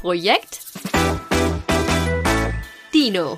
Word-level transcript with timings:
Projekt 0.00 0.62
Dino. 2.94 3.36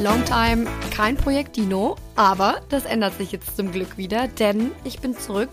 Longtime 0.00 0.68
kein 0.94 1.16
Projekt 1.16 1.56
Dino, 1.56 1.96
aber 2.14 2.60
das 2.68 2.84
ändert 2.84 3.18
sich 3.18 3.32
jetzt 3.32 3.56
zum 3.56 3.72
Glück 3.72 3.96
wieder, 3.98 4.28
denn 4.28 4.70
ich 4.84 5.00
bin 5.00 5.18
zurück 5.18 5.50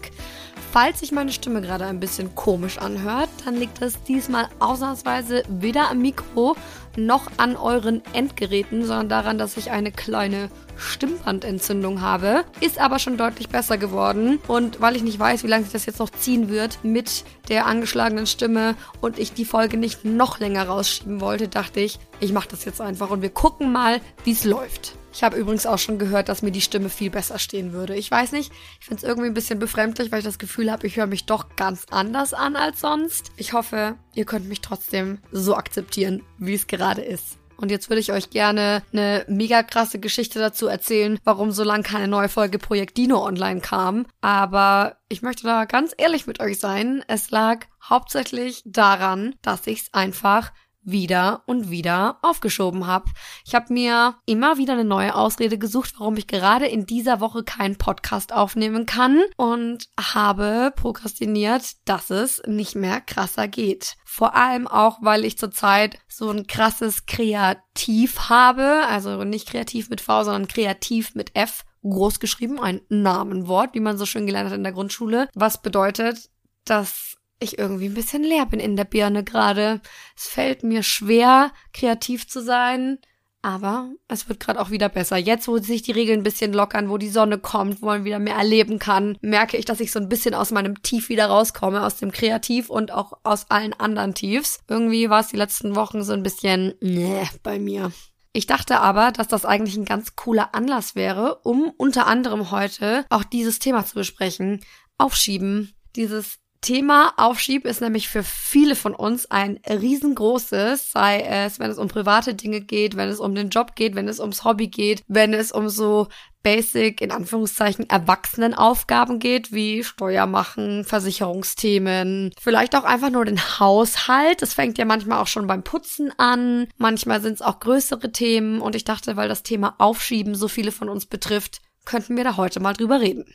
Falls 0.76 1.00
sich 1.00 1.14
meine 1.14 1.32
Stimme 1.32 1.62
gerade 1.62 1.86
ein 1.86 2.02
bisschen 2.02 2.36
komisch 2.36 2.80
anhört, 2.80 3.30
dann 3.46 3.55
liegt 3.55 3.82
das 3.82 4.04
diesmal 4.04 4.50
ausnahmsweise 4.60 5.44
weder 5.48 5.90
am 5.90 6.00
Mikro 6.00 6.58
noch 6.98 7.32
an 7.38 7.55
euren 7.55 8.02
Endgeräten, 8.12 8.84
sondern 8.84 9.08
daran, 9.08 9.38
dass 9.38 9.55
ich 9.55 9.72
eine 9.72 9.94
kleine 9.94 10.50
Stimmbandentzündung 10.76 12.02
habe. 12.02 12.44
Ist 12.59 12.77
aber 12.77 13.00
schon 13.00 13.16
deutlich 13.16 13.48
besser 13.48 13.77
geworden. 13.77 14.40
Und 14.50 14.81
weil 14.81 14.98
ich 14.98 15.03
nicht 15.03 15.17
weiß, 15.17 15.45
wie 15.45 15.48
lange 15.48 15.64
sich 15.64 15.72
das 15.72 15.86
jetzt 15.86 16.00
noch 16.00 16.09
ziehen 16.09 16.50
wird 16.50 16.80
mit 16.84 17.23
der 17.48 17.67
angeschlagenen 17.67 18.28
Stimme 18.28 18.76
und 19.00 19.17
ich 19.17 19.31
die 19.31 19.45
Folge 19.45 19.78
nicht 19.78 20.03
noch 20.03 20.39
länger 20.39 20.67
rausschieben 20.67 21.22
wollte, 21.22 21.48
dachte 21.48 21.80
ich, 21.80 22.00
ich 22.20 22.34
mache 22.34 22.50
das 22.50 22.66
jetzt 22.66 22.81
einfach 22.81 23.12
und 23.12 23.22
wir 23.22 23.30
gucken 23.30 23.72
mal, 23.72 24.02
wie 24.26 24.34
es 24.34 24.44
läuft. 24.44 24.98
Ich 25.16 25.24
habe 25.24 25.38
übrigens 25.38 25.66
auch 25.66 25.78
schon 25.78 25.98
gehört, 25.98 26.28
dass 26.28 26.42
mir 26.42 26.52
die 26.52 26.60
Stimme 26.60 26.90
viel 26.90 27.10
besser 27.10 27.40
stehen 27.40 27.72
würde. 27.72 27.96
Ich 27.96 28.12
weiß 28.12 28.34
nicht, 28.34 28.52
ich 28.82 28.86
finde 28.86 29.02
es 29.02 29.08
irgendwie 29.08 29.30
ein 29.30 29.34
bisschen 29.34 29.60
befremdlich, 29.60 30.12
weil 30.12 30.20
ich 30.20 30.26
das 30.26 30.40
Gefühl 30.40 30.70
habe, 30.70 30.86
ich 30.86 30.98
höre 30.98 31.08
mich 31.08 31.26
doch 31.26 31.56
ganz 31.56 31.86
anders 31.90 32.34
an 32.34 32.58
als 32.58 32.82
sonst. 32.82 33.32
Ich 33.38 33.54
hoffe, 33.54 33.96
ihr 34.14 34.26
könnt 34.26 34.50
mich 34.50 34.59
trotzdem 34.59 35.20
so 35.32 35.56
akzeptieren, 35.56 36.22
wie 36.38 36.54
es 36.54 36.68
gerade 36.68 37.02
ist. 37.02 37.38
Und 37.56 37.72
jetzt 37.72 37.90
würde 37.90 38.02
ich 38.02 38.12
euch 38.12 38.30
gerne 38.30 38.84
eine 38.92 39.23
mega 39.30 39.64
krasse 39.64 40.00
Geschichte 40.00 40.40
dazu 40.40 40.68
erzählen, 40.68 41.18
warum 41.23 41.52
so 41.52 41.64
lange 41.64 41.84
keine 41.84 42.09
neue 42.09 42.28
Folge 42.28 42.59
Projekt 42.59 42.98
Dino 42.98 43.26
online 43.26 43.61
kam. 43.61 44.08
Aber 44.20 44.98
ich 45.08 45.22
möchte 45.22 45.44
da 45.44 45.64
ganz 45.64 45.94
ehrlich 45.98 46.28
mit 46.28 46.42
euch 46.42 46.59
sein. 46.59 47.06
Es 47.08 47.32
lag 47.32 47.66
hauptsächlich 47.82 48.64
daran, 48.66 49.36
dass 49.42 49.66
ich 49.67 49.84
es 49.84 49.94
einfach 49.94 50.52
wieder 50.86 51.44
und 51.45 51.69
wieder 51.69 52.17
aufgeschoben 52.22 52.88
habe. 52.88 53.11
Ich 53.45 53.55
habe 53.55 53.73
mir 53.73 54.16
immer 54.25 54.58
wieder 54.58 54.73
eine 54.73 54.86
neue 54.86 55.16
Ausrede 55.16 55.58
gesucht, 55.58 55.95
warum 55.97 56.16
ich 56.17 56.27
gerade 56.27 56.67
in 56.67 56.86
dieser 56.86 57.19
Woche 57.19 57.44
keinen 57.44 57.77
Podcast 57.77 58.31
aufnehmen 58.31 58.86
kann 58.86 59.22
und 59.36 59.89
habe 60.00 60.72
prokrastiniert, 60.75 61.75
dass 61.86 62.09
es 62.09 62.42
nicht 62.45 62.75
mehr 62.75 63.02
krasser 63.02 63.47
geht. 63.47 63.95
Vor 64.05 64.36
allem 64.36 64.67
auch, 64.67 65.00
weil 65.02 65.25
ich 65.25 65.38
zurzeit 65.38 65.97
so 66.08 66.30
ein 66.30 66.47
krasses 66.47 67.05
Kreativ 67.05 68.30
habe, 68.30 68.83
also 68.88 69.23
nicht 69.23 69.49
kreativ 69.49 69.89
mit 69.89 70.02
V, 70.02 70.23
sondern 70.23 70.47
kreativ 70.47 71.16
mit 71.16 71.36
F 71.36 71.66
groß 71.89 72.20
geschrieben, 72.20 72.59
ein 72.59 72.81
Namenwort, 72.89 73.73
wie 73.73 73.80
man 73.80 73.97
so 73.97 74.05
schön 74.05 74.25
gelernt 74.25 74.49
hat 74.49 74.58
in 74.58 74.64
der 74.64 74.73
Grundschule, 74.73 75.30
was 75.33 75.61
bedeutet, 75.61 76.30
dass 76.66 77.14
ich 77.39 77.58
irgendwie 77.58 77.88
ein 77.88 77.94
bisschen 77.94 78.23
leer 78.23 78.45
bin 78.45 78.59
in 78.59 78.75
der 78.75 78.86
Birne 78.86 79.23
gerade. 79.23 79.81
Es 80.16 80.28
fällt 80.28 80.64
mir 80.64 80.83
schwer, 80.83 81.52
kreativ 81.73 82.27
zu 82.27 82.42
sein, 82.42 83.00
aber 83.45 83.92
es 84.08 84.27
wird 84.27 84.39
gerade 84.39 84.59
auch 84.59 84.72
wieder 84.72 84.89
besser. 84.89 85.17
Jetzt, 85.17 85.47
wo 85.47 85.59
sich 85.59 85.83
die 85.83 85.92
Regeln 85.92 86.22
ein 86.22 86.23
bisschen 86.23 86.52
lockern, 86.52 86.89
wo 86.89 86.97
die 86.97 87.09
Sonne 87.09 87.38
kommt, 87.38 87.81
wo 87.81 87.86
man 87.86 88.03
wieder 88.03 88.17
mehr 88.17 88.36
erleben 88.36 88.80
kann, 88.80 89.19
merke 89.22 89.55
ich, 89.58 89.66
dass 89.66 89.80
ich 89.80 89.92
so 89.92 90.00
ein 90.00 90.09
bisschen 90.09 90.33
aus 90.33 90.50
meinem 90.50 90.81
Tief 90.81 91.09
wieder 91.09 91.27
rauskomme, 91.27 91.86
aus 91.86 91.97
dem 91.97 92.11
Kreativ 92.11 92.72
und 92.72 92.92
auch 92.92 93.14
aus 93.22 93.52
allen 93.52 93.73
anderen 93.73 94.16
Tiefs. 94.16 94.61
Irgendwie 94.67 95.11
war 95.11 95.20
es 95.20 95.27
die 95.27 95.38
letzten 95.38 95.75
Wochen 95.75 96.03
so 96.03 96.14
ein 96.14 96.23
bisschen, 96.23 96.73
nee, 96.81 97.22
bei 97.44 97.59
mir. 97.59 97.92
Ich 98.33 98.47
dachte 98.47 98.80
aber, 98.80 99.11
dass 99.11 99.27
das 99.27 99.45
eigentlich 99.45 99.77
ein 99.77 99.86
ganz 99.86 100.16
cooler 100.16 100.55
Anlass 100.55 100.95
wäre, 100.95 101.42
um 101.44 101.72
unter 101.77 102.08
anderem 102.08 102.49
heute 102.49 103.05
auch 103.09 103.23
dieses 103.23 103.59
Thema 103.59 103.86
zu 103.86 103.94
besprechen. 103.94 104.61
Aufschieben. 104.97 105.72
Dieses 105.95 106.39
Thema 106.66 107.14
Aufschieb 107.17 107.64
ist 107.64 107.80
nämlich 107.80 108.09
für 108.09 108.23
viele 108.23 108.76
von 108.76 108.95
uns 108.95 109.30
ein 109.30 109.59
riesengroßes, 109.70 110.92
sei 110.92 111.21
es, 111.21 111.59
wenn 111.59 111.70
es 111.70 111.77
um 111.77 111.89
private 111.89 112.33
Dinge 112.33 112.59
geht, 112.59 112.98
wenn 112.98 113.08
es 113.08 113.20
um 113.20 113.36
den 113.36 113.49
Job 113.49 113.76
geht, 113.76 113.93
wenn 113.93 114.08
es 114.08 114.20
ums 114.20 114.43
Hobby 114.43 114.67
geht, 114.67 115.04
wenn 115.08 115.36
es 115.36 115.52
um 115.52 115.70
so 115.70 116.08
basic, 116.42 117.02
in 117.02 117.11
Anführungszeichen, 117.11 117.87
Erwachsenenaufgaben 117.87 119.20
geht, 119.20 119.52
wie 119.52 119.83
Steuer 119.83 120.25
machen, 120.25 120.86
Versicherungsthemen, 120.86 122.31
vielleicht 122.42 122.75
auch 122.75 122.83
einfach 122.83 123.11
nur 123.11 123.25
den 123.25 123.59
Haushalt. 123.59 124.42
Das 124.42 124.55
fängt 124.55 124.80
ja 124.80 124.86
manchmal 124.86 125.21
auch 125.21 125.27
schon 125.27 125.45
beim 125.45 125.61
Putzen 125.61 126.11
an. 126.17 126.67
Manchmal 126.77 127.21
sind 127.21 127.33
es 127.33 127.42
auch 127.43 127.59
größere 127.59 128.12
Themen 128.12 128.59
und 128.59 128.75
ich 128.75 128.86
dachte, 128.86 129.15
weil 129.15 129.30
das 129.30 129.44
Thema 129.44 129.75
Aufschieben 129.77 130.33
so 130.33 130.48
viele 130.48 130.71
von 130.71 130.89
uns 130.89 131.06
betrifft, 131.06 131.62
könnten 131.86 132.18
wir 132.18 132.24
da 132.24 132.38
heute 132.38 132.59
mal 132.59 132.74
drüber 132.74 133.01
reden. 133.01 133.25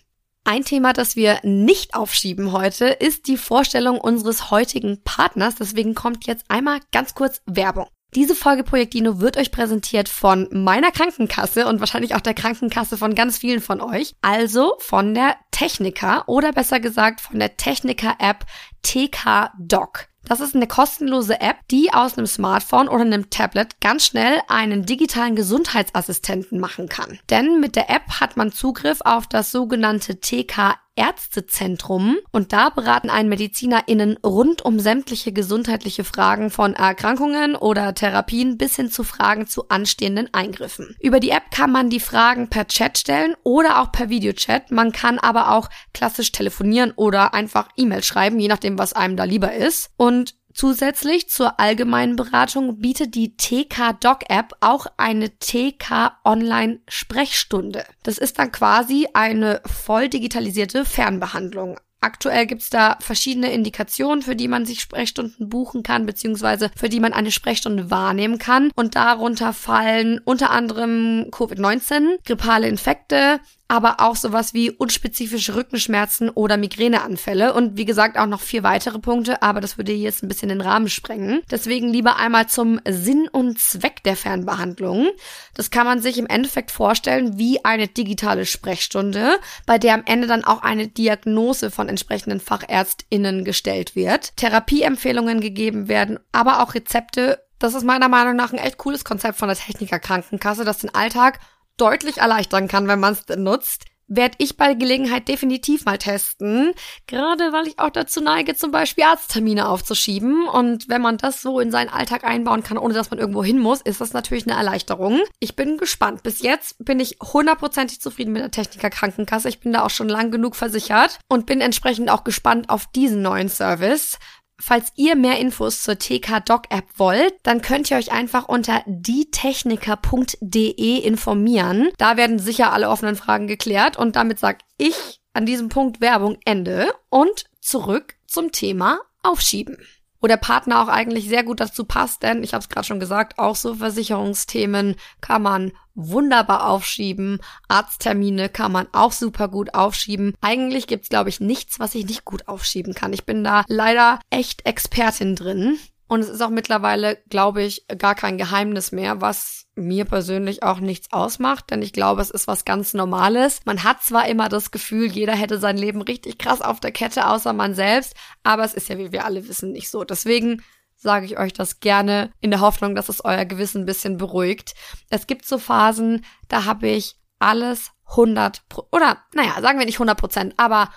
Ein 0.45 0.65
Thema, 0.65 0.93
das 0.93 1.17
wir 1.17 1.39
nicht 1.43 1.95
aufschieben 1.95 2.53
heute, 2.53 2.87
ist 2.87 3.29
die 3.29 3.37
Vorstellung 3.37 4.01
unseres 4.01 4.51
heutigen 4.51 5.03
Partners. 5.05 5.57
Deswegen 5.57 5.95
kommt 5.95 6.27
jetzt 6.27 6.45
einmal 6.49 6.81
ganz 6.93 7.15
kurz 7.15 7.43
Werbung. 7.47 7.87
Diese 8.17 8.35
Folge 8.35 8.65
Projektino 8.65 9.21
wird 9.21 9.37
euch 9.37 9.53
präsentiert 9.53 10.09
von 10.09 10.49
meiner 10.51 10.91
Krankenkasse 10.91 11.69
und 11.69 11.79
wahrscheinlich 11.79 12.17
auch 12.17 12.21
der 12.21 12.35
Krankenkasse 12.35 12.97
von 12.97 13.15
ganz 13.15 13.39
vielen 13.39 13.61
von 13.61 13.81
euch. 13.81 14.15
Also 14.21 14.75
von 14.79 15.15
der 15.15 15.37
Techniker 15.53 16.25
oder 16.27 16.53
besser 16.53 16.81
gesagt 16.81 17.21
von 17.21 17.39
der 17.39 17.57
Techniker 17.57 18.17
App 18.19 18.45
TK 18.83 19.53
Doc. 19.59 20.10
Das 20.25 20.41
ist 20.41 20.55
eine 20.55 20.67
kostenlose 20.67 21.41
App, 21.41 21.57
die 21.71 21.93
aus 21.93 22.17
einem 22.17 22.27
Smartphone 22.27 22.89
oder 22.89 23.03
einem 23.03 23.31
Tablet 23.31 23.81
ganz 23.81 24.07
schnell 24.07 24.41
einen 24.49 24.87
digitalen 24.87 25.35
Gesundheitsassistenten 25.35 26.61
machen 26.61 26.89
kann. 26.89 27.19
Denn 27.31 27.61
mit 27.61 27.75
der 27.77 27.91
App 27.91 28.21
hat 28.21 28.37
man 28.37 28.53
Zugriff 28.53 29.01
auf 29.05 29.27
das 29.27 29.51
sogenannte 29.51 30.21
TK 30.21 30.79
Ärztezentrum 30.97 32.19
und 32.33 32.53
da 32.53 32.71
beraten 32.71 33.11
einen 33.11 33.29
MedizinerInnen 33.29 34.19
rund 34.25 34.63
um 34.63 34.79
sämtliche 34.79 35.33
gesundheitliche 35.33 36.05
Fragen 36.05 36.51
von 36.51 36.75
Erkrankungen 36.75 37.57
oder 37.57 37.95
Therapien 37.95 38.59
bis 38.59 38.77
hin 38.77 38.91
zu 38.91 39.05
Fragen 39.05 39.47
zu 39.47 39.69
anstehenden 39.69 40.33
Eingriffen. 40.33 40.97
Über 41.01 41.21
die 41.21 41.31
App 41.31 41.51
kann 41.51 41.73
man 41.73 41.91
die 41.91 42.01
Fragen 42.01 42.49
per 42.49 42.67
Chat 42.67 42.99
stellen 42.99 43.35
oder 43.43 43.81
auch 43.81 43.93
per 43.93 44.09
Videochat. 44.11 44.71
Man 44.71 44.93
kann 44.93 45.19
aber 45.19 45.53
auch 45.53 45.71
klassisch 45.95 46.33
telefonieren 46.33 46.93
oder 46.97 47.35
einfach 47.35 47.69
E-Mail 47.77 48.03
schreiben, 48.03 48.39
je 48.39 48.49
nachdem, 48.49 48.79
was 48.79 48.93
einem 48.93 49.17
da 49.17 49.25
lieber 49.25 49.53
ist. 49.53 49.91
Und 49.97 50.35
Zusätzlich 50.53 51.29
zur 51.29 51.61
allgemeinen 51.61 52.17
Beratung 52.17 52.81
bietet 52.81 53.15
die 53.15 53.37
TK 53.37 53.93
Doc 54.01 54.29
App 54.29 54.55
auch 54.61 54.87
eine 54.97 55.31
TK 55.39 56.17
Online 56.25 56.81
Sprechstunde. 56.89 57.85
Das 58.03 58.19
ist 58.19 58.39
dann 58.39 58.53
quasi 58.53 59.09
eine 59.15 59.61
voll 59.65 60.09
digitalisierte 60.09 60.85
Fernbehandlung. 60.85 61.79
Aktuell 62.03 62.47
gibt's 62.47 62.71
da 62.71 62.97
verschiedene 63.01 63.53
Indikationen, 63.53 64.23
für 64.23 64.35
die 64.35 64.49
man 64.49 64.65
sich 64.65 64.81
Sprechstunden 64.81 65.51
buchen 65.51 65.83
kann, 65.83 66.07
beziehungsweise 66.07 66.71
für 66.75 66.89
die 66.89 67.01
man 67.01 67.13
eine 67.13 67.31
Sprechstunde 67.31 67.91
wahrnehmen 67.91 68.39
kann. 68.39 68.71
Und 68.75 68.97
darunter 68.97 69.53
fallen 69.53 70.19
unter 70.25 70.51
anderem 70.51 71.27
Covid-19, 71.31 72.25
grippale 72.25 72.69
Infekte, 72.69 73.41
aber 73.71 74.01
auch 74.01 74.17
sowas 74.17 74.53
wie 74.53 74.73
unspezifische 74.73 75.55
Rückenschmerzen 75.55 76.29
oder 76.29 76.57
Migräneanfälle 76.57 77.55
und 77.55 77.77
wie 77.77 77.85
gesagt 77.85 78.19
auch 78.19 78.27
noch 78.27 78.41
vier 78.41 78.65
weitere 78.65 78.99
Punkte, 78.99 79.43
aber 79.43 79.61
das 79.61 79.79
würde 79.79 79.93
jetzt 79.93 80.25
ein 80.25 80.29
bisschen 80.29 80.49
den 80.49 80.61
Rahmen 80.61 80.89
sprengen. 80.89 81.43
Deswegen 81.53 81.89
lieber 81.89 82.17
einmal 82.17 82.49
zum 82.49 82.81
Sinn 82.89 83.29
und 83.31 83.61
Zweck 83.61 84.03
der 84.03 84.17
Fernbehandlung. 84.17 85.11
Das 85.55 85.71
kann 85.71 85.87
man 85.87 86.03
sich 86.03 86.19
im 86.19 86.27
Endeffekt 86.27 86.73
vorstellen 86.73 87.39
wie 87.39 87.65
eine 87.65 87.87
digitale 87.87 88.45
Sprechstunde, 88.45 89.39
bei 89.67 89.79
der 89.79 89.95
am 89.95 90.03
Ende 90.05 90.27
dann 90.27 90.45
auch 90.45 90.63
eine 90.63 90.89
Diagnose 90.89 91.71
von 91.71 91.89
entsprechenden 91.89 92.41
Fachärztinnen 92.41 93.45
gestellt 93.45 93.95
wird, 93.95 94.37
Therapieempfehlungen 94.37 95.41
gegeben 95.41 95.87
werden, 95.87 96.19
aber 96.33 96.65
auch 96.65 96.75
Rezepte 96.75 97.39
das 97.61 97.75
ist 97.75 97.85
meiner 97.85 98.09
Meinung 98.09 98.37
nach 98.37 98.55
ein 98.55 98.59
echt 98.59 98.79
cooles 98.79 99.05
Konzept 99.05 99.37
von 99.39 99.49
der 99.49 99.57
Techniker 99.57 99.99
Krankenkasse, 99.99 100.65
das 100.65 100.79
den 100.79 100.95
Alltag 100.95 101.41
deutlich 101.81 102.19
erleichtern 102.19 102.69
kann, 102.69 102.89
wenn 102.89 103.01
man 103.01 103.15
es 103.15 103.37
nutzt, 103.37 103.87
werde 104.11 104.35
ich 104.39 104.57
bei 104.57 104.75
Gelegenheit 104.75 105.29
definitiv 105.29 105.85
mal 105.85 105.97
testen. 105.97 106.73
Gerade 107.07 107.53
weil 107.53 107.69
ich 107.69 107.79
auch 107.79 107.91
dazu 107.91 108.21
neige, 108.21 108.57
zum 108.57 108.73
Beispiel 108.73 109.05
Arzttermine 109.05 109.69
aufzuschieben. 109.69 110.49
Und 110.49 110.89
wenn 110.89 111.01
man 111.01 111.17
das 111.17 111.41
so 111.41 111.61
in 111.61 111.71
seinen 111.71 111.89
Alltag 111.89 112.25
einbauen 112.25 112.65
kann, 112.65 112.77
ohne 112.77 112.93
dass 112.93 113.11
man 113.11 113.21
irgendwo 113.21 113.45
hin 113.45 113.61
muss, 113.61 113.81
ist 113.81 114.01
das 114.01 114.13
natürlich 114.13 114.47
eine 114.47 114.57
Erleichterung. 114.57 115.21
Ich 115.39 115.55
bin 115.55 115.79
gespannt. 115.79 116.25
Bis 116.25 116.43
jetzt 116.43 116.85
bin 116.85 116.99
ich 116.99 117.19
hundertprozentig 117.23 118.01
zufrieden 118.01 118.33
mit 118.33 118.43
der 118.43 118.51
Techniker 118.51 118.91
Krankenkasse. 118.91 119.49
Ich 119.49 119.61
bin 119.61 119.73
da 119.73 119.85
auch 119.85 119.91
schon 119.91 120.09
lang 120.09 120.33
genug 120.33 120.57
versichert 120.57 121.21
und 121.29 121.47
bin 121.47 121.61
entsprechend 121.61 122.11
auch 122.11 122.25
gespannt 122.25 122.69
auf 122.69 122.89
diesen 122.89 123.23
neuen 123.23 123.49
Service. 123.49 124.19
Falls 124.61 124.93
ihr 124.97 125.17
mehr 125.17 125.39
Infos 125.39 125.83
zur 125.83 125.99
TK 125.99 126.45
Doc 126.45 126.65
App 126.71 126.85
wollt, 126.97 127.33
dann 127.43 127.63
könnt 127.63 127.91
ihr 127.91 127.97
euch 127.97 128.13
einfach 128.13 128.47
unter 128.47 128.83
dietechniker.de 128.87 130.99
informieren. 130.99 131.89
Da 131.99 132.17
werden 132.17 132.39
sicher 132.39 132.73
alle 132.73 132.91
offenen 132.91 133.17
Fragen 133.17 133.47
geklärt 133.47 133.97
und 133.97 134.17
damit 134.17 134.39
sag 134.39 134.59
ich 134.77 135.21
an 135.33 135.47
diesem 135.47 135.71
Punkt 135.71 136.01
Werbung 136.01 136.39
Ende 136.45 136.93
und 137.09 137.45
zurück 137.61 138.15
zum 138.27 138.53
Thema 138.53 139.01
Aufschieben. 139.23 139.79
wo 140.23 140.27
der 140.27 140.37
Partner 140.37 140.83
auch 140.83 140.89
eigentlich 140.89 141.31
sehr 141.31 141.45
gut 141.45 141.61
dazu 141.61 141.85
passt, 141.85 142.23
denn 142.23 142.43
ich 142.43 142.53
habe 142.53 142.61
es 142.61 142.69
gerade 142.69 142.87
schon 142.87 143.01
gesagt, 143.01 143.39
auch 143.39 143.57
so 143.57 143.77
Versicherungsthemen 143.77 144.97
kann 145.23 145.41
man 145.41 145.73
wunderbar 146.09 146.69
aufschieben, 146.69 147.41
Arzttermine 147.69 148.49
kann 148.49 148.73
man 148.73 148.89
auch 148.93 149.13
super 149.13 149.49
gut 149.49 149.75
aufschieben. 149.75 150.35
Eigentlich 150.41 150.87
gibt's 150.87 151.09
glaube 151.09 151.29
ich 151.29 151.41
nichts, 151.41 151.81
was 151.81 151.95
ich 151.95 152.07
nicht 152.07 152.25
gut 152.25 152.49
aufschieben 152.49 152.95
kann. 152.95 153.13
Ich 153.13 153.25
bin 153.25 153.45
da 153.45 153.65
leider 153.69 154.21
echt 154.31 154.67
Expertin 154.67 155.37
drin. 155.37 155.79
Und 156.11 156.23
es 156.23 156.29
ist 156.29 156.41
auch 156.41 156.51
mittlerweile, 156.51 157.19
glaube 157.29 157.63
ich, 157.63 157.87
gar 157.97 158.17
kein 158.17 158.37
Geheimnis 158.37 158.91
mehr, 158.91 159.21
was 159.21 159.67
mir 159.77 160.05
persönlich 160.05 160.65
auch 160.65 160.81
nichts 160.81 161.13
ausmacht, 161.13 161.71
denn 161.71 161.83
ich 161.83 161.93
glaube, 161.93 162.21
es 162.21 162.31
ist 162.31 162.49
was 162.49 162.65
ganz 162.65 162.95
Normales. 162.95 163.61
Man 163.65 163.85
hat 163.85 164.03
zwar 164.03 164.27
immer 164.27 164.49
das 164.49 164.73
Gefühl, 164.73 165.07
jeder 165.07 165.37
hätte 165.37 165.59
sein 165.59 165.77
Leben 165.77 166.03
richtig 166.03 166.39
krass 166.39 166.63
auf 166.63 166.81
der 166.81 166.91
Kette, 166.91 167.29
außer 167.29 167.53
man 167.53 167.77
selbst, 167.77 168.15
aber 168.43 168.65
es 168.65 168.75
ist 168.75 168.89
ja, 168.89 168.99
wie 168.99 169.13
wir 169.13 169.25
alle 169.25 169.47
wissen, 169.47 169.71
nicht 169.71 169.89
so. 169.89 170.03
Deswegen 170.03 170.65
sage 171.01 171.27
ich 171.27 171.39
euch 171.39 171.53
das 171.53 171.81
gerne 171.81 172.31
in 172.41 172.51
der 172.51 172.61
Hoffnung, 172.61 172.95
dass 172.95 173.09
es 173.09 173.25
euer 173.25 173.45
Gewissen 173.47 173.83
ein 173.83 173.87
bisschen 173.87 174.19
beruhigt. 174.19 174.75
Es 175.09 175.27
gibt 175.27 175.47
so 175.47 175.59
Phasen, 175.59 176.25
da 176.49 176.67
habe 176.67 176.89
ich 176.89 177.17
alles 177.39 177.91
100 178.11 178.63
oder 178.93 179.19
naja, 179.35 179.61
sagen 179.63 179.79
wir 179.79 179.87
nicht 179.87 179.97
100 179.97 180.19
Prozent, 180.19 180.55
aber 180.59 180.91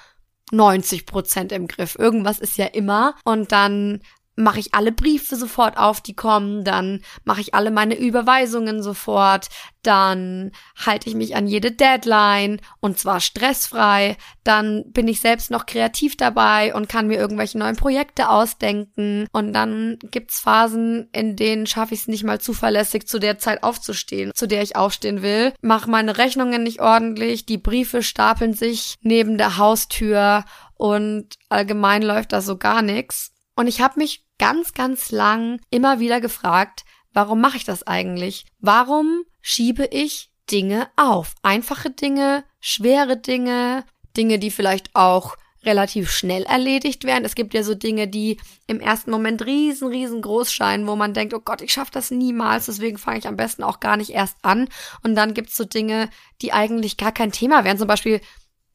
90 0.52 1.06
Prozent 1.06 1.52
im 1.52 1.68
Griff. 1.68 1.96
Irgendwas 1.98 2.40
ist 2.40 2.58
ja 2.58 2.66
immer. 2.66 3.16
Und 3.24 3.52
dann 3.52 4.02
mache 4.36 4.60
ich 4.60 4.74
alle 4.74 4.92
Briefe 4.92 5.36
sofort 5.36 5.78
auf, 5.78 6.02
die 6.02 6.16
kommen, 6.16 6.64
dann 6.64 7.02
mache 7.24 7.42
ich 7.42 7.54
alle 7.54 7.72
meine 7.72 7.98
Überweisungen 7.98 8.82
sofort, 8.82 9.50
dann 9.84 10.52
halte 10.78 11.10
ich 11.10 11.16
mich 11.16 11.36
an 11.36 11.46
jede 11.46 11.72
Deadline 11.72 12.62
und 12.80 12.98
zwar 12.98 13.20
stressfrei, 13.20 14.18
dann 14.44 14.86
bin 14.92 15.08
ich 15.08 15.20
selbst 15.20 15.52
noch 15.52 15.66
kreativ 15.66 16.16
dabei 16.16 16.74
und 16.74 16.90
kann 16.90 17.08
mir 17.08 17.18
irgendwelche 17.18 17.58
neuen 17.58 17.76
Projekte 17.76 18.30
ausdenken. 18.30 19.28
Und 19.34 19.54
dann 19.54 20.00
gibt's 20.10 20.40
Phasen, 20.40 21.10
in 21.12 21.36
denen 21.36 21.68
schaffe 21.68 21.94
ich 21.94 22.02
es 22.02 22.08
nicht 22.08 22.24
mal 22.24 22.40
zuverlässig 22.40 23.08
zu 23.08 23.20
der 23.20 23.38
Zeit 23.40 23.64
aufzustehen, 23.64 24.32
zu 24.34 24.48
der 24.48 24.62
ich 24.62 24.76
aufstehen 24.76 25.22
will, 25.22 25.54
mache 25.62 25.90
meine 25.90 26.18
Rechnungen 26.18 26.64
nicht 26.64 26.82
ordentlich, 26.82 27.46
die 27.46 27.58
Briefe 27.58 28.04
stapeln 28.04 28.54
sich 28.54 28.96
neben 29.02 29.38
der 29.38 29.58
Haustür 29.58 30.46
und 30.76 31.36
allgemein 31.50 32.02
läuft 32.02 32.34
da 32.34 32.42
so 32.42 32.58
gar 32.58 32.82
nichts 32.82 33.33
und 33.56 33.68
ich 33.68 33.82
habe 33.82 34.00
mich 34.00 34.26
ganz, 34.40 34.74
ganz 34.74 35.12
lang 35.12 35.62
immer 35.70 36.00
wieder 36.00 36.22
gefragt, 36.22 36.86
warum 37.14 37.42
mache 37.42 37.58
ich 37.58 37.66
das 37.66 37.86
eigentlich? 37.86 38.46
Warum 38.60 39.24
schiebe 39.42 39.86
ich 39.86 40.32
Dinge 40.52 40.90
auf? 40.96 41.36
Einfache 41.44 41.92
Dinge, 41.92 42.44
schwere 42.60 43.18
Dinge, 43.18 43.86
Dinge, 44.16 44.40
die 44.40 44.52
vielleicht 44.52 44.96
auch 44.96 45.38
relativ 45.66 46.12
schnell 46.12 46.44
erledigt 46.44 47.06
werden. 47.06 47.26
Es 47.26 47.36
gibt 47.36 47.54
ja 47.54 47.64
so 47.64 47.74
Dinge, 47.74 48.08
die 48.08 48.38
im 48.68 48.80
ersten 48.80 49.12
Moment 49.12 49.46
riesen, 49.46 49.88
riesengroß 49.88 50.52
scheinen, 50.52 50.88
wo 50.88 50.96
man 50.96 51.14
denkt, 51.14 51.34
oh 51.34 51.40
Gott, 51.40 51.62
ich 51.62 51.72
schaffe 51.72 51.92
das 51.92 52.12
niemals, 52.12 52.66
deswegen 52.66 52.98
fange 52.98 53.20
ich 53.20 53.28
am 53.28 53.38
besten 53.38 53.64
auch 53.64 53.80
gar 53.80 53.98
nicht 53.98 54.10
erst 54.10 54.38
an. 54.42 54.68
Und 55.04 55.16
dann 55.16 55.34
gibt's 55.34 55.56
so 55.56 55.64
Dinge, 55.64 56.10
die 56.42 56.52
eigentlich 56.52 56.98
gar 56.98 57.12
kein 57.12 57.32
Thema 57.32 57.64
wären, 57.64 57.78
zum 57.78 57.88
Beispiel 57.88 58.20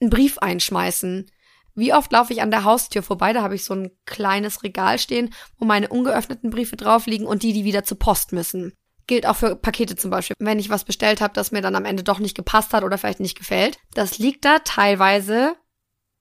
einen 0.01 0.11
Brief 0.11 0.39
einschmeißen. 0.39 1.31
Wie 1.79 1.95
oft 1.95 2.11
laufe 2.11 2.33
ich 2.33 2.43
an 2.43 2.51
der 2.51 2.65
Haustür 2.65 3.05
vorbei? 3.05 3.33
Da 3.33 3.41
habe 3.41 3.55
ich 3.55 3.63
so 3.63 3.73
ein 3.73 3.93
kleines 4.05 4.65
Regal 4.65 4.99
stehen, 4.99 5.33
wo 5.59 5.65
meine 5.65 5.89
ungeöffneten 5.89 6.51
Briefe 6.51 6.77
drauf 6.77 7.07
liegen 7.07 7.25
und 7.25 7.45
die, 7.45 7.53
die 7.53 7.65
wieder 7.65 7.85
zur 7.85 8.01
Post 8.01 8.33
müssen. 8.33 8.73
Gilt 9.07 9.27
auch 9.27 9.37
für 9.37 9.55
Pakete 9.55 9.95
zum 9.95 10.11
Beispiel. 10.11 10.35
Wenn 10.41 10.59
ich 10.59 10.71
was 10.71 10.83
bestellt 10.83 11.21
habe, 11.21 11.35
das 11.35 11.53
mir 11.53 11.63
dann 11.63 11.77
am 11.77 11.85
Ende 11.85 12.03
doch 12.03 12.19
nicht 12.19 12.37
gepasst 12.37 12.73
hat 12.75 12.83
oder 12.83 12.99
vielleicht 12.99 13.21
nicht 13.21 13.39
gefällt. 13.39 13.79
Das 13.95 14.19
liegt 14.19 14.45
da 14.45 14.59
teilweise 14.59 15.55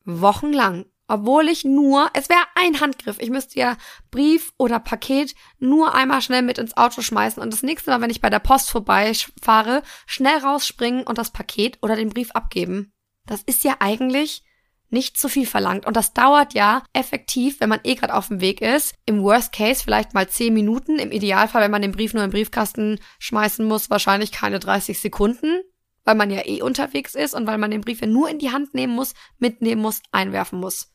wochenlang. 0.06 0.86
Obwohl 1.08 1.48
ich 1.48 1.64
nur, 1.64 2.08
es 2.14 2.30
wäre 2.30 2.44
ein 2.54 2.80
Handgriff. 2.80 3.18
Ich 3.20 3.32
müsste 3.32 3.60
ja 3.60 3.78
Brief 4.12 4.54
oder 4.60 4.80
Paket 4.80 5.34
nur 5.58 5.96
einmal 5.96 6.22
schnell 6.22 6.44
mit 6.44 6.60
ins 6.60 6.78
Auto 6.78 7.02
schmeißen 7.02 7.42
und 7.42 7.52
das 7.52 7.64
nächste 7.64 7.90
Mal, 7.90 8.02
wenn 8.02 8.12
ich 8.12 8.22
bei 8.22 8.30
der 8.30 8.40
Post 8.40 8.70
vorbeifahre, 8.70 9.82
schnell 10.06 10.38
rausspringen 10.38 11.04
und 11.04 11.18
das 11.18 11.32
Paket 11.32 11.80
oder 11.82 11.96
den 11.96 12.10
Brief 12.10 12.30
abgeben. 12.32 12.94
Das 13.26 13.42
ist 13.42 13.64
ja 13.64 13.78
eigentlich 13.80 14.44
nicht 14.90 15.18
zu 15.18 15.30
viel 15.30 15.46
verlangt. 15.46 15.86
Und 15.86 15.98
das 15.98 16.14
dauert 16.14 16.54
ja 16.54 16.84
effektiv, 16.94 17.60
wenn 17.60 17.70
man 17.70 17.82
eh 17.84 17.96
gerade 17.96 18.14
auf 18.14 18.28
dem 18.28 18.42
Weg 18.42 18.62
ist. 18.62 18.96
Im 19.06 19.22
Worst 19.24 19.52
Case 19.52 19.84
vielleicht 19.84 20.14
mal 20.14 20.28
10 20.28 20.54
Minuten. 20.54 21.00
Im 21.00 21.12
Idealfall, 21.12 21.62
wenn 21.62 21.72
man 21.72 21.82
den 21.82 21.92
Brief 21.92 22.14
nur 22.14 22.24
im 22.24 22.32
Briefkasten 22.32 23.00
schmeißen 23.20 23.66
muss, 23.66 23.90
wahrscheinlich 23.90 24.32
keine 24.32 24.60
30 24.60 25.00
Sekunden. 25.00 25.62
Weil 26.06 26.16
man 26.16 26.32
ja 26.32 26.46
eh 26.46 26.62
unterwegs 26.62 27.16
ist 27.16 27.34
und 27.34 27.48
weil 27.48 27.58
man 27.58 27.72
den 27.72 27.82
Brief 27.82 28.02
ja 28.02 28.08
nur 28.08 28.30
in 28.30 28.40
die 28.40 28.52
Hand 28.52 28.74
nehmen 28.74 28.96
muss, 28.96 29.14
mitnehmen 29.40 29.82
muss, 29.82 30.02
einwerfen 30.12 30.60
muss. 30.60 30.94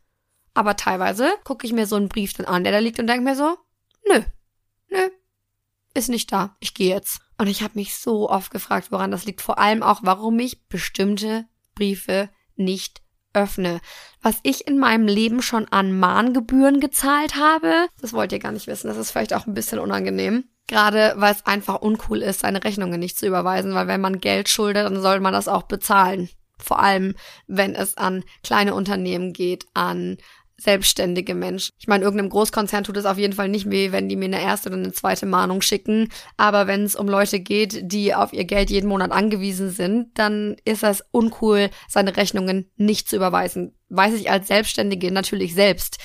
Aber 0.55 0.77
teilweise 0.77 1.31
gucke 1.45 1.67
ich 1.67 1.73
mir 1.73 1.87
so 1.87 1.97
einen 1.97 2.09
Brief 2.09 2.33
dann 2.33 2.47
an, 2.47 2.65
der 2.65 2.73
da 2.73 2.79
liegt 2.79 2.99
und 2.99 3.07
denke 3.07 3.25
mir 3.25 3.37
so, 3.37 3.57
nö, 4.09 4.23
nö, 4.91 5.09
ist 5.95 6.09
nicht 6.09 6.33
da. 6.33 6.57
Ich 6.61 6.75
gehe 6.75 6.95
jetzt. 6.95 7.21
Und 7.39 7.47
ich 7.47 7.63
habe 7.63 7.75
mich 7.75 7.97
so 7.97 8.31
oft 8.31 8.51
gefragt, 8.51 8.91
woran 8.91 9.11
das 9.11 9.25
liegt. 9.25 9.41
Vor 9.41 9.59
allem 9.59 9.83
auch, 9.83 10.01
warum 10.03 10.39
ich 10.39 10.67
bestimmte 10.69 11.47
Briefe 11.75 12.31
nicht 12.57 13.02
öffne. 13.35 13.81
Was 14.23 14.39
ich 14.43 14.67
in 14.67 14.79
meinem 14.79 15.07
Leben 15.07 15.43
schon 15.43 15.67
an 15.69 15.99
Mahngebühren 15.99 16.81
gezahlt 16.81 17.37
habe, 17.37 17.89
das 18.01 18.13
wollt 18.13 18.33
ihr 18.33 18.39
gar 18.39 18.53
nicht 18.53 18.67
wissen. 18.67 18.89
Das 18.89 18.97
ist 18.97 19.11
vielleicht 19.11 19.35
auch 19.35 19.47
ein 19.47 19.55
bisschen 19.55 19.79
unangenehm. 19.79 20.45
Gerade 20.69 21.15
weil 21.17 21.35
es 21.35 21.45
einfach 21.45 21.81
uncool 21.81 22.23
ist, 22.23 22.41
seine 22.41 22.63
Rechnungen 22.63 23.01
nicht 23.01 23.19
zu 23.19 23.27
überweisen, 23.27 23.75
weil 23.75 23.89
wenn 23.89 24.01
man 24.01 24.21
Geld 24.21 24.49
schuldet, 24.49 24.87
dann 24.87 25.03
soll 25.03 25.21
man 25.21 25.33
das 25.33 25.49
auch 25.49 25.65
bezahlen. 25.65 26.29
Vor 26.59 26.79
allem, 26.79 27.15
wenn 27.49 27.75
es 27.75 27.97
an 27.99 28.23
kleine 28.45 28.75
Unternehmen 28.75 29.33
geht, 29.33 29.67
an 29.75 30.19
selbstständige 30.57 31.35
Menschen. 31.35 31.71
Ich 31.79 31.89
meine, 31.89 32.05
irgendeinem 32.05 32.31
Großkonzern 32.31 32.85
tut 32.85 32.97
es 32.97 33.05
auf 33.05 33.19
jeden 33.19 33.33
Fall 33.33 33.49
nicht 33.49 33.71
weh, 33.71 33.93
wenn 33.93 34.09
die 34.09 34.17
mir 34.17 34.27
eine 34.27 34.41
erste 34.41 34.69
oder 34.69 34.79
eine 34.79 34.93
zweite 34.93 35.27
Mahnung 35.27 35.63
schicken. 35.63 36.09
Aber 36.37 36.67
wenn 36.67 36.85
es 36.85 36.97
um 36.97 37.09
Leute 37.09 37.41
geht, 37.41 37.91
die 37.91 38.15
auf 38.15 38.33
ihr 38.33 38.45
Geld 38.45 38.71
jeden 38.71 38.89
Monat 38.89 39.13
angewiesen 39.13 39.71
sind, 39.71 40.17
dann 40.19 40.57
ist 40.65 40.83
das 40.83 41.05
uncool, 41.11 41.71
seine 41.89 42.17
Rechnungen 42.17 42.71
nicht 42.77 43.09
zu 43.09 43.17
überweisen. 43.17 43.75
Weiß 43.89 44.15
ich 44.15 44.31
als 44.31 44.49
Selbstständige 44.49 45.11
natürlich 45.11 45.55
selbst. 45.55 45.99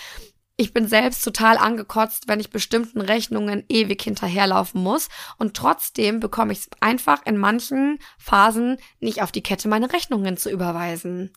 Ich 0.60 0.74
bin 0.74 0.88
selbst 0.88 1.24
total 1.24 1.58
angekotzt, 1.58 2.28
wenn 2.28 2.40
ich 2.40 2.50
bestimmten 2.50 3.00
Rechnungen 3.00 3.64
ewig 3.70 4.02
hinterherlaufen 4.02 4.82
muss. 4.82 5.08
Und 5.38 5.56
trotzdem 5.56 6.20
bekomme 6.20 6.52
ich 6.52 6.60
es 6.60 6.70
einfach 6.80 7.24
in 7.28 7.38
manchen 7.38 8.00
Phasen 8.18 8.78
nicht 9.00 9.22
auf 9.22 9.32
die 9.32 9.44
Kette, 9.44 9.68
meine 9.68 9.94
Rechnungen 9.94 10.36
zu 10.36 10.50
überweisen. 10.50 11.32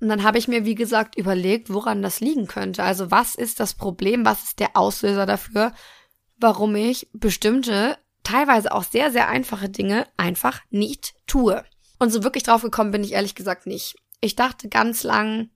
Und 0.00 0.08
dann 0.08 0.22
habe 0.22 0.38
ich 0.38 0.48
mir, 0.48 0.64
wie 0.64 0.74
gesagt, 0.74 1.16
überlegt, 1.16 1.72
woran 1.72 2.02
das 2.02 2.20
liegen 2.20 2.46
könnte. 2.46 2.82
Also 2.84 3.10
was 3.10 3.34
ist 3.34 3.60
das 3.60 3.74
Problem? 3.74 4.24
Was 4.24 4.44
ist 4.44 4.60
der 4.60 4.76
Auslöser 4.76 5.26
dafür, 5.26 5.72
warum 6.36 6.76
ich 6.76 7.08
bestimmte, 7.12 7.98
teilweise 8.22 8.72
auch 8.72 8.84
sehr, 8.84 9.10
sehr 9.10 9.28
einfache 9.28 9.68
Dinge 9.68 10.06
einfach 10.16 10.60
nicht 10.70 11.14
tue? 11.26 11.64
Und 11.98 12.10
so 12.10 12.22
wirklich 12.22 12.44
drauf 12.44 12.62
gekommen 12.62 12.92
bin 12.92 13.02
ich 13.02 13.12
ehrlich 13.12 13.34
gesagt 13.34 13.66
nicht. 13.66 13.96
Ich 14.20 14.36
dachte 14.36 14.68
ganz 14.68 15.02
lang, 15.02 15.50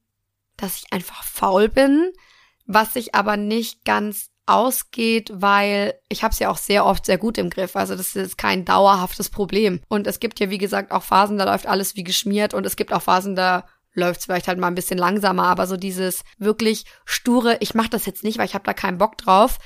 dass 0.56 0.78
ich 0.78 0.92
einfach 0.92 1.22
faul 1.22 1.68
bin, 1.68 2.12
was 2.66 2.94
sich 2.94 3.14
aber 3.14 3.36
nicht 3.36 3.84
ganz 3.84 4.30
ausgeht, 4.46 5.30
weil 5.32 5.94
ich 6.08 6.24
habe 6.24 6.32
es 6.32 6.38
ja 6.40 6.50
auch 6.50 6.56
sehr 6.56 6.84
oft 6.84 7.06
sehr 7.06 7.18
gut 7.18 7.38
im 7.38 7.48
Griff. 7.48 7.76
Also 7.76 7.94
das 7.94 8.16
ist 8.16 8.38
kein 8.38 8.64
dauerhaftes 8.64 9.30
Problem. 9.30 9.80
Und 9.88 10.06
es 10.06 10.18
gibt 10.20 10.40
ja, 10.40 10.50
wie 10.50 10.58
gesagt, 10.58 10.90
auch 10.90 11.02
Phasen, 11.02 11.38
da 11.38 11.44
läuft 11.44 11.66
alles 11.66 11.94
wie 11.94 12.04
geschmiert 12.04 12.52
und 12.54 12.66
es 12.66 12.76
gibt 12.76 12.92
auch 12.92 13.02
Phasen, 13.02 13.36
da 13.36 13.66
läuft 13.94 14.20
es 14.20 14.26
vielleicht 14.26 14.48
halt 14.48 14.58
mal 14.58 14.68
ein 14.68 14.74
bisschen 14.74 14.98
langsamer, 14.98 15.44
aber 15.44 15.66
so 15.66 15.76
dieses 15.76 16.24
wirklich 16.38 16.84
sture, 17.04 17.58
ich 17.60 17.74
mache 17.74 17.90
das 17.90 18.06
jetzt 18.06 18.24
nicht, 18.24 18.38
weil 18.38 18.46
ich 18.46 18.54
habe 18.54 18.64
da 18.64 18.74
keinen 18.74 18.98
Bock 18.98 19.18
drauf, 19.18 19.58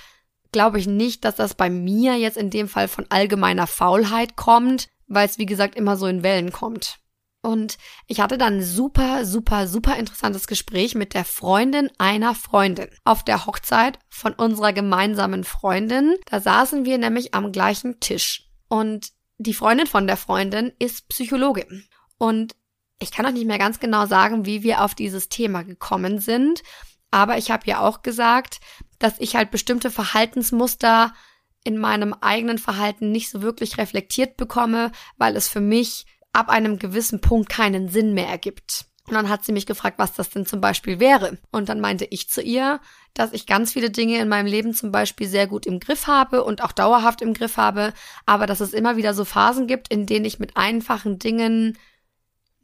glaube 0.52 0.78
ich 0.78 0.86
nicht, 0.86 1.24
dass 1.24 1.36
das 1.36 1.54
bei 1.54 1.70
mir 1.70 2.16
jetzt 2.16 2.36
in 2.36 2.50
dem 2.50 2.68
Fall 2.68 2.88
von 2.88 3.06
allgemeiner 3.08 3.66
Faulheit 3.66 4.36
kommt, 4.36 4.88
weil 5.06 5.26
es 5.26 5.38
wie 5.38 5.46
gesagt 5.46 5.74
immer 5.74 5.96
so 5.96 6.06
in 6.06 6.22
Wellen 6.22 6.52
kommt. 6.52 6.98
Und 7.42 7.78
ich 8.08 8.20
hatte 8.20 8.38
dann 8.38 8.60
super, 8.60 9.24
super, 9.24 9.68
super 9.68 9.96
interessantes 9.96 10.48
Gespräch 10.48 10.96
mit 10.96 11.14
der 11.14 11.24
Freundin 11.24 11.90
einer 11.96 12.34
Freundin 12.34 12.88
auf 13.04 13.22
der 13.22 13.46
Hochzeit 13.46 14.00
von 14.08 14.32
unserer 14.32 14.72
gemeinsamen 14.72 15.44
Freundin. 15.44 16.16
Da 16.28 16.40
saßen 16.40 16.84
wir 16.84 16.98
nämlich 16.98 17.34
am 17.34 17.52
gleichen 17.52 18.00
Tisch. 18.00 18.50
Und 18.66 19.12
die 19.38 19.54
Freundin 19.54 19.86
von 19.86 20.08
der 20.08 20.16
Freundin 20.16 20.72
ist 20.80 21.08
Psychologin. 21.08 21.84
Und 22.18 22.56
ich 22.98 23.10
kann 23.10 23.26
auch 23.26 23.32
nicht 23.32 23.46
mehr 23.46 23.58
ganz 23.58 23.80
genau 23.80 24.06
sagen, 24.06 24.46
wie 24.46 24.62
wir 24.62 24.82
auf 24.82 24.94
dieses 24.94 25.28
Thema 25.28 25.62
gekommen 25.62 26.18
sind, 26.18 26.62
aber 27.10 27.38
ich 27.38 27.50
habe 27.50 27.66
ja 27.66 27.80
auch 27.80 28.02
gesagt, 28.02 28.60
dass 28.98 29.20
ich 29.20 29.36
halt 29.36 29.50
bestimmte 29.50 29.90
Verhaltensmuster 29.90 31.12
in 31.64 31.78
meinem 31.78 32.14
eigenen 32.14 32.58
Verhalten 32.58 33.10
nicht 33.10 33.30
so 33.30 33.42
wirklich 33.42 33.78
reflektiert 33.78 34.36
bekomme, 34.36 34.92
weil 35.16 35.36
es 35.36 35.48
für 35.48 35.60
mich 35.60 36.06
ab 36.32 36.48
einem 36.48 36.78
gewissen 36.78 37.20
Punkt 37.20 37.48
keinen 37.48 37.88
Sinn 37.88 38.14
mehr 38.14 38.28
ergibt. 38.28 38.86
Und 39.06 39.14
dann 39.14 39.28
hat 39.28 39.44
sie 39.44 39.52
mich 39.52 39.66
gefragt, 39.66 39.98
was 39.98 40.14
das 40.14 40.30
denn 40.30 40.46
zum 40.46 40.60
Beispiel 40.60 40.98
wäre. 40.98 41.38
Und 41.52 41.68
dann 41.68 41.80
meinte 41.80 42.06
ich 42.10 42.28
zu 42.28 42.42
ihr, 42.42 42.80
dass 43.14 43.32
ich 43.32 43.46
ganz 43.46 43.72
viele 43.72 43.90
Dinge 43.90 44.18
in 44.18 44.28
meinem 44.28 44.46
Leben 44.46 44.74
zum 44.74 44.90
Beispiel 44.90 45.28
sehr 45.28 45.46
gut 45.46 45.64
im 45.64 45.80
Griff 45.80 46.06
habe 46.06 46.44
und 46.44 46.62
auch 46.62 46.72
dauerhaft 46.72 47.22
im 47.22 47.32
Griff 47.32 47.56
habe, 47.56 47.92
aber 48.26 48.46
dass 48.46 48.60
es 48.60 48.72
immer 48.72 48.96
wieder 48.96 49.14
so 49.14 49.24
Phasen 49.24 49.66
gibt, 49.66 49.88
in 49.88 50.06
denen 50.06 50.24
ich 50.24 50.38
mit 50.38 50.56
einfachen 50.56 51.18
Dingen 51.18 51.78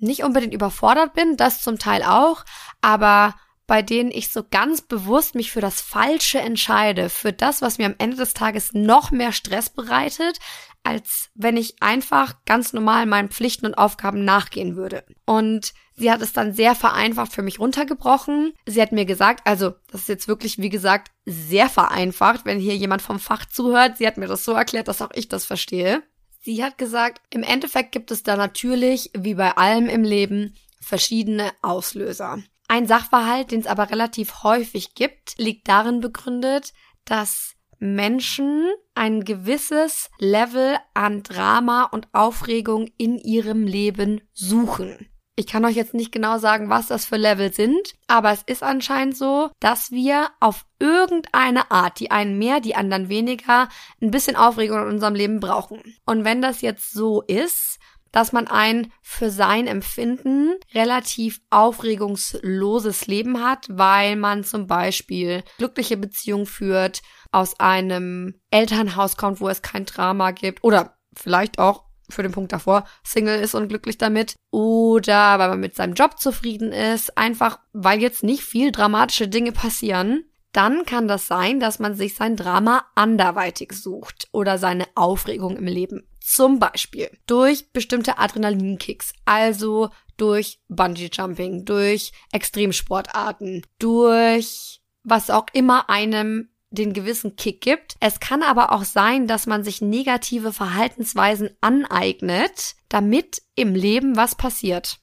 nicht 0.02 0.24
unbedingt 0.24 0.54
überfordert 0.54 1.14
bin, 1.14 1.36
das 1.36 1.62
zum 1.62 1.78
Teil 1.78 2.02
auch, 2.02 2.44
aber 2.80 3.34
bei 3.66 3.80
denen 3.80 4.10
ich 4.10 4.30
so 4.30 4.42
ganz 4.50 4.82
bewusst 4.82 5.34
mich 5.34 5.52
für 5.52 5.60
das 5.60 5.80
Falsche 5.80 6.40
entscheide, 6.40 7.08
für 7.08 7.32
das, 7.32 7.62
was 7.62 7.78
mir 7.78 7.86
am 7.86 7.94
Ende 7.98 8.16
des 8.16 8.34
Tages 8.34 8.72
noch 8.74 9.10
mehr 9.12 9.32
Stress 9.32 9.70
bereitet, 9.70 10.38
als 10.82 11.30
wenn 11.34 11.56
ich 11.56 11.80
einfach 11.80 12.44
ganz 12.44 12.72
normal 12.72 13.06
meinen 13.06 13.30
Pflichten 13.30 13.66
und 13.66 13.74
Aufgaben 13.74 14.24
nachgehen 14.24 14.76
würde. 14.76 15.04
Und 15.24 15.72
sie 15.94 16.10
hat 16.10 16.20
es 16.22 16.32
dann 16.32 16.52
sehr 16.52 16.74
vereinfacht 16.74 17.32
für 17.32 17.42
mich 17.42 17.60
runtergebrochen. 17.60 18.52
Sie 18.66 18.82
hat 18.82 18.92
mir 18.92 19.04
gesagt, 19.04 19.46
also 19.46 19.74
das 19.90 20.02
ist 20.02 20.08
jetzt 20.08 20.28
wirklich, 20.28 20.58
wie 20.58 20.68
gesagt, 20.68 21.12
sehr 21.24 21.68
vereinfacht, 21.68 22.44
wenn 22.44 22.58
hier 22.58 22.76
jemand 22.76 23.00
vom 23.00 23.20
Fach 23.20 23.46
zuhört. 23.46 23.96
Sie 23.98 24.06
hat 24.06 24.16
mir 24.16 24.26
das 24.26 24.44
so 24.44 24.52
erklärt, 24.52 24.88
dass 24.88 25.02
auch 25.02 25.12
ich 25.14 25.28
das 25.28 25.46
verstehe. 25.46 26.02
Sie 26.42 26.64
hat 26.64 26.76
gesagt, 26.76 27.22
im 27.30 27.44
Endeffekt 27.44 27.92
gibt 27.92 28.10
es 28.10 28.24
da 28.24 28.36
natürlich, 28.36 29.10
wie 29.16 29.34
bei 29.34 29.56
allem 29.56 29.88
im 29.88 30.02
Leben, 30.02 30.56
verschiedene 30.80 31.52
Auslöser. 31.62 32.42
Ein 32.66 32.88
Sachverhalt, 32.88 33.52
den 33.52 33.60
es 33.60 33.66
aber 33.66 33.90
relativ 33.90 34.42
häufig 34.42 34.94
gibt, 34.94 35.38
liegt 35.38 35.68
darin 35.68 36.00
begründet, 36.00 36.72
dass 37.04 37.54
Menschen 37.78 38.68
ein 38.94 39.24
gewisses 39.24 40.10
Level 40.18 40.78
an 40.94 41.22
Drama 41.22 41.84
und 41.84 42.08
Aufregung 42.12 42.88
in 42.96 43.18
ihrem 43.18 43.66
Leben 43.66 44.20
suchen. 44.32 45.11
Ich 45.34 45.46
kann 45.46 45.64
euch 45.64 45.76
jetzt 45.76 45.94
nicht 45.94 46.12
genau 46.12 46.36
sagen, 46.38 46.68
was 46.68 46.88
das 46.88 47.06
für 47.06 47.16
Level 47.16 47.54
sind, 47.54 47.94
aber 48.06 48.32
es 48.32 48.42
ist 48.42 48.62
anscheinend 48.62 49.16
so, 49.16 49.50
dass 49.60 49.90
wir 49.90 50.28
auf 50.40 50.66
irgendeine 50.78 51.70
Art, 51.70 52.00
die 52.00 52.10
einen 52.10 52.38
mehr, 52.38 52.60
die 52.60 52.74
anderen 52.74 53.08
weniger, 53.08 53.70
ein 54.02 54.10
bisschen 54.10 54.36
Aufregung 54.36 54.82
in 54.82 54.88
unserem 54.88 55.14
Leben 55.14 55.40
brauchen. 55.40 55.82
Und 56.04 56.24
wenn 56.24 56.42
das 56.42 56.60
jetzt 56.60 56.92
so 56.92 57.22
ist, 57.22 57.78
dass 58.12 58.32
man 58.32 58.46
ein 58.46 58.92
für 59.00 59.30
sein 59.30 59.66
Empfinden 59.66 60.52
relativ 60.74 61.40
aufregungsloses 61.48 63.06
Leben 63.06 63.42
hat, 63.42 63.66
weil 63.70 64.16
man 64.16 64.44
zum 64.44 64.66
Beispiel 64.66 65.44
glückliche 65.56 65.96
Beziehungen 65.96 66.44
führt, 66.44 67.00
aus 67.30 67.58
einem 67.58 68.38
Elternhaus 68.50 69.16
kommt, 69.16 69.40
wo 69.40 69.48
es 69.48 69.62
kein 69.62 69.86
Drama 69.86 70.32
gibt 70.32 70.62
oder 70.62 70.98
vielleicht 71.16 71.58
auch 71.58 71.84
für 72.12 72.22
den 72.22 72.32
Punkt 72.32 72.52
davor 72.52 72.84
Single 73.04 73.40
ist 73.40 73.54
und 73.54 73.68
glücklich 73.68 73.98
damit 73.98 74.36
oder 74.50 75.38
weil 75.38 75.48
man 75.48 75.60
mit 75.60 75.74
seinem 75.74 75.94
Job 75.94 76.18
zufrieden 76.18 76.72
ist, 76.72 77.16
einfach 77.16 77.58
weil 77.72 78.00
jetzt 78.00 78.22
nicht 78.22 78.42
viel 78.42 78.72
dramatische 78.72 79.28
Dinge 79.28 79.52
passieren, 79.52 80.24
dann 80.52 80.84
kann 80.84 81.08
das 81.08 81.26
sein, 81.26 81.60
dass 81.60 81.78
man 81.78 81.94
sich 81.94 82.14
sein 82.14 82.36
Drama 82.36 82.84
anderweitig 82.94 83.72
sucht 83.72 84.28
oder 84.32 84.58
seine 84.58 84.86
Aufregung 84.94 85.56
im 85.56 85.66
Leben. 85.66 86.06
Zum 86.20 86.58
Beispiel 86.58 87.10
durch 87.26 87.72
bestimmte 87.72 88.18
Adrenalinkicks, 88.18 89.14
also 89.24 89.88
durch 90.18 90.60
Bungee 90.68 91.10
Jumping, 91.12 91.64
durch 91.64 92.12
Extremsportarten, 92.32 93.66
durch 93.78 94.82
was 95.02 95.30
auch 95.30 95.46
immer 95.52 95.88
einem 95.90 96.51
den 96.72 96.92
gewissen 96.92 97.36
Kick 97.36 97.60
gibt. 97.60 97.94
Es 98.00 98.20
kann 98.20 98.42
aber 98.42 98.72
auch 98.72 98.84
sein, 98.84 99.26
dass 99.26 99.46
man 99.46 99.62
sich 99.62 99.80
negative 99.80 100.52
Verhaltensweisen 100.52 101.50
aneignet, 101.60 102.74
damit 102.88 103.42
im 103.54 103.74
Leben 103.74 104.16
was 104.16 104.34
passiert. 104.34 104.98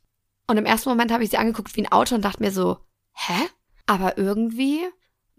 Und 0.47 0.57
im 0.57 0.65
ersten 0.65 0.89
Moment 0.89 1.11
habe 1.11 1.23
ich 1.23 1.29
sie 1.29 1.37
angeguckt 1.37 1.75
wie 1.75 1.83
ein 1.83 1.91
Auto 1.91 2.15
und 2.15 2.25
dachte 2.25 2.41
mir 2.41 2.51
so, 2.51 2.77
hä? 3.13 3.35
Aber 3.85 4.17
irgendwie 4.17 4.81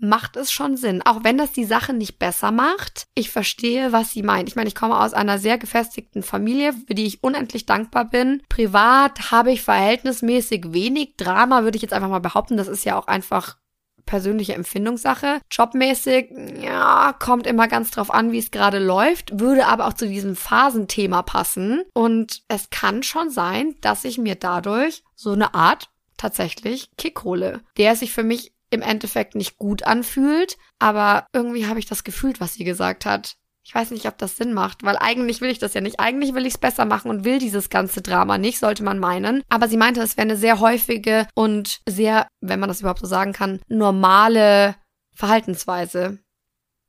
macht 0.01 0.37
es 0.37 0.51
schon 0.51 0.77
Sinn. 0.77 1.03
Auch 1.03 1.25
wenn 1.25 1.39
das 1.39 1.53
die 1.53 1.65
Sache 1.65 1.93
nicht 1.93 2.19
besser 2.19 2.51
macht. 2.51 3.07
Ich 3.15 3.31
verstehe, 3.31 3.93
was 3.93 4.13
sie 4.13 4.23
meint. 4.23 4.49
Ich 4.49 4.57
meine, 4.57 4.69
ich 4.69 4.75
komme 4.75 4.99
aus 4.99 5.13
einer 5.13 5.39
sehr 5.39 5.59
gefestigten 5.59 6.23
Familie, 6.23 6.73
für 6.73 6.95
die 6.95 7.07
ich 7.07 7.23
unendlich 7.23 7.67
dankbar 7.67 8.07
bin. 8.07 8.43
Privat 8.49 9.31
habe 9.31 9.53
ich 9.53 9.63
verhältnismäßig 9.63 10.73
wenig 10.73 11.17
Drama, 11.17 11.63
würde 11.65 11.77
ich 11.77 11.83
jetzt 11.83 11.93
einfach 11.93 12.09
mal 12.09 12.21
behaupten. 12.21 12.57
Das 12.57 12.69
ist 12.69 12.85
ja 12.85 12.99
auch 12.99 13.07
einfach 13.07 13.59
persönliche 14.07 14.54
Empfindungssache. 14.54 15.40
Jobmäßig, 15.50 16.30
ja, 16.61 17.14
kommt 17.19 17.47
immer 17.47 17.69
ganz 17.69 17.90
drauf 17.90 18.12
an, 18.12 18.33
wie 18.33 18.38
es 18.38 18.50
gerade 18.50 18.78
läuft, 18.78 19.38
würde 19.40 19.66
aber 19.66 19.87
auch 19.87 19.95
zu 19.95 20.07
diesem 20.07 20.37
Phasenthema 20.37 21.23
passen. 21.23 21.83
Und 21.95 22.42
es 22.49 22.71
kann 22.71 23.02
schon 23.02 23.30
sein, 23.30 23.75
dass 23.80 24.04
ich 24.04 24.19
mir 24.19 24.35
dadurch 24.35 25.02
so 25.14 25.33
eine 25.33 25.54
Art 25.54 25.90
tatsächlich 26.16 26.90
Kick 26.99 27.25
hole, 27.25 27.61
der 27.76 27.97
sich 27.97 28.12
für 28.12 28.23
mich 28.23 28.52
im 28.71 28.83
Endeffekt 28.83 29.35
nicht 29.35 29.59
gut 29.59 29.83
anfühlt, 29.83 30.57
aber 30.78 31.26
irgendwie 31.33 31.66
habe 31.66 31.80
ich 31.80 31.87
das 31.87 32.04
gefühlt, 32.04 32.40
was 32.40 32.54
sie 32.54 32.64
gesagt 32.64 33.04
hat. 33.04 33.37
Ich 33.71 33.75
weiß 33.77 33.93
nicht, 33.93 34.07
ob 34.07 34.19
das 34.19 34.37
Sinn 34.37 34.53
macht, 34.53 34.83
weil 34.83 34.97
eigentlich 34.97 35.41
will 35.41 35.49
ich 35.49 35.61
das 35.61 35.75
ja 35.75 35.81
nicht. 35.81 36.00
Eigentlich 36.00 36.35
will 36.35 36.45
ich 36.45 36.55
es 36.55 36.59
besser 36.59 36.87
machen 36.87 37.09
und 37.09 37.23
will 37.23 37.39
dieses 37.39 37.71
ganze 37.71 38.03
Drama 38.03 38.37
nicht, 38.37 38.59
sollte 38.59 38.83
man 38.83 38.99
meinen. 38.99 39.45
Aber 39.49 39.69
sie 39.69 39.77
meinte, 39.77 40.03
es 40.03 40.17
wäre 40.17 40.25
eine 40.25 40.37
sehr 40.37 40.59
häufige 40.59 41.29
und 41.37 41.81
sehr, 41.89 42.27
wenn 42.41 42.59
man 42.59 42.69
das 42.69 42.81
überhaupt 42.81 42.99
so 42.99 43.07
sagen 43.07 43.33
kann, 43.33 43.61
normale 43.69 44.75
Verhaltensweise. 45.15 46.19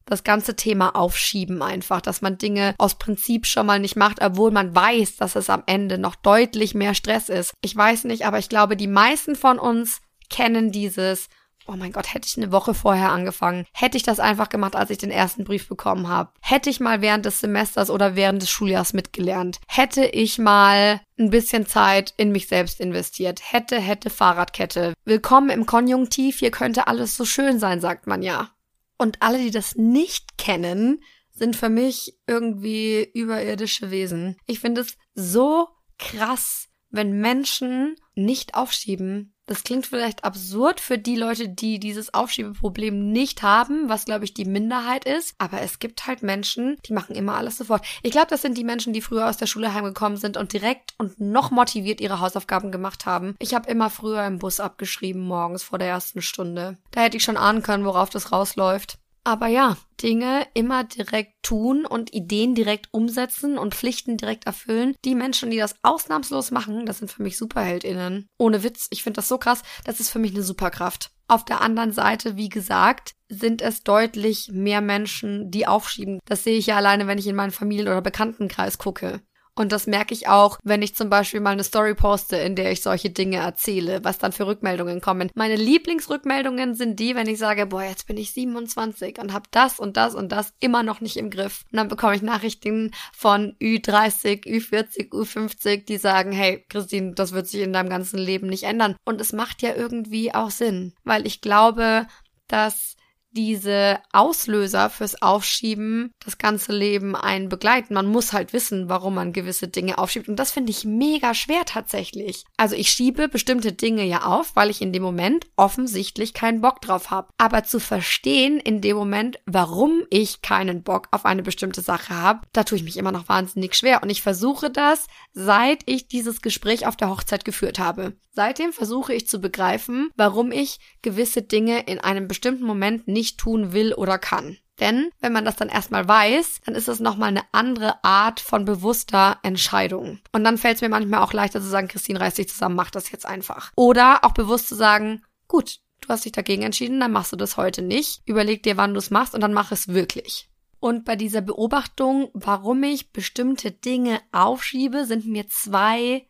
Das 0.07 0.23
ganze 0.23 0.55
Thema 0.55 0.95
aufschieben 0.95 1.61
einfach, 1.61 2.01
dass 2.01 2.23
man 2.23 2.39
Dinge 2.39 2.73
aus 2.79 2.95
Prinzip 2.95 3.45
schon 3.45 3.67
mal 3.67 3.79
nicht 3.79 3.95
macht, 3.95 4.19
obwohl 4.19 4.50
man 4.50 4.73
weiß, 4.73 5.17
dass 5.17 5.35
es 5.35 5.51
am 5.51 5.61
Ende 5.67 6.00
noch 6.00 6.15
deutlich 6.15 6.73
mehr 6.73 6.95
Stress 6.95 7.29
ist. 7.29 7.53
Ich 7.61 7.75
weiß 7.75 8.05
nicht, 8.05 8.25
aber 8.25 8.39
ich 8.39 8.50
glaube, 8.50 8.75
die 8.75 8.88
meisten 8.88 9.35
von 9.35 9.59
uns 9.59 10.01
kennen 10.31 10.71
dieses 10.71 11.29
oh 11.71 11.77
mein 11.77 11.93
Gott, 11.93 12.13
hätte 12.13 12.27
ich 12.27 12.37
eine 12.37 12.51
Woche 12.51 12.73
vorher 12.73 13.11
angefangen, 13.11 13.65
hätte 13.71 13.95
ich 13.95 14.03
das 14.03 14.19
einfach 14.19 14.49
gemacht, 14.49 14.75
als 14.75 14.89
ich 14.89 14.97
den 14.97 15.11
ersten 15.11 15.45
Brief 15.45 15.67
bekommen 15.67 16.07
habe, 16.09 16.31
hätte 16.41 16.69
ich 16.69 16.79
mal 16.79 17.01
während 17.01 17.25
des 17.25 17.39
Semesters 17.39 17.89
oder 17.89 18.15
während 18.15 18.41
des 18.41 18.49
Schuljahrs 18.49 18.93
mitgelernt, 18.93 19.59
hätte 19.67 20.05
ich 20.05 20.37
mal 20.37 21.01
ein 21.17 21.29
bisschen 21.29 21.65
Zeit 21.65 22.13
in 22.17 22.31
mich 22.31 22.47
selbst 22.47 22.79
investiert, 22.79 23.39
hätte, 23.53 23.79
hätte 23.79 24.09
Fahrradkette. 24.09 24.93
Willkommen 25.05 25.49
im 25.49 25.65
Konjunktiv, 25.65 26.39
hier 26.39 26.51
könnte 26.51 26.87
alles 26.87 27.15
so 27.15 27.23
schön 27.23 27.59
sein, 27.59 27.79
sagt 27.79 28.05
man 28.05 28.21
ja. 28.21 28.49
Und 28.97 29.21
alle, 29.21 29.37
die 29.37 29.51
das 29.51 29.75
nicht 29.75 30.37
kennen, 30.37 31.01
sind 31.31 31.55
für 31.55 31.69
mich 31.69 32.19
irgendwie 32.27 33.09
überirdische 33.13 33.89
Wesen. 33.89 34.35
Ich 34.45 34.59
finde 34.59 34.81
es 34.81 34.97
so 35.15 35.69
krass, 35.97 36.67
wenn 36.89 37.19
Menschen 37.21 37.95
nicht 38.15 38.55
aufschieben, 38.55 39.33
das 39.51 39.65
klingt 39.65 39.86
vielleicht 39.86 40.24
absurd 40.24 40.79
für 40.79 40.98
die 40.98 41.17
Leute, 41.17 41.50
die 41.50 41.77
dieses 41.77 42.13
Aufschiebeproblem 42.13 43.12
nicht 43.12 43.43
haben, 43.43 43.89
was 43.89 44.05
glaube 44.05 44.24
ich 44.24 44.34
die 44.34 44.46
Minderheit 44.46 45.03
ist. 45.03 45.36
Aber 45.39 45.60
es 45.60 45.79
gibt 45.79 46.08
halt 46.08 46.24
Menschen, 46.24 46.77
die 46.86 46.93
machen 46.93 47.17
immer 47.17 47.36
alles 47.36 47.58
sofort. 47.58 47.86
Ich 48.01 48.12
glaube, 48.12 48.27
das 48.29 48.41
sind 48.41 48.58
die 48.58 48.63
Menschen, 48.63 48.93
die 48.93 49.01
früher 49.01 49.27
aus 49.27 49.36
der 49.36 49.48
Schule 49.48 49.74
heimgekommen 49.74 50.17
sind 50.17 50.38
und 50.38 50.53
direkt 50.53 50.93
und 50.98 51.20
noch 51.20 51.51
motiviert 51.51 52.00
ihre 52.00 52.22
Hausaufgaben 52.22 52.72
gemacht 52.72 53.05
haben. 53.05 53.36
Ich 53.39 53.53
habe 53.53 53.70
immer 53.70 53.89
früher 53.89 54.25
im 54.25 54.39
Bus 54.39 54.62
abgeschrieben 54.62 55.22
morgens 55.22 55.63
vor 55.63 55.79
der 55.79 55.89
ersten 55.89 56.22
Stunde. 56.22 56.77
Da 56.91 57.01
hätte 57.01 57.17
ich 57.17 57.24
schon 57.24 57.36
ahnen 57.36 57.62
können, 57.62 57.84
worauf 57.84 58.10
das 58.10 58.31
rausläuft. 58.31 59.00
Aber 59.23 59.47
ja, 59.47 59.77
Dinge 60.01 60.47
immer 60.55 60.83
direkt 60.83 61.43
tun 61.43 61.85
und 61.85 62.13
Ideen 62.13 62.55
direkt 62.55 62.87
umsetzen 62.91 63.59
und 63.59 63.75
Pflichten 63.75 64.17
direkt 64.17 64.45
erfüllen. 64.45 64.95
Die 65.05 65.13
Menschen, 65.13 65.51
die 65.51 65.57
das 65.57 65.75
ausnahmslos 65.83 66.49
machen, 66.49 66.87
das 66.87 66.99
sind 66.99 67.11
für 67.11 67.21
mich 67.21 67.37
SuperheldInnen. 67.37 68.27
Ohne 68.39 68.63
Witz, 68.63 68.87
ich 68.89 69.03
finde 69.03 69.17
das 69.17 69.27
so 69.27 69.37
krass, 69.37 69.61
das 69.83 69.99
ist 69.99 70.09
für 70.09 70.19
mich 70.19 70.33
eine 70.33 70.43
Superkraft. 70.43 71.11
Auf 71.27 71.45
der 71.45 71.61
anderen 71.61 71.91
Seite, 71.91 72.35
wie 72.35 72.49
gesagt, 72.49 73.13
sind 73.29 73.61
es 73.61 73.83
deutlich 73.83 74.49
mehr 74.51 74.81
Menschen, 74.81 75.51
die 75.51 75.67
aufschieben. 75.67 76.19
Das 76.25 76.43
sehe 76.43 76.57
ich 76.57 76.65
ja 76.65 76.75
alleine, 76.75 77.07
wenn 77.07 77.19
ich 77.19 77.27
in 77.27 77.35
meinen 77.35 77.51
Familien- 77.51 77.87
oder 77.87 78.01
Bekanntenkreis 78.01 78.79
gucke. 78.79 79.21
Und 79.61 79.71
das 79.71 79.85
merke 79.85 80.15
ich 80.15 80.27
auch, 80.27 80.57
wenn 80.63 80.81
ich 80.81 80.95
zum 80.95 81.11
Beispiel 81.11 81.39
mal 81.39 81.51
eine 81.51 81.63
Story 81.63 81.93
poste, 81.93 82.35
in 82.35 82.55
der 82.55 82.71
ich 82.71 82.81
solche 82.81 83.11
Dinge 83.11 83.37
erzähle, 83.37 84.03
was 84.03 84.17
dann 84.17 84.31
für 84.31 84.47
Rückmeldungen 84.47 85.01
kommen. 85.01 85.29
Meine 85.35 85.55
Lieblingsrückmeldungen 85.55 86.73
sind 86.73 86.99
die, 86.99 87.13
wenn 87.13 87.27
ich 87.27 87.37
sage, 87.37 87.67
boah, 87.67 87.83
jetzt 87.83 88.07
bin 88.07 88.17
ich 88.17 88.33
27 88.33 89.19
und 89.19 89.33
habe 89.33 89.47
das 89.51 89.79
und 89.79 89.97
das 89.97 90.15
und 90.15 90.31
das 90.31 90.55
immer 90.59 90.81
noch 90.81 90.99
nicht 90.99 91.15
im 91.15 91.29
Griff. 91.29 91.63
Und 91.71 91.77
dann 91.77 91.89
bekomme 91.89 92.15
ich 92.15 92.23
Nachrichten 92.23 92.89
von 93.13 93.55
Ü30, 93.61 94.45
Ü40, 94.47 95.11
Ü50, 95.11 95.85
die 95.85 95.97
sagen, 95.97 96.31
hey, 96.31 96.65
Christine, 96.67 97.13
das 97.13 97.31
wird 97.31 97.47
sich 97.47 97.61
in 97.61 97.71
deinem 97.71 97.89
ganzen 97.89 98.17
Leben 98.17 98.47
nicht 98.47 98.63
ändern. 98.63 98.95
Und 99.05 99.21
es 99.21 99.31
macht 99.31 99.61
ja 99.61 99.75
irgendwie 99.75 100.33
auch 100.33 100.49
Sinn, 100.49 100.95
weil 101.03 101.27
ich 101.27 101.39
glaube, 101.39 102.07
dass 102.47 102.95
diese 103.31 104.00
Auslöser 104.11 104.89
fürs 104.89 105.21
Aufschieben 105.21 106.11
das 106.23 106.38
ganze 106.38 106.73
Leben 106.73 107.15
einen 107.15 107.50
begleiten. 107.50 107.93
Man 107.93 108.07
muss 108.07 108.33
halt 108.33 108.53
wissen, 108.53 108.89
warum 108.89 109.15
man 109.15 109.33
gewisse 109.33 109.67
Dinge 109.67 109.97
aufschiebt. 109.97 110.27
Und 110.27 110.35
das 110.35 110.51
finde 110.51 110.71
ich 110.71 110.85
mega 110.85 111.33
schwer 111.33 111.63
tatsächlich. 111.65 112.43
Also 112.57 112.75
ich 112.75 112.89
schiebe 112.89 113.27
bestimmte 113.27 113.71
Dinge 113.71 114.03
ja 114.03 114.23
auf, 114.23 114.55
weil 114.55 114.69
ich 114.69 114.81
in 114.81 114.93
dem 114.93 115.03
Moment 115.03 115.47
offensichtlich 115.55 116.33
keinen 116.33 116.61
Bock 116.61 116.81
drauf 116.81 117.09
habe. 117.11 117.29
Aber 117.38 117.63
zu 117.63 117.79
verstehen 117.79 118.59
in 118.59 118.81
dem 118.81 118.97
Moment, 118.97 119.39
warum 119.45 120.03
ich 120.09 120.41
keinen 120.41 120.83
Bock 120.83 121.07
auf 121.11 121.25
eine 121.25 121.43
bestimmte 121.43 121.81
Sache 121.81 122.15
habe, 122.15 122.41
da 122.53 122.63
tue 122.63 122.77
ich 122.77 122.83
mich 122.83 122.97
immer 122.97 123.11
noch 123.11 123.29
wahnsinnig 123.29 123.75
schwer. 123.75 124.03
Und 124.03 124.09
ich 124.09 124.21
versuche 124.21 124.69
das, 124.69 125.07
seit 125.33 125.83
ich 125.85 126.07
dieses 126.07 126.41
Gespräch 126.41 126.85
auf 126.85 126.97
der 126.97 127.09
Hochzeit 127.09 127.45
geführt 127.45 127.79
habe. 127.79 128.13
Seitdem 128.33 128.71
versuche 128.71 129.13
ich 129.13 129.27
zu 129.27 129.39
begreifen, 129.39 130.09
warum 130.15 130.53
ich 130.53 130.79
gewisse 131.01 131.41
Dinge 131.41 131.81
in 131.81 132.00
einem 132.00 132.29
bestimmten 132.29 132.63
Moment 132.63 133.07
nicht 133.07 133.20
tun 133.37 133.73
will 133.73 133.93
oder 133.93 134.17
kann. 134.17 134.57
Denn 134.79 135.11
wenn 135.19 135.31
man 135.31 135.45
das 135.45 135.55
dann 135.55 135.69
erstmal 135.69 136.07
weiß, 136.07 136.61
dann 136.65 136.73
ist 136.73 136.87
es 136.87 136.99
nochmal 136.99 137.29
eine 137.29 137.43
andere 137.51 138.03
Art 138.03 138.39
von 138.39 138.65
bewusster 138.65 139.37
Entscheidung. 139.43 140.19
Und 140.31 140.43
dann 140.43 140.57
fällt 140.57 140.75
es 140.75 140.81
mir 140.81 140.89
manchmal 140.89 141.21
auch 141.21 141.33
leichter 141.33 141.61
zu 141.61 141.67
sagen, 141.67 141.87
Christine, 141.87 142.19
reiß 142.19 142.33
dich 142.33 142.49
zusammen, 142.49 142.75
mach 142.75 142.89
das 142.89 143.11
jetzt 143.11 143.27
einfach. 143.27 143.71
Oder 143.75 144.23
auch 144.23 144.33
bewusst 144.33 144.67
zu 144.67 144.75
sagen, 144.75 145.23
gut, 145.47 145.79
du 146.01 146.09
hast 146.09 146.25
dich 146.25 146.31
dagegen 146.31 146.63
entschieden, 146.63 146.99
dann 146.99 147.11
machst 147.11 147.31
du 147.31 147.35
das 147.35 147.57
heute 147.57 147.83
nicht. 147.83 148.23
Überleg 148.25 148.63
dir, 148.63 148.75
wann 148.75 148.93
du 148.93 148.97
es 148.97 149.11
machst 149.11 149.35
und 149.35 149.41
dann 149.41 149.53
mach 149.53 149.71
es 149.71 149.89
wirklich. 149.89 150.49
Und 150.79 151.05
bei 151.05 151.15
dieser 151.15 151.41
Beobachtung, 151.41 152.29
warum 152.33 152.81
ich 152.81 153.11
bestimmte 153.11 153.71
Dinge 153.71 154.19
aufschiebe, 154.31 155.05
sind 155.05 155.27
mir 155.27 155.47
zwei 155.47 156.25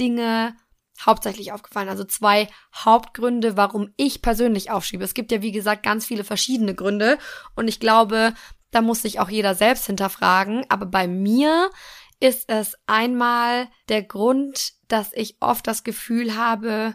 Dinge 0.00 0.56
hauptsächlich 1.00 1.52
aufgefallen. 1.52 1.88
Also 1.88 2.04
zwei 2.04 2.48
Hauptgründe, 2.74 3.56
warum 3.56 3.92
ich 3.96 4.22
persönlich 4.22 4.70
aufschiebe. 4.70 5.04
Es 5.04 5.14
gibt 5.14 5.32
ja, 5.32 5.42
wie 5.42 5.52
gesagt, 5.52 5.82
ganz 5.82 6.06
viele 6.06 6.24
verschiedene 6.24 6.74
Gründe. 6.74 7.18
Und 7.56 7.68
ich 7.68 7.80
glaube, 7.80 8.34
da 8.70 8.80
muss 8.80 9.02
sich 9.02 9.20
auch 9.20 9.28
jeder 9.28 9.54
selbst 9.54 9.86
hinterfragen. 9.86 10.64
Aber 10.68 10.86
bei 10.86 11.06
mir 11.06 11.70
ist 12.20 12.48
es 12.48 12.76
einmal 12.86 13.68
der 13.88 14.02
Grund, 14.02 14.72
dass 14.88 15.12
ich 15.12 15.36
oft 15.40 15.66
das 15.66 15.84
Gefühl 15.84 16.36
habe, 16.36 16.94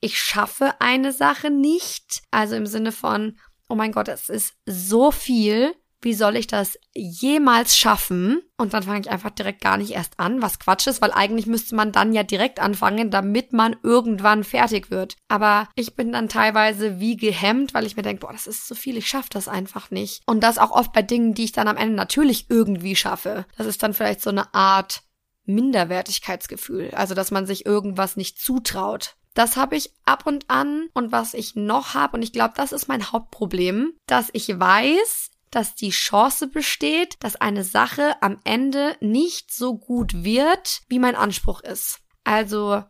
ich 0.00 0.18
schaffe 0.18 0.80
eine 0.80 1.12
Sache 1.12 1.50
nicht. 1.50 2.22
Also 2.30 2.56
im 2.56 2.66
Sinne 2.66 2.92
von, 2.92 3.38
oh 3.68 3.74
mein 3.74 3.92
Gott, 3.92 4.08
es 4.08 4.28
ist 4.28 4.54
so 4.66 5.10
viel 5.10 5.74
wie 6.02 6.14
soll 6.14 6.36
ich 6.36 6.46
das 6.46 6.78
jemals 6.94 7.76
schaffen? 7.76 8.42
Und 8.56 8.74
dann 8.74 8.82
fange 8.82 9.00
ich 9.00 9.10
einfach 9.10 9.30
direkt 9.30 9.60
gar 9.60 9.76
nicht 9.76 9.92
erst 9.92 10.18
an, 10.18 10.42
was 10.42 10.58
Quatsch 10.58 10.86
ist, 10.86 11.00
weil 11.00 11.12
eigentlich 11.12 11.46
müsste 11.46 11.74
man 11.74 11.92
dann 11.92 12.12
ja 12.12 12.22
direkt 12.22 12.60
anfangen, 12.60 13.10
damit 13.10 13.52
man 13.52 13.76
irgendwann 13.82 14.44
fertig 14.44 14.90
wird. 14.90 15.16
Aber 15.28 15.68
ich 15.74 15.96
bin 15.96 16.12
dann 16.12 16.28
teilweise 16.28 17.00
wie 17.00 17.16
gehemmt, 17.16 17.74
weil 17.74 17.86
ich 17.86 17.96
mir 17.96 18.02
denke, 18.02 18.26
boah, 18.26 18.32
das 18.32 18.46
ist 18.46 18.66
zu 18.66 18.74
viel, 18.74 18.96
ich 18.96 19.08
schaffe 19.08 19.30
das 19.32 19.48
einfach 19.48 19.90
nicht. 19.90 20.22
Und 20.26 20.40
das 20.40 20.58
auch 20.58 20.70
oft 20.70 20.92
bei 20.92 21.02
Dingen, 21.02 21.34
die 21.34 21.44
ich 21.44 21.52
dann 21.52 21.68
am 21.68 21.76
Ende 21.76 21.94
natürlich 21.94 22.46
irgendwie 22.48 22.96
schaffe. 22.96 23.46
Das 23.56 23.66
ist 23.66 23.82
dann 23.82 23.94
vielleicht 23.94 24.22
so 24.22 24.30
eine 24.30 24.54
Art 24.54 25.02
Minderwertigkeitsgefühl, 25.44 26.90
also 26.94 27.14
dass 27.14 27.30
man 27.30 27.46
sich 27.46 27.66
irgendwas 27.66 28.16
nicht 28.16 28.38
zutraut. 28.40 29.16
Das 29.34 29.56
habe 29.56 29.76
ich 29.76 29.92
ab 30.04 30.26
und 30.26 30.50
an 30.50 30.88
und 30.92 31.12
was 31.12 31.34
ich 31.34 31.54
noch 31.54 31.94
habe 31.94 32.16
und 32.16 32.22
ich 32.22 32.32
glaube, 32.32 32.54
das 32.56 32.72
ist 32.72 32.88
mein 32.88 33.12
Hauptproblem, 33.12 33.92
dass 34.06 34.28
ich 34.32 34.48
weiß, 34.48 35.29
dass 35.50 35.74
die 35.74 35.90
Chance 35.90 36.46
besteht, 36.46 37.16
dass 37.20 37.36
eine 37.36 37.64
Sache 37.64 38.20
am 38.22 38.38
Ende 38.44 38.96
nicht 39.00 39.52
so 39.52 39.76
gut 39.76 40.24
wird, 40.24 40.82
wie 40.88 40.98
mein 40.98 41.16
Anspruch 41.16 41.60
ist. 41.60 42.00
Also 42.24 42.82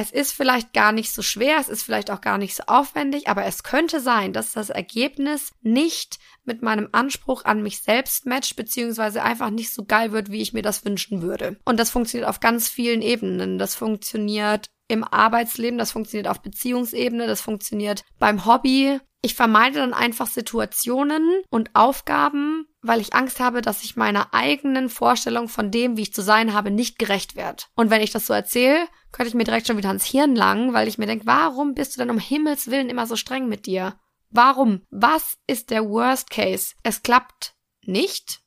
es 0.00 0.12
ist 0.12 0.30
vielleicht 0.30 0.72
gar 0.72 0.92
nicht 0.92 1.12
so 1.12 1.22
schwer, 1.22 1.56
es 1.58 1.68
ist 1.68 1.82
vielleicht 1.82 2.12
auch 2.12 2.20
gar 2.20 2.38
nicht 2.38 2.54
so 2.54 2.62
aufwendig, 2.68 3.26
aber 3.28 3.46
es 3.46 3.64
könnte 3.64 3.98
sein, 3.98 4.32
dass 4.32 4.52
das 4.52 4.70
Ergebnis 4.70 5.50
nicht 5.60 6.20
mit 6.44 6.62
meinem 6.62 6.88
Anspruch 6.92 7.44
an 7.44 7.64
mich 7.64 7.80
selbst 7.80 8.24
matcht, 8.24 8.54
beziehungsweise 8.54 9.24
einfach 9.24 9.50
nicht 9.50 9.72
so 9.74 9.84
geil 9.84 10.12
wird, 10.12 10.30
wie 10.30 10.40
ich 10.40 10.52
mir 10.52 10.62
das 10.62 10.84
wünschen 10.84 11.20
würde. 11.20 11.58
Und 11.64 11.80
das 11.80 11.90
funktioniert 11.90 12.28
auf 12.28 12.38
ganz 12.38 12.68
vielen 12.68 13.02
Ebenen. 13.02 13.58
Das 13.58 13.74
funktioniert 13.74 14.70
im 14.86 15.02
Arbeitsleben, 15.02 15.78
das 15.78 15.90
funktioniert 15.90 16.28
auf 16.28 16.42
Beziehungsebene, 16.42 17.26
das 17.26 17.40
funktioniert 17.40 18.04
beim 18.20 18.46
Hobby, 18.46 19.00
ich 19.20 19.34
vermeide 19.34 19.80
dann 19.80 19.94
einfach 19.94 20.26
Situationen 20.26 21.42
und 21.50 21.70
Aufgaben, 21.74 22.66
weil 22.82 23.00
ich 23.00 23.14
Angst 23.14 23.40
habe, 23.40 23.62
dass 23.62 23.82
ich 23.82 23.96
meiner 23.96 24.32
eigenen 24.32 24.88
Vorstellung 24.88 25.48
von 25.48 25.70
dem, 25.70 25.96
wie 25.96 26.02
ich 26.02 26.14
zu 26.14 26.22
sein 26.22 26.52
habe, 26.52 26.70
nicht 26.70 26.98
gerecht 26.98 27.34
werde. 27.34 27.64
Und 27.74 27.90
wenn 27.90 28.00
ich 28.00 28.10
das 28.10 28.26
so 28.26 28.32
erzähle, 28.32 28.86
könnte 29.10 29.28
ich 29.28 29.34
mir 29.34 29.44
direkt 29.44 29.66
schon 29.66 29.76
wieder 29.76 29.88
ans 29.88 30.04
Hirn 30.04 30.36
langen, 30.36 30.72
weil 30.72 30.86
ich 30.86 30.98
mir 30.98 31.06
denke, 31.06 31.26
warum 31.26 31.74
bist 31.74 31.96
du 31.96 32.00
denn 32.00 32.10
um 32.10 32.18
Himmels 32.18 32.70
Willen 32.70 32.90
immer 32.90 33.06
so 33.06 33.16
streng 33.16 33.48
mit 33.48 33.66
dir? 33.66 33.98
Warum? 34.30 34.82
Was 34.90 35.36
ist 35.46 35.70
der 35.70 35.88
Worst 35.88 36.30
Case? 36.30 36.74
Es 36.82 37.02
klappt 37.02 37.54
nicht, 37.82 38.40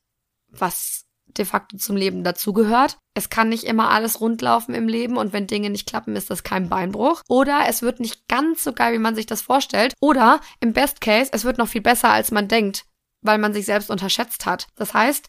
was 0.48 1.06
de 1.38 1.44
facto 1.44 1.76
zum 1.76 1.96
Leben 1.96 2.24
dazugehört. 2.24 2.98
Es 3.14 3.30
kann 3.30 3.48
nicht 3.48 3.64
immer 3.64 3.90
alles 3.90 4.20
rundlaufen 4.20 4.74
im 4.74 4.88
Leben 4.88 5.16
und 5.16 5.32
wenn 5.32 5.46
Dinge 5.46 5.70
nicht 5.70 5.88
klappen, 5.88 6.16
ist 6.16 6.30
das 6.30 6.42
kein 6.42 6.68
Beinbruch. 6.68 7.22
Oder 7.28 7.64
es 7.68 7.82
wird 7.82 8.00
nicht 8.00 8.28
ganz 8.28 8.64
so 8.64 8.72
geil, 8.72 8.94
wie 8.94 8.98
man 8.98 9.14
sich 9.14 9.26
das 9.26 9.42
vorstellt. 9.42 9.94
Oder 10.00 10.40
im 10.60 10.72
Best 10.72 11.00
Case, 11.00 11.30
es 11.32 11.44
wird 11.44 11.58
noch 11.58 11.68
viel 11.68 11.82
besser, 11.82 12.10
als 12.10 12.30
man 12.30 12.48
denkt, 12.48 12.84
weil 13.20 13.38
man 13.38 13.52
sich 13.52 13.66
selbst 13.66 13.90
unterschätzt 13.90 14.46
hat. 14.46 14.66
Das 14.76 14.94
heißt, 14.94 15.28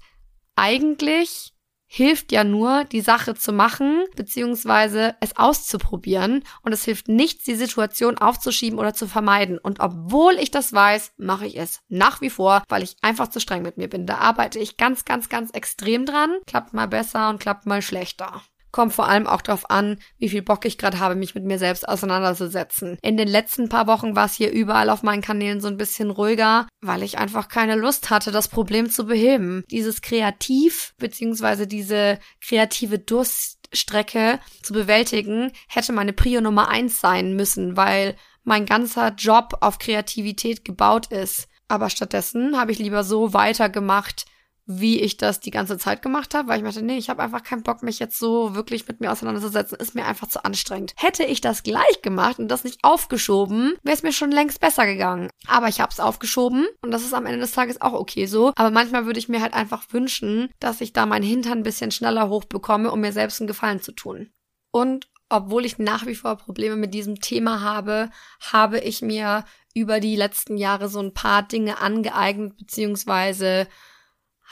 eigentlich 0.56 1.53
hilft 1.96 2.32
ja 2.32 2.44
nur, 2.44 2.86
die 2.86 3.02
Sache 3.02 3.36
zu 3.36 3.54
machen, 3.54 4.04
beziehungsweise 4.16 5.16
es 5.20 5.38
auszuprobieren. 5.38 6.44
Und 6.64 6.74
es 6.74 6.84
hilft 6.84 7.08
nichts, 7.08 7.44
die 7.44 7.54
Situation 7.54 8.18
aufzuschieben 8.18 8.80
oder 8.80 8.96
zu 8.96 9.08
vermeiden. 9.08 9.60
Und 9.60 9.80
obwohl 9.80 10.34
ich 10.40 10.50
das 10.50 10.74
weiß, 10.74 11.14
mache 11.18 11.46
ich 11.46 11.56
es 11.56 11.82
nach 11.90 12.20
wie 12.20 12.32
vor, 12.32 12.64
weil 12.68 12.82
ich 12.82 12.96
einfach 13.04 13.28
zu 13.28 13.40
streng 13.40 13.62
mit 13.62 13.78
mir 13.78 13.90
bin. 13.90 14.08
Da 14.08 14.18
arbeite 14.18 14.58
ich 14.58 14.78
ganz, 14.78 15.06
ganz, 15.06 15.30
ganz 15.30 15.52
extrem 15.52 16.08
dran. 16.08 16.32
Klappt 16.48 16.74
mal 16.74 16.88
besser 16.88 17.30
und 17.30 17.40
klappt 17.40 17.68
mal 17.68 17.84
schlechter 17.84 18.42
kommt 18.74 18.92
vor 18.92 19.08
allem 19.08 19.28
auch 19.28 19.42
darauf 19.42 19.70
an, 19.70 19.98
wie 20.18 20.28
viel 20.28 20.42
Bock 20.42 20.66
ich 20.66 20.78
gerade 20.78 21.00
habe, 21.00 21.16
mich 21.16 21.36
mit 21.36 21.46
mir 21.46 21.60
selbst 21.60 21.88
auseinanderzusetzen. 21.88 22.98
In 23.02 23.16
den 23.16 23.30
letzten 23.30 23.70
paar 23.70 23.88
Wochen 23.88 24.18
war 24.18 24.26
es 24.26 24.34
hier 24.34 24.52
überall 24.52 24.90
auf 24.90 25.04
meinen 25.04 25.22
Kanälen 25.22 25.62
so 25.62 25.70
ein 25.70 25.78
bisschen 25.78 26.10
ruhiger, 26.10 26.68
weil 26.82 27.04
ich 27.04 27.18
einfach 27.18 27.48
keine 27.48 27.76
Lust 27.76 28.10
hatte, 28.10 28.32
das 28.32 28.50
Problem 28.50 28.90
zu 28.90 29.06
beheben. 29.06 29.64
Dieses 29.72 30.02
Kreativ 30.02 30.94
beziehungsweise 30.98 31.68
diese 31.68 32.20
kreative 32.42 33.00
Durststrecke 33.00 34.40
zu 34.64 34.74
bewältigen, 34.74 35.52
hätte 35.70 35.94
meine 35.94 36.14
Prio 36.14 36.42
Nummer 36.42 36.68
eins 36.68 37.00
sein 37.00 37.36
müssen, 37.36 37.78
weil 37.78 38.16
mein 38.44 38.66
ganzer 38.66 39.14
Job 39.14 39.58
auf 39.62 39.78
Kreativität 39.78 40.66
gebaut 40.66 41.08
ist. 41.12 41.48
Aber 41.68 41.90
stattdessen 41.90 42.60
habe 42.60 42.72
ich 42.72 42.80
lieber 42.80 43.04
so 43.04 43.34
weitergemacht, 43.34 44.26
wie 44.66 45.02
ich 45.02 45.18
das 45.18 45.40
die 45.40 45.52
ganze 45.52 45.78
Zeit 45.78 46.02
gemacht 46.02 46.34
habe, 46.34 46.48
weil 46.48 46.58
ich 46.58 46.64
meinte, 46.64 46.82
nee, 46.82 46.98
ich 46.98 47.10
habe 47.10 47.22
einfach 47.22 47.44
keinen 47.44 47.64
Bock, 47.64 47.84
mich 47.84 48.00
jetzt 48.00 48.18
so 48.18 48.56
wirklich 48.56 48.88
mit 48.88 49.02
mir 49.02 49.12
auseinanderzusetzen. 49.12 49.78
Ist 49.78 49.96
mir 49.96 50.06
einfach 50.06 50.28
zu 50.28 50.44
anstrengend. 50.46 50.94
Hätte 50.96 51.24
ich 51.24 51.42
das 51.42 51.64
gleich 51.64 52.02
gemacht 52.02 52.40
und 52.40 52.48
das 52.48 52.64
nicht 52.64 52.80
aufgeschoben, 52.84 53.74
wäre 53.84 53.96
es 53.96 54.04
mir 54.04 54.14
schon 54.14 54.32
längst 54.32 54.60
besser 54.62 54.86
gegangen. 54.86 55.30
Aber 55.48 55.68
ich 55.68 55.82
habe 55.82 55.92
es 55.92 56.00
aufgeschoben 56.00 56.66
und 56.82 56.92
das 56.92 57.04
ist 57.04 57.14
am 57.14 57.26
Ende 57.26 57.40
des 57.40 57.52
Tages 57.52 57.82
auch 57.82 57.94
okay 57.94 58.26
so. 58.26 58.54
Aber 58.56 58.72
manchmal 58.72 59.06
würde 59.06 59.20
ich 59.20 59.30
mir 59.30 59.42
halt 59.42 59.54
einfach 59.54 59.86
wünschen, 59.92 60.50
dass 60.60 60.82
ich 60.82 60.94
da 60.94 61.06
meinen 61.06 61.24
Hintern 61.24 61.60
ein 61.60 61.64
bisschen 61.64 61.92
schneller 61.92 62.30
hochbekomme, 62.30 62.92
um 62.92 63.02
mir 63.02 63.12
selbst 63.12 63.42
einen 63.42 63.48
Gefallen 63.48 63.82
zu 63.82 63.92
tun. 63.92 64.32
Und 64.72 65.08
obwohl 65.30 65.66
ich 65.66 65.80
nach 65.80 66.06
wie 66.06 66.16
vor 66.16 66.38
Probleme 66.38 66.76
mit 66.76 66.94
diesem 66.94 67.20
Thema 67.20 67.62
habe, 67.62 68.10
habe 68.52 68.80
ich 68.80 69.02
mir 69.02 69.46
über 69.74 70.00
die 70.00 70.16
letzten 70.16 70.58
Jahre 70.58 70.90
so 70.90 71.00
ein 71.00 71.14
paar 71.14 71.44
Dinge 71.44 71.80
angeeignet, 71.80 72.56
beziehungsweise 72.58 73.68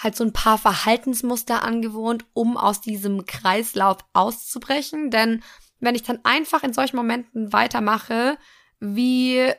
halt 0.02 0.16
so 0.16 0.24
ein 0.24 0.34
paar 0.34 0.58
Verhaltensmuster 0.58 1.64
angewohnt, 1.64 2.26
um 2.34 2.58
aus 2.58 2.82
diesem 2.82 3.26
Kreislauf 3.26 3.98
auszubrechen. 4.14 5.12
Denn 5.12 5.44
wenn 5.80 5.96
ich 5.96 6.04
dann 6.04 6.20
einfach 6.24 6.64
in 6.64 6.74
solchen 6.74 6.96
Momenten 6.96 7.54
weitermache, 7.54 8.38
wie 8.80 9.52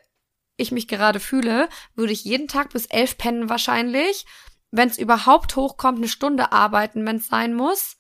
ich 0.57 0.73
mich 0.73 0.89
gerade 0.89 1.21
fühle, 1.21 1.69
würde 1.95 2.13
ich 2.13 2.25
jeden 2.25 2.49
Tag 2.49 2.71
bis 2.71 2.87
elf 2.87 3.19
pennen 3.19 3.49
wahrscheinlich. 3.49 4.27
Wenn 4.71 4.89
es 4.89 4.99
überhaupt 4.99 5.55
hochkommt, 5.55 5.99
eine 5.99 6.09
Stunde 6.09 6.53
arbeiten, 6.53 7.07
wenn 7.07 7.17
es 7.17 7.29
sein 7.29 7.55
muss. 7.55 7.99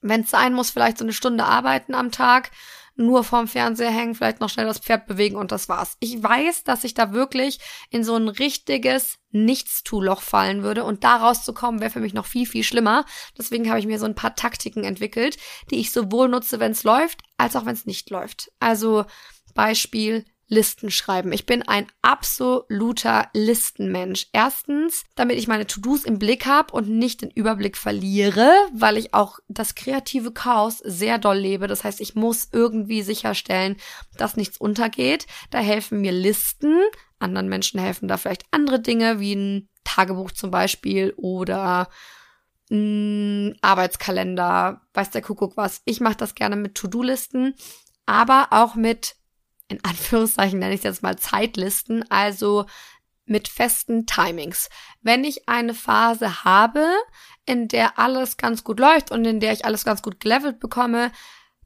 Wenn 0.00 0.22
es 0.22 0.30
sein 0.30 0.54
muss, 0.54 0.70
vielleicht 0.70 0.98
so 0.98 1.04
eine 1.04 1.12
Stunde 1.12 1.44
arbeiten 1.44 1.94
am 1.94 2.10
Tag 2.10 2.50
nur 2.96 3.24
vorm 3.24 3.48
Fernseher 3.48 3.90
hängen, 3.90 4.14
vielleicht 4.14 4.40
noch 4.40 4.48
schnell 4.48 4.66
das 4.66 4.78
Pferd 4.78 5.06
bewegen 5.06 5.36
und 5.36 5.52
das 5.52 5.68
war's. 5.68 5.96
Ich 6.00 6.22
weiß, 6.22 6.64
dass 6.64 6.84
ich 6.84 6.94
da 6.94 7.12
wirklich 7.12 7.58
in 7.90 8.04
so 8.04 8.14
ein 8.14 8.28
richtiges 8.28 9.18
Nichtstuloch 9.30 10.22
fallen 10.22 10.62
würde 10.62 10.84
und 10.84 11.02
da 11.02 11.16
rauszukommen 11.16 11.80
wäre 11.80 11.90
für 11.90 12.00
mich 12.00 12.14
noch 12.14 12.26
viel, 12.26 12.46
viel 12.46 12.62
schlimmer. 12.62 13.04
Deswegen 13.36 13.68
habe 13.68 13.80
ich 13.80 13.86
mir 13.86 13.98
so 13.98 14.06
ein 14.06 14.14
paar 14.14 14.36
Taktiken 14.36 14.84
entwickelt, 14.84 15.36
die 15.70 15.80
ich 15.80 15.90
sowohl 15.90 16.28
nutze, 16.28 16.60
wenn 16.60 16.72
es 16.72 16.84
läuft, 16.84 17.22
als 17.36 17.56
auch 17.56 17.66
wenn 17.66 17.74
es 17.74 17.86
nicht 17.86 18.10
läuft. 18.10 18.52
Also 18.60 19.04
Beispiel 19.54 20.24
Listen 20.48 20.90
schreiben. 20.90 21.32
Ich 21.32 21.46
bin 21.46 21.62
ein 21.62 21.86
absoluter 22.02 23.28
Listenmensch. 23.32 24.26
Erstens, 24.32 25.04
damit 25.14 25.38
ich 25.38 25.48
meine 25.48 25.66
To-Dos 25.66 26.04
im 26.04 26.18
Blick 26.18 26.46
habe 26.46 26.72
und 26.72 26.88
nicht 26.88 27.22
den 27.22 27.30
Überblick 27.30 27.76
verliere, 27.76 28.52
weil 28.72 28.96
ich 28.96 29.14
auch 29.14 29.38
das 29.48 29.74
kreative 29.74 30.32
Chaos 30.32 30.78
sehr 30.78 31.18
doll 31.18 31.38
lebe. 31.38 31.66
Das 31.66 31.84
heißt, 31.84 32.00
ich 32.00 32.14
muss 32.14 32.48
irgendwie 32.52 33.02
sicherstellen, 33.02 33.76
dass 34.16 34.36
nichts 34.36 34.58
untergeht. 34.58 35.26
Da 35.50 35.58
helfen 35.58 36.00
mir 36.00 36.12
Listen. 36.12 36.78
Anderen 37.18 37.48
Menschen 37.48 37.80
helfen 37.80 38.08
da 38.08 38.16
vielleicht 38.16 38.44
andere 38.50 38.80
Dinge, 38.80 39.20
wie 39.20 39.34
ein 39.34 39.68
Tagebuch 39.84 40.30
zum 40.30 40.50
Beispiel 40.50 41.14
oder 41.16 41.88
ein 42.70 43.56
Arbeitskalender, 43.60 44.82
weiß 44.94 45.10
der 45.10 45.22
Kuckuck 45.22 45.56
was. 45.56 45.82
Ich 45.84 46.00
mache 46.00 46.16
das 46.16 46.34
gerne 46.34 46.56
mit 46.56 46.74
To-Do-Listen, 46.74 47.54
aber 48.06 48.48
auch 48.50 48.74
mit 48.74 49.16
in 49.74 49.84
Anführungszeichen 49.84 50.58
nenne 50.58 50.74
ich 50.74 50.82
jetzt 50.82 51.02
mal 51.02 51.16
Zeitlisten, 51.16 52.08
also 52.10 52.66
mit 53.26 53.48
festen 53.48 54.06
Timings. 54.06 54.68
Wenn 55.02 55.24
ich 55.24 55.48
eine 55.48 55.74
Phase 55.74 56.44
habe, 56.44 56.86
in 57.46 57.68
der 57.68 57.98
alles 57.98 58.36
ganz 58.36 58.64
gut 58.64 58.80
läuft 58.80 59.10
und 59.10 59.24
in 59.24 59.40
der 59.40 59.52
ich 59.52 59.64
alles 59.64 59.84
ganz 59.84 60.02
gut 60.02 60.20
gelevelt 60.20 60.60
bekomme, 60.60 61.10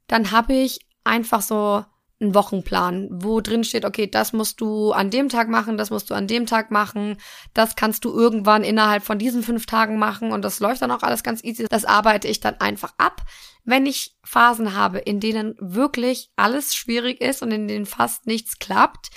dann 0.07 0.31
habe 0.31 0.53
ich 0.53 0.79
einfach 1.03 1.41
so 1.41 1.83
einen 2.21 2.35
Wochenplan, 2.35 3.07
wo 3.11 3.39
drin 3.39 3.63
steht, 3.63 3.85
okay, 3.85 4.05
das 4.05 4.33
musst 4.33 4.59
du 4.59 4.91
an 4.91 5.09
dem 5.09 5.29
Tag 5.29 5.47
machen, 5.47 5.77
das 5.77 5.89
musst 5.89 6.09
du 6.09 6.13
an 6.13 6.27
dem 6.27 6.45
Tag 6.45 6.69
machen, 6.69 7.17
das 7.53 7.77
kannst 7.77 8.03
du 8.03 8.11
irgendwann 8.11 8.65
innerhalb 8.65 9.03
von 9.03 9.17
diesen 9.17 9.41
fünf 9.41 9.65
Tagen 9.65 9.97
machen 9.97 10.33
und 10.33 10.43
das 10.43 10.59
läuft 10.59 10.81
dann 10.81 10.91
auch 10.91 11.03
alles 11.03 11.23
ganz 11.23 11.43
easy. 11.43 11.65
Das 11.69 11.85
arbeite 11.85 12.27
ich 12.27 12.41
dann 12.41 12.59
einfach 12.59 12.93
ab. 12.97 13.21
Wenn 13.63 13.85
ich 13.85 14.17
Phasen 14.23 14.75
habe, 14.75 14.99
in 14.99 15.19
denen 15.19 15.55
wirklich 15.59 16.31
alles 16.35 16.75
schwierig 16.75 17.21
ist 17.21 17.41
und 17.41 17.51
in 17.51 17.67
denen 17.67 17.85
fast 17.85 18.25
nichts 18.25 18.59
klappt, 18.59 19.09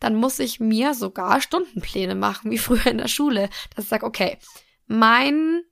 dann 0.00 0.14
muss 0.14 0.38
ich 0.38 0.60
mir 0.60 0.94
sogar 0.94 1.40
Stundenpläne 1.40 2.14
machen, 2.14 2.50
wie 2.50 2.58
früher 2.58 2.86
in 2.86 2.98
der 2.98 3.08
Schule, 3.08 3.50
dass 3.74 3.84
ich 3.84 3.90
sage, 3.90 4.06
okay, 4.06 4.38
mein 4.86 5.62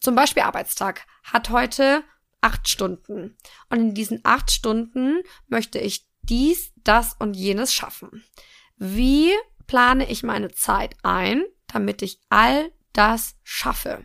zum 0.00 0.14
Beispiel 0.14 0.42
Arbeitstag 0.42 1.06
hat 1.22 1.50
heute 1.50 2.02
acht 2.40 2.68
Stunden. 2.68 3.36
Und 3.70 3.78
in 3.78 3.94
diesen 3.94 4.20
acht 4.24 4.50
Stunden 4.50 5.22
möchte 5.46 5.78
ich 5.78 6.08
dies, 6.22 6.72
das 6.76 7.14
und 7.18 7.34
jenes 7.34 7.72
schaffen. 7.72 8.24
Wie 8.76 9.30
plane 9.66 10.10
ich 10.10 10.22
meine 10.22 10.50
Zeit 10.50 10.96
ein, 11.02 11.44
damit 11.68 12.02
ich 12.02 12.20
all 12.28 12.72
das 12.92 13.36
schaffe? 13.44 14.04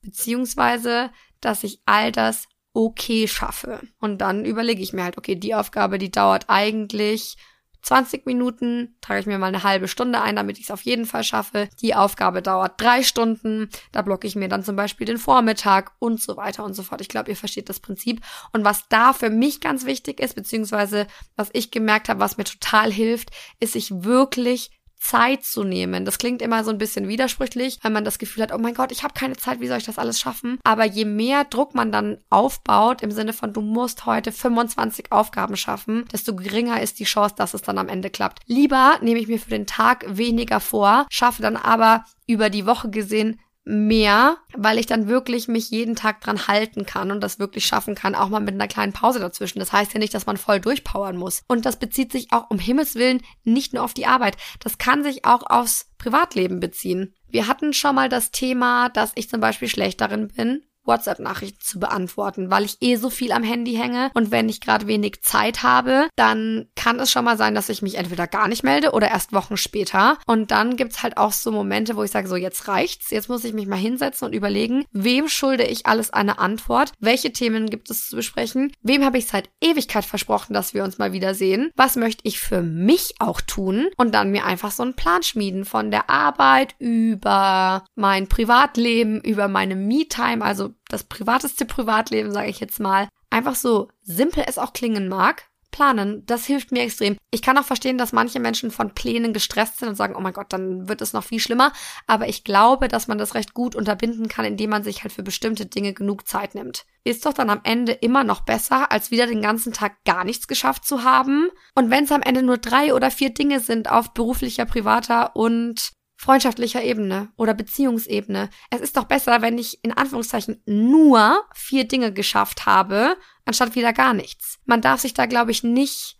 Beziehungsweise, 0.00 1.10
dass 1.40 1.64
ich 1.64 1.82
all 1.84 2.12
das 2.12 2.48
okay 2.78 3.26
schaffe. 3.26 3.80
Und 3.98 4.18
dann 4.18 4.44
überlege 4.44 4.82
ich 4.82 4.92
mir 4.92 5.02
halt, 5.02 5.18
okay, 5.18 5.34
die 5.34 5.54
Aufgabe, 5.56 5.98
die 5.98 6.12
dauert 6.12 6.44
eigentlich 6.46 7.36
20 7.82 8.24
Minuten, 8.24 8.96
trage 9.00 9.20
ich 9.20 9.26
mir 9.26 9.38
mal 9.38 9.46
eine 9.46 9.64
halbe 9.64 9.88
Stunde 9.88 10.20
ein, 10.20 10.36
damit 10.36 10.58
ich 10.58 10.64
es 10.64 10.70
auf 10.70 10.82
jeden 10.82 11.04
Fall 11.04 11.24
schaffe. 11.24 11.68
Die 11.80 11.96
Aufgabe 11.96 12.40
dauert 12.40 12.80
drei 12.80 13.02
Stunden, 13.02 13.68
da 13.90 14.02
blocke 14.02 14.28
ich 14.28 14.36
mir 14.36 14.48
dann 14.48 14.62
zum 14.62 14.76
Beispiel 14.76 15.06
den 15.06 15.18
Vormittag 15.18 15.92
und 15.98 16.20
so 16.20 16.36
weiter 16.36 16.64
und 16.64 16.74
so 16.74 16.84
fort. 16.84 17.00
Ich 17.00 17.08
glaube, 17.08 17.30
ihr 17.30 17.36
versteht 17.36 17.68
das 17.68 17.80
Prinzip. 17.80 18.20
Und 18.52 18.64
was 18.64 18.88
da 18.88 19.12
für 19.12 19.30
mich 19.30 19.60
ganz 19.60 19.84
wichtig 19.84 20.20
ist, 20.20 20.34
beziehungsweise 20.34 21.08
was 21.34 21.50
ich 21.52 21.72
gemerkt 21.72 22.08
habe, 22.08 22.20
was 22.20 22.36
mir 22.36 22.44
total 22.44 22.92
hilft, 22.92 23.30
ist 23.58 23.72
sich 23.72 24.04
wirklich 24.04 24.70
Zeit 24.98 25.44
zu 25.44 25.64
nehmen. 25.64 26.04
Das 26.04 26.18
klingt 26.18 26.42
immer 26.42 26.64
so 26.64 26.70
ein 26.70 26.78
bisschen 26.78 27.08
widersprüchlich, 27.08 27.78
weil 27.82 27.92
man 27.92 28.04
das 28.04 28.18
Gefühl 28.18 28.42
hat, 28.42 28.52
oh 28.52 28.58
mein 28.58 28.74
Gott, 28.74 28.92
ich 28.92 29.02
habe 29.02 29.14
keine 29.14 29.36
Zeit, 29.36 29.60
wie 29.60 29.66
soll 29.68 29.78
ich 29.78 29.84
das 29.84 29.98
alles 29.98 30.20
schaffen? 30.20 30.58
Aber 30.64 30.84
je 30.84 31.04
mehr 31.04 31.44
Druck 31.44 31.74
man 31.74 31.92
dann 31.92 32.18
aufbaut, 32.30 33.02
im 33.02 33.10
Sinne 33.10 33.32
von, 33.32 33.52
du 33.52 33.60
musst 33.60 34.06
heute 34.06 34.32
25 34.32 35.12
Aufgaben 35.12 35.56
schaffen, 35.56 36.04
desto 36.12 36.34
geringer 36.34 36.80
ist 36.80 36.98
die 36.98 37.04
Chance, 37.04 37.34
dass 37.36 37.54
es 37.54 37.62
dann 37.62 37.78
am 37.78 37.88
Ende 37.88 38.10
klappt. 38.10 38.40
Lieber 38.46 38.98
nehme 39.02 39.20
ich 39.20 39.28
mir 39.28 39.38
für 39.38 39.50
den 39.50 39.66
Tag 39.66 40.04
weniger 40.08 40.60
vor, 40.60 41.06
schaffe 41.10 41.42
dann 41.42 41.56
aber 41.56 42.04
über 42.26 42.50
die 42.50 42.66
Woche 42.66 42.90
gesehen 42.90 43.40
mehr, 43.68 44.38
weil 44.56 44.78
ich 44.78 44.86
dann 44.86 45.08
wirklich 45.08 45.46
mich 45.46 45.70
jeden 45.70 45.94
Tag 45.94 46.20
dran 46.22 46.48
halten 46.48 46.86
kann 46.86 47.10
und 47.10 47.20
das 47.20 47.38
wirklich 47.38 47.66
schaffen 47.66 47.94
kann, 47.94 48.14
auch 48.14 48.30
mal 48.30 48.40
mit 48.40 48.54
einer 48.54 48.66
kleinen 48.66 48.94
Pause 48.94 49.20
dazwischen. 49.20 49.58
Das 49.58 49.72
heißt 49.72 49.92
ja 49.92 50.00
nicht, 50.00 50.14
dass 50.14 50.26
man 50.26 50.38
voll 50.38 50.58
durchpowern 50.58 51.16
muss. 51.16 51.42
Und 51.48 51.66
das 51.66 51.78
bezieht 51.78 52.10
sich 52.10 52.32
auch 52.32 52.50
um 52.50 52.58
Himmels 52.58 52.94
Willen 52.94 53.22
nicht 53.44 53.74
nur 53.74 53.84
auf 53.84 53.94
die 53.94 54.06
Arbeit. 54.06 54.36
Das 54.60 54.78
kann 54.78 55.02
sich 55.02 55.24
auch 55.26 55.42
aufs 55.48 55.90
Privatleben 55.98 56.60
beziehen. 56.60 57.14
Wir 57.28 57.46
hatten 57.46 57.74
schon 57.74 57.94
mal 57.94 58.08
das 58.08 58.30
Thema, 58.30 58.88
dass 58.88 59.12
ich 59.16 59.28
zum 59.28 59.40
Beispiel 59.40 59.68
schlecht 59.68 60.00
darin 60.00 60.28
bin, 60.28 60.62
WhatsApp-Nachrichten 60.88 61.60
zu 61.60 61.78
beantworten, 61.78 62.50
weil 62.50 62.64
ich 62.64 62.78
eh 62.80 62.96
so 62.96 63.10
viel 63.10 63.30
am 63.32 63.42
Handy 63.42 63.74
hänge. 63.74 64.10
Und 64.14 64.30
wenn 64.30 64.48
ich 64.48 64.60
gerade 64.60 64.86
wenig 64.86 65.22
Zeit 65.22 65.62
habe, 65.62 66.08
dann 66.16 66.66
kann 66.74 66.98
es 66.98 67.10
schon 67.10 67.24
mal 67.24 67.36
sein, 67.36 67.54
dass 67.54 67.68
ich 67.68 67.82
mich 67.82 67.96
entweder 67.96 68.26
gar 68.26 68.48
nicht 68.48 68.64
melde 68.64 68.92
oder 68.92 69.08
erst 69.08 69.32
Wochen 69.32 69.56
später. 69.56 70.18
Und 70.26 70.50
dann 70.50 70.76
gibt's 70.76 71.02
halt 71.02 71.16
auch 71.16 71.32
so 71.32 71.52
Momente, 71.52 71.96
wo 71.96 72.02
ich 72.02 72.10
sage, 72.10 72.28
so 72.28 72.36
jetzt 72.36 72.66
reicht's, 72.68 73.10
jetzt 73.10 73.28
muss 73.28 73.44
ich 73.44 73.52
mich 73.52 73.66
mal 73.66 73.76
hinsetzen 73.76 74.26
und 74.26 74.34
überlegen, 74.34 74.84
wem 74.90 75.28
schulde 75.28 75.64
ich 75.64 75.86
alles 75.86 76.12
eine 76.12 76.38
Antwort, 76.38 76.92
welche 76.98 77.32
Themen 77.32 77.70
gibt 77.70 77.90
es 77.90 78.08
zu 78.08 78.16
besprechen, 78.16 78.72
wem 78.82 79.04
habe 79.04 79.18
ich 79.18 79.26
seit 79.26 79.50
Ewigkeit 79.60 80.04
versprochen, 80.04 80.54
dass 80.54 80.74
wir 80.74 80.84
uns 80.84 80.98
mal 80.98 81.12
wiedersehen, 81.12 81.70
was 81.76 81.96
möchte 81.96 82.22
ich 82.24 82.40
für 82.40 82.62
mich 82.62 83.14
auch 83.18 83.40
tun? 83.40 83.88
Und 83.96 84.14
dann 84.14 84.30
mir 84.30 84.44
einfach 84.44 84.70
so 84.70 84.82
einen 84.82 84.94
Plan 84.94 85.22
schmieden 85.22 85.64
von 85.64 85.90
der 85.90 86.08
Arbeit 86.08 86.74
über 86.78 87.84
mein 87.94 88.28
Privatleben, 88.28 89.20
über 89.20 89.48
meine 89.48 89.76
Me-Time, 89.76 90.44
also 90.44 90.70
das 90.88 91.04
privateste 91.04 91.64
Privatleben, 91.64 92.32
sage 92.32 92.48
ich 92.48 92.60
jetzt 92.60 92.80
mal, 92.80 93.08
einfach 93.30 93.54
so 93.54 93.88
simpel 94.02 94.44
es 94.46 94.58
auch 94.58 94.72
klingen 94.72 95.08
mag, 95.08 95.48
planen, 95.70 96.24
das 96.26 96.46
hilft 96.46 96.72
mir 96.72 96.82
extrem. 96.82 97.16
Ich 97.30 97.42
kann 97.42 97.58
auch 97.58 97.64
verstehen, 97.64 97.98
dass 97.98 98.12
manche 98.12 98.40
Menschen 98.40 98.70
von 98.70 98.94
Plänen 98.94 99.32
gestresst 99.32 99.78
sind 99.78 99.88
und 99.88 99.94
sagen, 99.94 100.14
oh 100.16 100.20
mein 100.20 100.32
Gott, 100.32 100.52
dann 100.52 100.88
wird 100.88 101.02
es 101.02 101.12
noch 101.12 101.24
viel 101.24 101.40
schlimmer. 101.40 101.72
Aber 102.06 102.28
ich 102.28 102.42
glaube, 102.42 102.88
dass 102.88 103.06
man 103.06 103.18
das 103.18 103.34
recht 103.34 103.54
gut 103.54 103.76
unterbinden 103.76 104.28
kann, 104.28 104.44
indem 104.44 104.70
man 104.70 104.82
sich 104.82 105.02
halt 105.02 105.12
für 105.12 105.22
bestimmte 105.22 105.66
Dinge 105.66 105.92
genug 105.92 106.26
Zeit 106.26 106.54
nimmt. 106.54 106.84
Ist 107.04 107.26
doch 107.26 107.32
dann 107.32 107.50
am 107.50 107.60
Ende 107.64 107.92
immer 107.92 108.24
noch 108.24 108.40
besser, 108.40 108.90
als 108.90 109.10
wieder 109.10 109.26
den 109.26 109.42
ganzen 109.42 109.72
Tag 109.72 110.02
gar 110.04 110.24
nichts 110.24 110.48
geschafft 110.48 110.84
zu 110.84 111.04
haben. 111.04 111.48
Und 111.74 111.90
wenn 111.90 112.04
es 112.04 112.12
am 112.12 112.22
Ende 112.22 112.42
nur 112.42 112.58
drei 112.58 112.94
oder 112.94 113.10
vier 113.10 113.30
Dinge 113.30 113.60
sind 113.60 113.90
auf 113.90 114.14
beruflicher, 114.14 114.64
privater 114.64 115.36
und 115.36 115.92
freundschaftlicher 116.18 116.82
Ebene 116.82 117.28
oder 117.36 117.54
Beziehungsebene. 117.54 118.50
Es 118.70 118.80
ist 118.80 118.96
doch 118.96 119.04
besser, 119.04 119.40
wenn 119.40 119.56
ich 119.56 119.82
in 119.84 119.92
Anführungszeichen 119.92 120.60
nur 120.66 121.44
vier 121.54 121.86
Dinge 121.86 122.12
geschafft 122.12 122.66
habe, 122.66 123.16
anstatt 123.46 123.76
wieder 123.76 123.92
gar 123.92 124.12
nichts. 124.12 124.58
Man 124.66 124.82
darf 124.82 125.00
sich 125.00 125.14
da, 125.14 125.26
glaube 125.26 125.52
ich, 125.52 125.62
nicht 125.62 126.16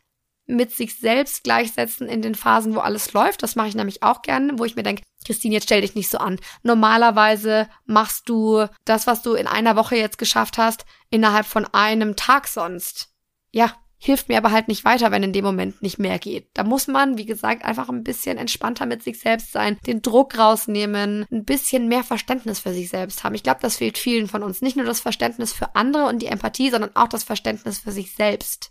mit 0.47 0.73
sich 0.73 0.99
selbst 0.99 1.45
gleichsetzen 1.45 2.09
in 2.09 2.23
den 2.23 2.35
Phasen, 2.35 2.75
wo 2.75 2.79
alles 2.79 3.13
läuft. 3.13 3.43
Das 3.43 3.55
mache 3.55 3.69
ich 3.69 3.75
nämlich 3.75 4.03
auch 4.03 4.23
gerne, 4.23 4.59
wo 4.59 4.65
ich 4.65 4.77
mir 4.77 4.83
denke, 4.83 5.03
Christine, 5.27 5.55
jetzt 5.55 5.65
stell 5.65 5.83
dich 5.83 5.95
nicht 5.95 6.09
so 6.09 6.19
an. 6.19 6.41
Normalerweise 6.63 7.69
machst 7.85 8.29
du 8.29 8.67
das, 8.85 9.07
was 9.07 9.21
du 9.21 9.35
in 9.35 9.47
einer 9.47 9.77
Woche 9.77 9.97
jetzt 9.97 10.17
geschafft 10.17 10.57
hast, 10.57 10.87
innerhalb 11.11 11.45
von 11.45 11.67
einem 11.67 12.17
Tag 12.17 12.49
sonst. 12.49 13.11
Ja, 13.51 13.75
hilft 13.99 14.29
mir 14.29 14.39
aber 14.39 14.53
halt 14.53 14.69
nicht 14.69 14.85
weiter, 14.85 15.11
wenn 15.11 15.25
in 15.25 15.33
dem 15.33 15.45
Moment 15.45 15.83
nicht 15.83 15.99
mehr 15.99 16.19
geht. 16.19 16.49
Da 16.55 16.63
muss 16.63 16.87
man, 16.87 17.19
wie 17.19 17.27
gesagt, 17.27 17.65
einfach 17.65 17.89
ein 17.89 18.05
bisschen 18.05 18.39
entspannter 18.39 18.87
mit 18.87 19.03
sich 19.03 19.19
selbst 19.19 19.53
sein, 19.53 19.77
den 19.87 20.03
Druck 20.03 20.39
rausnehmen, 20.39 21.27
ein 21.31 21.45
bisschen 21.45 21.89
mehr 21.89 22.05
Verständnis 22.05 22.61
für 22.61 22.73
sich 22.73 22.89
selbst 22.89 23.25
haben. 23.25 23.35
Ich 23.35 23.43
glaube, 23.43 23.61
das 23.61 23.77
fehlt 23.77 23.99
vielen 23.99 24.29
von 24.29 24.45
uns. 24.45 24.63
Nicht 24.63 24.77
nur 24.77 24.87
das 24.87 25.01
Verständnis 25.01 25.53
für 25.53 25.75
andere 25.75 26.07
und 26.07 26.21
die 26.21 26.27
Empathie, 26.27 26.71
sondern 26.71 26.95
auch 26.95 27.09
das 27.09 27.25
Verständnis 27.25 27.81
für 27.81 27.93
sich 27.93 28.15
selbst. 28.15 28.71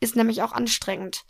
Ist 0.00 0.16
nämlich 0.16 0.42
auch 0.42 0.52
anstrengend. 0.52 1.24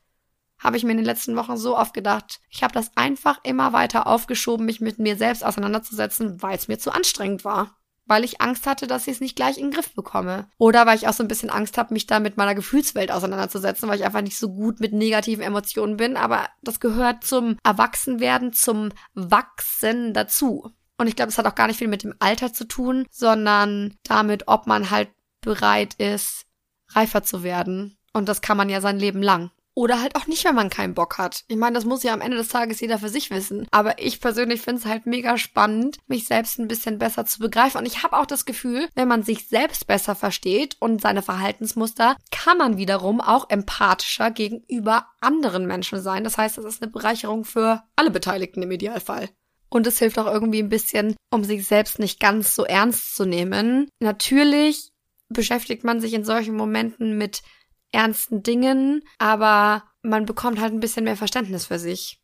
Habe 0.59 0.77
ich 0.77 0.85
mir 0.85 0.93
in 0.93 0.99
den 0.99 1.07
letzten 1.07 1.35
Wochen 1.35 1.57
so 1.57 1.77
oft 1.77 1.93
gedacht. 1.93 2.41
Ich 2.49 2.63
habe 2.63 2.73
das 2.73 2.97
einfach 2.97 3.41
immer 3.43 3.73
weiter 3.73 4.07
aufgeschoben, 4.07 4.65
mich 4.65 4.81
mit 4.81 5.01
mir 5.01 5.17
selbst 5.17 5.45
auseinanderzusetzen, 5.45 6.41
weil 6.41 6.57
es 6.57 6.69
mir 6.69 6.79
zu 6.79 6.93
anstrengend 6.93 7.45
war 7.45 7.77
weil 8.07 8.25
ich 8.25 8.41
Angst 8.41 8.67
hatte, 8.67 8.87
dass 8.87 9.07
ich 9.07 9.15
es 9.15 9.21
nicht 9.21 9.37
gleich 9.37 9.59
in 9.59 9.67
den 9.67 9.73
Griff 9.73 9.95
bekomme. 9.95 10.49
Oder 10.59 10.87
weil 10.87 10.97
ich 10.97 11.09
auch 11.09 11.13
so 11.13 11.23
ein 11.23 11.29
bisschen 11.29 11.51
Angst 11.51 11.79
habe, 11.79 11.95
mich 11.95 12.07
da 12.07 12.21
mit 12.21 12.37
meiner 12.37 12.55
Gefühlswelt 12.55 13.13
auseinanderzusetzen, 13.13 13.89
weil 13.89 13.99
ich 13.99 14.05
einfach 14.05 14.23
nicht 14.23 14.39
so 14.39 14.53
gut 14.53 14.81
mit 14.81 14.93
negativen 14.93 15.45
Emotionen 15.45 15.97
bin. 15.97 16.17
Aber 16.17 16.49
das 16.63 16.81
gehört 16.81 17.25
zum 17.25 17.57
Erwachsenwerden, 17.65 18.53
zum 18.53 18.91
Wachsen 19.15 20.15
dazu. 20.15 20.71
Und 20.99 21.07
ich 21.07 21.17
glaube, 21.17 21.29
das 21.29 21.39
hat 21.39 21.47
auch 21.47 21.55
gar 21.55 21.67
nicht 21.67 21.79
viel 21.79 21.89
mit 21.89 22.03
dem 22.03 22.15
Alter 22.19 22.53
zu 22.53 22.65
tun, 22.65 23.07
sondern 23.11 23.97
damit, 24.05 24.49
ob 24.49 24.67
man 24.67 24.91
halt 24.91 25.11
bereit 25.41 25.95
ist, 25.95 26.45
reifer 26.89 27.23
zu 27.23 27.43
werden. 27.43 27.99
Und 28.13 28.29
das 28.29 28.41
kann 28.41 28.57
man 28.57 28.69
ja 28.69 28.81
sein 28.81 28.99
Leben 28.99 29.23
lang. 29.23 29.51
Oder 29.75 30.03
halt 30.03 30.17
auch 30.17 30.27
nicht, 30.27 30.45
wenn 30.45 30.55
man 30.55 30.69
keinen 30.69 30.95
Bock 30.95 31.17
hat. 31.17 31.45
Ich 31.49 31.57
meine, 31.57 31.75
das 31.75 31.87
muss 31.87 32.03
ja 32.03 32.13
am 32.13 32.21
Ende 32.21 32.37
des 32.37 32.49
Tages 32.49 32.81
jeder 32.81 32.99
für 32.99 33.09
sich 33.09 33.31
wissen. 33.31 33.67
Aber 33.71 33.99
ich 33.99 34.21
persönlich 34.21 34.61
finde 34.61 34.81
es 34.83 34.87
halt 34.87 35.07
mega 35.07 35.39
spannend, 35.39 35.99
mich 36.07 36.27
selbst 36.27 36.59
ein 36.59 36.69
bisschen 36.69 36.99
besser 36.99 37.25
zu 37.25 37.39
begreifen. 37.39 37.79
Und 37.79 37.87
ich 37.87 38.03
habe 38.03 38.19
auch 38.19 38.27
das 38.27 38.45
Gefühl, 38.45 38.89
wenn 38.95 39.09
man 39.09 39.23
sich 39.23 39.49
selbst 39.49 39.87
besser 39.87 40.15
versteht 40.15 40.77
und 40.79 41.01
seine 41.01 41.23
Verhaltensmuster, 41.23 42.17
kann 42.31 42.59
man 42.59 42.77
wiederum 42.77 43.23
auch 43.23 43.49
empathischer 43.49 44.31
gegenüber 44.31 45.07
anderen 45.21 45.67
Menschen 45.67 46.03
sein. 46.03 46.23
Das 46.23 46.37
heißt, 46.37 46.59
das 46.59 46.67
ist 46.67 46.83
eine 46.83 46.91
Bereicherung 46.91 47.45
für 47.45 47.83
alle 47.97 48.11
Beteiligten 48.11 48.63
im 48.63 48.71
Idealfall. 48.71 49.31
Und 49.71 49.87
es 49.87 49.99
hilft 49.99 50.19
auch 50.19 50.27
irgendwie 50.27 50.63
ein 50.63 50.69
bisschen, 50.69 51.17
um 51.31 51.45
sich 51.45 51.67
selbst 51.67 51.99
nicht 51.99 52.21
ganz 52.21 52.55
so 52.55 52.65
ernst 52.65 53.17
zu 53.17 53.25
nehmen. 53.25 53.89
Natürlich 54.01 54.93
beschäftigt 55.31 55.83
man 55.83 55.99
sich 55.99 56.13
in 56.13 56.25
solchen 56.25 56.55
Momenten 56.55 57.17
mit 57.17 57.43
ernsten 57.93 58.43
Dingen, 58.43 59.03
aber 59.19 59.85
man 60.03 60.27
bekommt 60.27 60.61
halt 60.61 60.73
ein 60.73 60.81
bisschen 60.81 61.05
mehr 61.05 61.17
Verständnis 61.17 61.67
für 61.67 61.79
sich. 61.79 62.19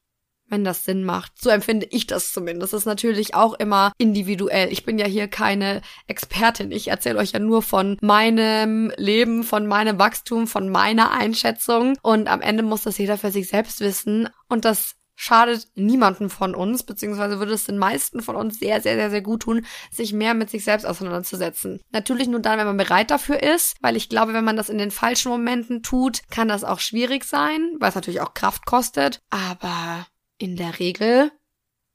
Wenn 0.50 0.64
das 0.64 0.86
Sinn 0.86 1.04
macht. 1.04 1.32
So 1.38 1.50
empfinde 1.50 1.86
ich 1.90 2.06
das 2.06 2.32
zumindest. 2.32 2.72
Das 2.72 2.80
ist 2.80 2.86
natürlich 2.86 3.34
auch 3.34 3.52
immer 3.52 3.92
individuell. 3.98 4.72
Ich 4.72 4.82
bin 4.82 4.98
ja 4.98 5.04
hier 5.04 5.28
keine 5.28 5.82
Expertin. 6.06 6.72
Ich 6.72 6.88
erzähle 6.88 7.18
euch 7.18 7.32
ja 7.32 7.38
nur 7.38 7.60
von 7.60 7.98
meinem 8.00 8.90
Leben, 8.96 9.44
von 9.44 9.66
meinem 9.66 9.98
Wachstum, 9.98 10.46
von 10.46 10.70
meiner 10.70 11.10
Einschätzung. 11.10 11.98
Und 12.00 12.28
am 12.28 12.40
Ende 12.40 12.62
muss 12.62 12.84
das 12.84 12.96
jeder 12.96 13.18
für 13.18 13.30
sich 13.30 13.48
selbst 13.48 13.80
wissen. 13.80 14.30
Und 14.48 14.64
das 14.64 14.94
schadet 15.20 15.66
niemanden 15.74 16.30
von 16.30 16.54
uns, 16.54 16.84
beziehungsweise 16.84 17.40
würde 17.40 17.52
es 17.52 17.64
den 17.64 17.76
meisten 17.76 18.22
von 18.22 18.36
uns 18.36 18.60
sehr, 18.60 18.80
sehr, 18.80 18.94
sehr, 18.94 19.10
sehr 19.10 19.20
gut 19.20 19.42
tun, 19.42 19.66
sich 19.90 20.12
mehr 20.12 20.32
mit 20.32 20.48
sich 20.48 20.62
selbst 20.62 20.86
auseinanderzusetzen. 20.86 21.80
Natürlich 21.90 22.28
nur 22.28 22.38
dann, 22.38 22.56
wenn 22.56 22.68
man 22.68 22.76
bereit 22.76 23.10
dafür 23.10 23.42
ist, 23.42 23.76
weil 23.80 23.96
ich 23.96 24.08
glaube, 24.08 24.32
wenn 24.32 24.44
man 24.44 24.56
das 24.56 24.68
in 24.68 24.78
den 24.78 24.92
falschen 24.92 25.30
Momenten 25.30 25.82
tut, 25.82 26.20
kann 26.30 26.46
das 26.46 26.62
auch 26.62 26.78
schwierig 26.78 27.24
sein, 27.24 27.74
weil 27.80 27.88
es 27.88 27.96
natürlich 27.96 28.20
auch 28.20 28.32
Kraft 28.32 28.64
kostet. 28.64 29.18
Aber 29.28 30.06
in 30.38 30.56
der 30.56 30.78
Regel 30.78 31.32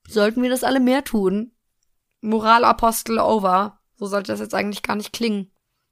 sollten 0.05 0.43
wir 0.43 0.49
das 0.49 0.65
alle 0.65 0.81
mehr 0.81 1.05
tun. 1.05 1.53
Moralapostel 2.19 3.19
over. 3.19 3.79
So 3.95 4.05
sollte 4.05 4.33
das 4.33 4.41
jetzt 4.41 4.53
eigentlich 4.53 4.83
gar 4.83 4.97
nicht 4.97 5.13
klingen. 5.13 5.49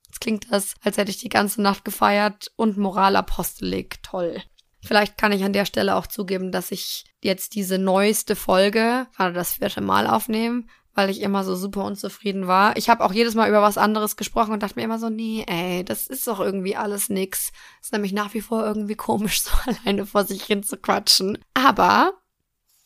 Jetzt 0.08 0.20
klingt 0.20 0.52
das, 0.52 0.76
als 0.84 0.98
hätte 0.98 1.12
ich 1.12 1.18
die 1.20 1.30
ganze 1.30 1.62
Nacht 1.62 1.86
gefeiert 1.86 2.52
und 2.58 2.78
Moralapostelig. 2.78 4.00
Toll. 4.04 4.42
Vielleicht 4.84 5.18
kann 5.18 5.32
ich 5.32 5.46
an 5.46 5.54
der 5.54 5.66
Stelle 5.66 5.96
auch 5.96 6.08
zugeben, 6.08 6.52
dass 6.52 6.72
ich 6.72 7.06
jetzt 7.22 7.56
diese 7.56 7.78
neueste 7.78 8.36
Folge, 8.36 9.08
gerade 9.16 9.34
das 9.34 9.54
vierte 9.54 9.82
Mal 9.82 10.08
aufnehme, 10.08 10.64
weil 10.94 11.10
ich 11.10 11.22
immer 11.22 11.44
so 11.44 11.56
super 11.56 11.86
unzufrieden 11.86 12.48
war. 12.48 12.76
Ich 12.76 12.90
habe 12.90 13.04
auch 13.04 13.14
jedes 13.14 13.36
Mal 13.36 13.48
über 13.48 13.62
was 13.62 13.78
anderes 13.78 14.18
gesprochen 14.18 14.52
und 14.52 14.64
dachte 14.64 14.76
mir 14.76 14.84
immer 14.84 15.00
so, 15.00 15.10
nee, 15.10 15.46
ey, 15.48 15.86
das 15.86 16.08
ist 16.08 16.28
doch 16.28 16.40
irgendwie 16.40 16.76
alles 16.76 17.10
nix. 17.10 17.52
Ist 17.82 17.94
nämlich 17.94 18.12
nach 18.12 18.34
wie 18.34 18.42
vor 18.42 18.66
irgendwie 18.66 18.96
komisch, 18.96 19.42
so 19.44 19.52
alleine 19.66 20.06
vor 20.06 20.26
sich 20.26 20.44
hin 20.44 20.64
zu 20.64 20.78
quatschen. 20.78 21.38
Aber 21.54 22.14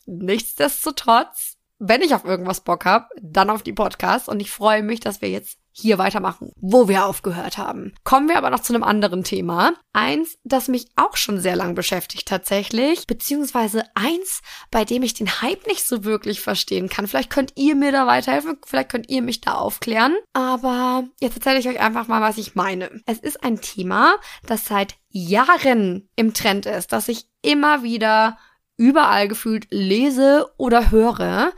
nichtsdestotrotz, 0.05 1.57
wenn 1.79 2.01
ich 2.01 2.13
auf 2.13 2.25
irgendwas 2.25 2.61
Bock 2.61 2.85
hab, 2.85 3.09
dann 3.21 3.49
auf 3.49 3.63
die 3.63 3.73
Podcasts 3.73 4.29
und 4.29 4.39
ich 4.39 4.51
freue 4.51 4.83
mich, 4.83 4.99
dass 4.99 5.21
wir 5.21 5.29
jetzt 5.29 5.57
hier 5.77 5.97
weitermachen, 5.97 6.53
wo 6.55 6.87
wir 6.87 7.05
aufgehört 7.05 7.57
haben. 7.57 7.93
Kommen 8.05 8.29
wir 8.29 8.37
aber 8.37 8.49
noch 8.49 8.61
zu 8.61 8.73
einem 8.73 8.83
anderen 8.83 9.25
Thema. 9.25 9.73
Eins, 9.91 10.37
das 10.45 10.69
mich 10.69 10.87
auch 10.95 11.17
schon 11.17 11.39
sehr 11.41 11.57
lang 11.57 11.75
beschäftigt 11.75 12.27
tatsächlich, 12.27 13.07
beziehungsweise 13.07 13.83
eins, 13.93 14.41
bei 14.71 14.85
dem 14.85 15.03
ich 15.03 15.13
den 15.13 15.41
Hype 15.41 15.67
nicht 15.67 15.85
so 15.85 16.05
wirklich 16.05 16.39
verstehen 16.39 16.87
kann. 16.87 17.07
Vielleicht 17.07 17.29
könnt 17.29 17.51
ihr 17.55 17.75
mir 17.75 17.91
da 17.91 18.07
weiterhelfen, 18.07 18.57
vielleicht 18.65 18.89
könnt 18.89 19.09
ihr 19.09 19.21
mich 19.21 19.41
da 19.41 19.55
aufklären. 19.55 20.15
Aber 20.31 21.03
jetzt 21.19 21.35
erzähle 21.35 21.59
ich 21.59 21.67
euch 21.67 21.81
einfach 21.81 22.07
mal, 22.07 22.21
was 22.21 22.37
ich 22.37 22.55
meine. 22.55 22.89
Es 23.05 23.19
ist 23.19 23.43
ein 23.43 23.59
Thema, 23.59 24.15
das 24.45 24.65
seit 24.65 24.95
Jahren 25.09 26.09
im 26.15 26.33
Trend 26.33 26.67
ist, 26.67 26.93
das 26.93 27.09
ich 27.09 27.25
immer 27.41 27.83
wieder 27.83 28.37
überall 28.77 29.27
gefühlt 29.27 29.67
lese 29.71 30.49
oder 30.57 30.91
höre, 30.91 31.51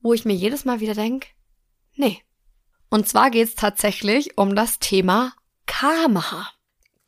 wo 0.00 0.12
ich 0.12 0.24
mir 0.24 0.34
jedes 0.34 0.64
Mal 0.64 0.80
wieder 0.80 0.94
denke, 0.94 1.28
nee, 1.94 2.20
und 2.94 3.08
zwar 3.08 3.30
geht 3.30 3.48
es 3.48 3.54
tatsächlich 3.56 4.38
um 4.38 4.54
das 4.54 4.78
Thema 4.78 5.32
Karma. 5.66 6.48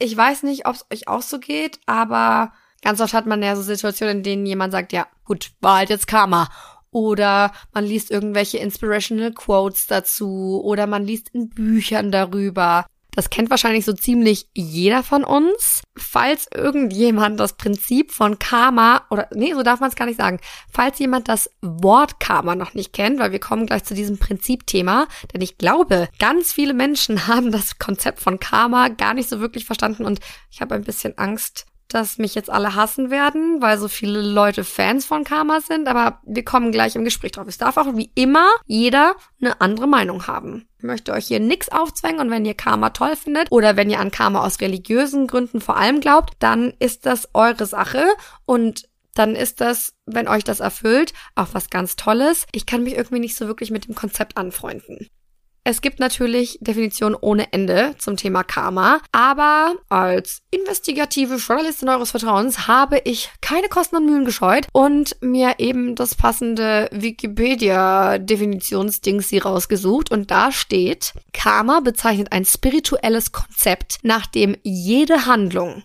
Ich 0.00 0.16
weiß 0.16 0.42
nicht, 0.42 0.66
ob 0.66 0.74
es 0.74 0.84
euch 0.92 1.06
auch 1.06 1.22
so 1.22 1.38
geht, 1.38 1.78
aber 1.86 2.52
ganz 2.82 3.00
oft 3.00 3.14
hat 3.14 3.26
man 3.26 3.40
ja 3.40 3.54
so 3.54 3.62
Situationen, 3.62 4.16
in 4.16 4.22
denen 4.24 4.46
jemand 4.46 4.72
sagt, 4.72 4.92
ja, 4.92 5.06
gut, 5.24 5.52
war 5.60 5.76
halt 5.76 5.90
jetzt 5.90 6.08
Karma. 6.08 6.48
Oder 6.90 7.52
man 7.72 7.84
liest 7.84 8.10
irgendwelche 8.10 8.58
inspirational 8.58 9.32
Quotes 9.32 9.86
dazu 9.86 10.60
oder 10.64 10.88
man 10.88 11.04
liest 11.04 11.28
in 11.28 11.50
Büchern 11.50 12.10
darüber. 12.10 12.86
Das 13.16 13.30
kennt 13.30 13.48
wahrscheinlich 13.48 13.86
so 13.86 13.94
ziemlich 13.94 14.46
jeder 14.54 15.02
von 15.02 15.24
uns. 15.24 15.82
Falls 15.96 16.46
irgendjemand 16.54 17.40
das 17.40 17.54
Prinzip 17.54 18.12
von 18.12 18.38
Karma 18.38 19.06
oder 19.10 19.28
nee, 19.34 19.54
so 19.54 19.62
darf 19.62 19.80
man 19.80 19.88
es 19.88 19.96
gar 19.96 20.04
nicht 20.04 20.18
sagen. 20.18 20.38
Falls 20.70 20.98
jemand 20.98 21.28
das 21.28 21.50
Wort 21.62 22.20
Karma 22.20 22.54
noch 22.54 22.74
nicht 22.74 22.92
kennt, 22.92 23.18
weil 23.18 23.32
wir 23.32 23.40
kommen 23.40 23.66
gleich 23.66 23.84
zu 23.84 23.94
diesem 23.94 24.18
Prinzipthema, 24.18 25.08
denn 25.32 25.40
ich 25.40 25.56
glaube, 25.56 26.08
ganz 26.18 26.52
viele 26.52 26.74
Menschen 26.74 27.26
haben 27.26 27.50
das 27.50 27.78
Konzept 27.78 28.20
von 28.20 28.38
Karma 28.38 28.88
gar 28.88 29.14
nicht 29.14 29.30
so 29.30 29.40
wirklich 29.40 29.64
verstanden 29.64 30.04
und 30.04 30.20
ich 30.50 30.60
habe 30.60 30.74
ein 30.74 30.84
bisschen 30.84 31.16
Angst, 31.16 31.66
dass 31.88 32.18
mich 32.18 32.34
jetzt 32.34 32.50
alle 32.50 32.74
hassen 32.74 33.10
werden, 33.10 33.62
weil 33.62 33.78
so 33.78 33.88
viele 33.88 34.20
Leute 34.20 34.64
Fans 34.64 35.04
von 35.04 35.24
Karma 35.24 35.60
sind, 35.60 35.88
aber 35.88 36.20
wir 36.24 36.44
kommen 36.44 36.72
gleich 36.72 36.96
im 36.96 37.04
Gespräch 37.04 37.32
drauf. 37.32 37.46
Es 37.48 37.58
darf 37.58 37.76
auch 37.76 37.96
wie 37.96 38.10
immer 38.14 38.48
jeder 38.66 39.14
eine 39.40 39.60
andere 39.60 39.86
Meinung 39.86 40.26
haben. 40.26 40.68
Ich 40.78 40.84
möchte 40.84 41.12
euch 41.12 41.26
hier 41.26 41.40
nichts 41.40 41.68
aufzwängen 41.68 42.20
und 42.20 42.30
wenn 42.30 42.44
ihr 42.44 42.54
Karma 42.54 42.90
toll 42.90 43.16
findet 43.16 43.50
oder 43.50 43.76
wenn 43.76 43.90
ihr 43.90 44.00
an 44.00 44.10
Karma 44.10 44.44
aus 44.44 44.60
religiösen 44.60 45.26
Gründen 45.26 45.60
vor 45.60 45.76
allem 45.76 46.00
glaubt, 46.00 46.34
dann 46.38 46.74
ist 46.78 47.06
das 47.06 47.28
eure 47.34 47.66
Sache 47.66 48.04
und 48.44 48.88
dann 49.14 49.34
ist 49.34 49.60
das, 49.60 49.94
wenn 50.04 50.28
euch 50.28 50.44
das 50.44 50.60
erfüllt, 50.60 51.14
auch 51.34 51.48
was 51.52 51.70
ganz 51.70 51.96
Tolles. 51.96 52.46
Ich 52.52 52.66
kann 52.66 52.82
mich 52.82 52.96
irgendwie 52.96 53.20
nicht 53.20 53.36
so 53.36 53.46
wirklich 53.46 53.70
mit 53.70 53.88
dem 53.88 53.94
Konzept 53.94 54.36
anfreunden. 54.36 55.08
Es 55.68 55.80
gibt 55.80 55.98
natürlich 55.98 56.58
Definitionen 56.60 57.18
ohne 57.20 57.52
Ende 57.52 57.96
zum 57.98 58.16
Thema 58.16 58.44
Karma, 58.44 59.00
aber 59.10 59.74
als 59.88 60.42
investigative 60.52 61.38
Journalistin 61.38 61.88
eures 61.88 62.12
Vertrauens 62.12 62.68
habe 62.68 63.00
ich 63.02 63.32
keine 63.40 63.68
Kosten 63.68 63.96
und 63.96 64.06
Mühen 64.06 64.24
gescheut 64.24 64.68
und 64.70 65.20
mir 65.20 65.56
eben 65.58 65.96
das 65.96 66.14
passende 66.14 66.88
Wikipedia-Definitionsdings 66.92 69.28
hier 69.28 69.44
rausgesucht 69.44 70.12
und 70.12 70.30
da 70.30 70.52
steht, 70.52 71.14
Karma 71.32 71.80
bezeichnet 71.80 72.30
ein 72.30 72.44
spirituelles 72.44 73.32
Konzept, 73.32 73.98
nach 74.04 74.26
dem 74.26 74.56
jede 74.62 75.26
Handlung 75.26 75.82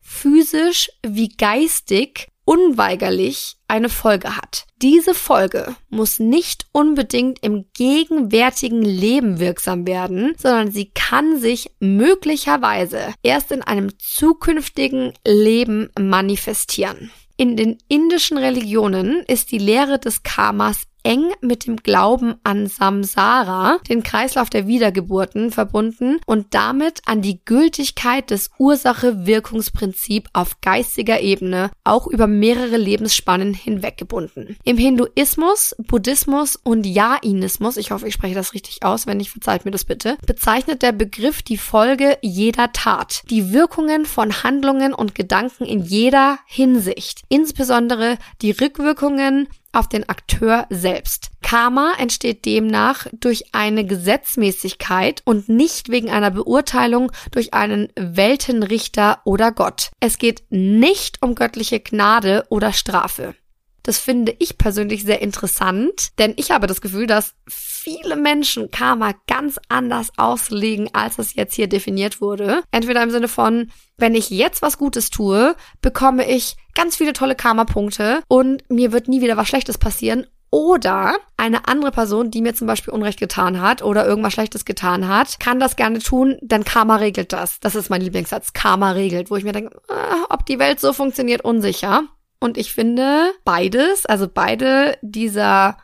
physisch 0.00 0.92
wie 1.04 1.30
geistig 1.30 2.28
unweigerlich 2.48 3.56
eine 3.68 3.90
Folge 3.90 4.34
hat. 4.38 4.64
Diese 4.80 5.12
Folge 5.12 5.76
muss 5.90 6.18
nicht 6.18 6.64
unbedingt 6.72 7.40
im 7.42 7.66
gegenwärtigen 7.74 8.80
Leben 8.80 9.38
wirksam 9.38 9.86
werden, 9.86 10.32
sondern 10.38 10.72
sie 10.72 10.90
kann 10.94 11.38
sich 11.38 11.70
möglicherweise 11.78 13.12
erst 13.22 13.52
in 13.52 13.60
einem 13.60 13.90
zukünftigen 13.98 15.12
Leben 15.26 15.90
manifestieren. 16.00 17.10
In 17.36 17.58
den 17.58 17.76
indischen 17.86 18.38
Religionen 18.38 19.24
ist 19.26 19.52
die 19.52 19.58
Lehre 19.58 19.98
des 19.98 20.22
Karmas 20.22 20.84
eng 21.08 21.32
mit 21.40 21.66
dem 21.66 21.78
Glauben 21.78 22.34
an 22.44 22.66
Samsara, 22.66 23.78
den 23.88 24.02
Kreislauf 24.02 24.50
der 24.50 24.66
Wiedergeburten, 24.66 25.50
verbunden 25.50 26.20
und 26.26 26.48
damit 26.50 27.00
an 27.06 27.22
die 27.22 27.42
Gültigkeit 27.46 28.30
des 28.30 28.50
Ursache-Wirkungsprinzip 28.58 30.28
auf 30.34 30.60
geistiger 30.60 31.20
Ebene 31.20 31.70
auch 31.82 32.06
über 32.08 32.26
mehrere 32.26 32.76
Lebensspannen 32.76 33.54
hinweg 33.54 33.96
gebunden. 33.96 34.58
Im 34.64 34.76
Hinduismus, 34.76 35.74
Buddhismus 35.78 36.56
und 36.56 36.84
Jainismus, 36.84 37.78
ich 37.78 37.90
hoffe, 37.90 38.06
ich 38.06 38.12
spreche 38.12 38.34
das 38.34 38.52
richtig 38.52 38.84
aus, 38.84 39.06
wenn 39.06 39.16
nicht, 39.16 39.30
verzeiht 39.30 39.64
mir 39.64 39.70
das 39.70 39.86
bitte, 39.86 40.18
bezeichnet 40.26 40.82
der 40.82 40.92
Begriff 40.92 41.42
die 41.42 41.56
Folge 41.56 42.18
jeder 42.20 42.70
Tat, 42.72 43.22
die 43.30 43.50
Wirkungen 43.50 44.04
von 44.04 44.42
Handlungen 44.42 44.92
und 44.92 45.14
Gedanken 45.14 45.64
in 45.64 45.82
jeder 45.82 46.38
Hinsicht, 46.44 47.22
insbesondere 47.30 48.18
die 48.42 48.50
Rückwirkungen 48.50 49.48
auf 49.72 49.88
den 49.88 50.08
Akteur 50.08 50.66
selbst. 50.70 51.30
Karma 51.42 51.94
entsteht 51.98 52.44
demnach 52.44 53.06
durch 53.12 53.54
eine 53.54 53.84
Gesetzmäßigkeit 53.84 55.22
und 55.24 55.48
nicht 55.48 55.90
wegen 55.90 56.10
einer 56.10 56.30
Beurteilung 56.30 57.12
durch 57.30 57.54
einen 57.54 57.88
Weltenrichter 57.96 59.20
oder 59.24 59.52
Gott. 59.52 59.90
Es 60.00 60.18
geht 60.18 60.42
nicht 60.50 61.22
um 61.22 61.34
göttliche 61.34 61.80
Gnade 61.80 62.46
oder 62.50 62.72
Strafe. 62.72 63.34
Das 63.82 63.98
finde 63.98 64.34
ich 64.38 64.58
persönlich 64.58 65.04
sehr 65.04 65.22
interessant, 65.22 66.10
denn 66.18 66.34
ich 66.36 66.50
habe 66.50 66.66
das 66.66 66.80
Gefühl, 66.80 67.06
dass 67.06 67.34
viele 67.46 68.16
Menschen 68.16 68.70
Karma 68.70 69.14
ganz 69.26 69.58
anders 69.68 70.10
auslegen, 70.16 70.90
als 70.92 71.18
es 71.18 71.34
jetzt 71.34 71.54
hier 71.54 71.68
definiert 71.68 72.20
wurde. 72.20 72.62
Entweder 72.70 73.02
im 73.02 73.10
Sinne 73.10 73.28
von, 73.28 73.70
wenn 73.96 74.14
ich 74.14 74.30
jetzt 74.30 74.62
was 74.62 74.78
Gutes 74.78 75.10
tue, 75.10 75.56
bekomme 75.80 76.30
ich 76.30 76.56
ganz 76.74 76.96
viele 76.96 77.12
tolle 77.12 77.34
Karma-Punkte 77.34 78.22
und 78.28 78.68
mir 78.68 78.92
wird 78.92 79.08
nie 79.08 79.20
wieder 79.20 79.36
was 79.36 79.48
Schlechtes 79.48 79.78
passieren. 79.78 80.26
Oder 80.50 81.16
eine 81.36 81.68
andere 81.68 81.90
Person, 81.90 82.30
die 82.30 82.40
mir 82.40 82.54
zum 82.54 82.66
Beispiel 82.66 82.94
Unrecht 82.94 83.20
getan 83.20 83.60
hat 83.60 83.82
oder 83.82 84.06
irgendwas 84.06 84.32
Schlechtes 84.32 84.64
getan 84.64 85.06
hat, 85.06 85.40
kann 85.40 85.60
das 85.60 85.76
gerne 85.76 85.98
tun, 85.98 86.38
denn 86.40 86.64
Karma 86.64 86.96
regelt 86.96 87.34
das. 87.34 87.60
Das 87.60 87.74
ist 87.74 87.90
mein 87.90 88.00
Lieblingssatz. 88.00 88.54
Karma 88.54 88.92
regelt, 88.92 89.30
wo 89.30 89.36
ich 89.36 89.44
mir 89.44 89.52
denke, 89.52 89.76
äh, 89.88 90.16
ob 90.30 90.46
die 90.46 90.58
Welt 90.58 90.80
so 90.80 90.94
funktioniert, 90.94 91.44
unsicher. 91.44 92.04
Und 92.40 92.56
ich 92.56 92.72
finde 92.72 93.32
beides, 93.44 94.06
also 94.06 94.28
beide 94.28 94.98
dieser 95.02 95.78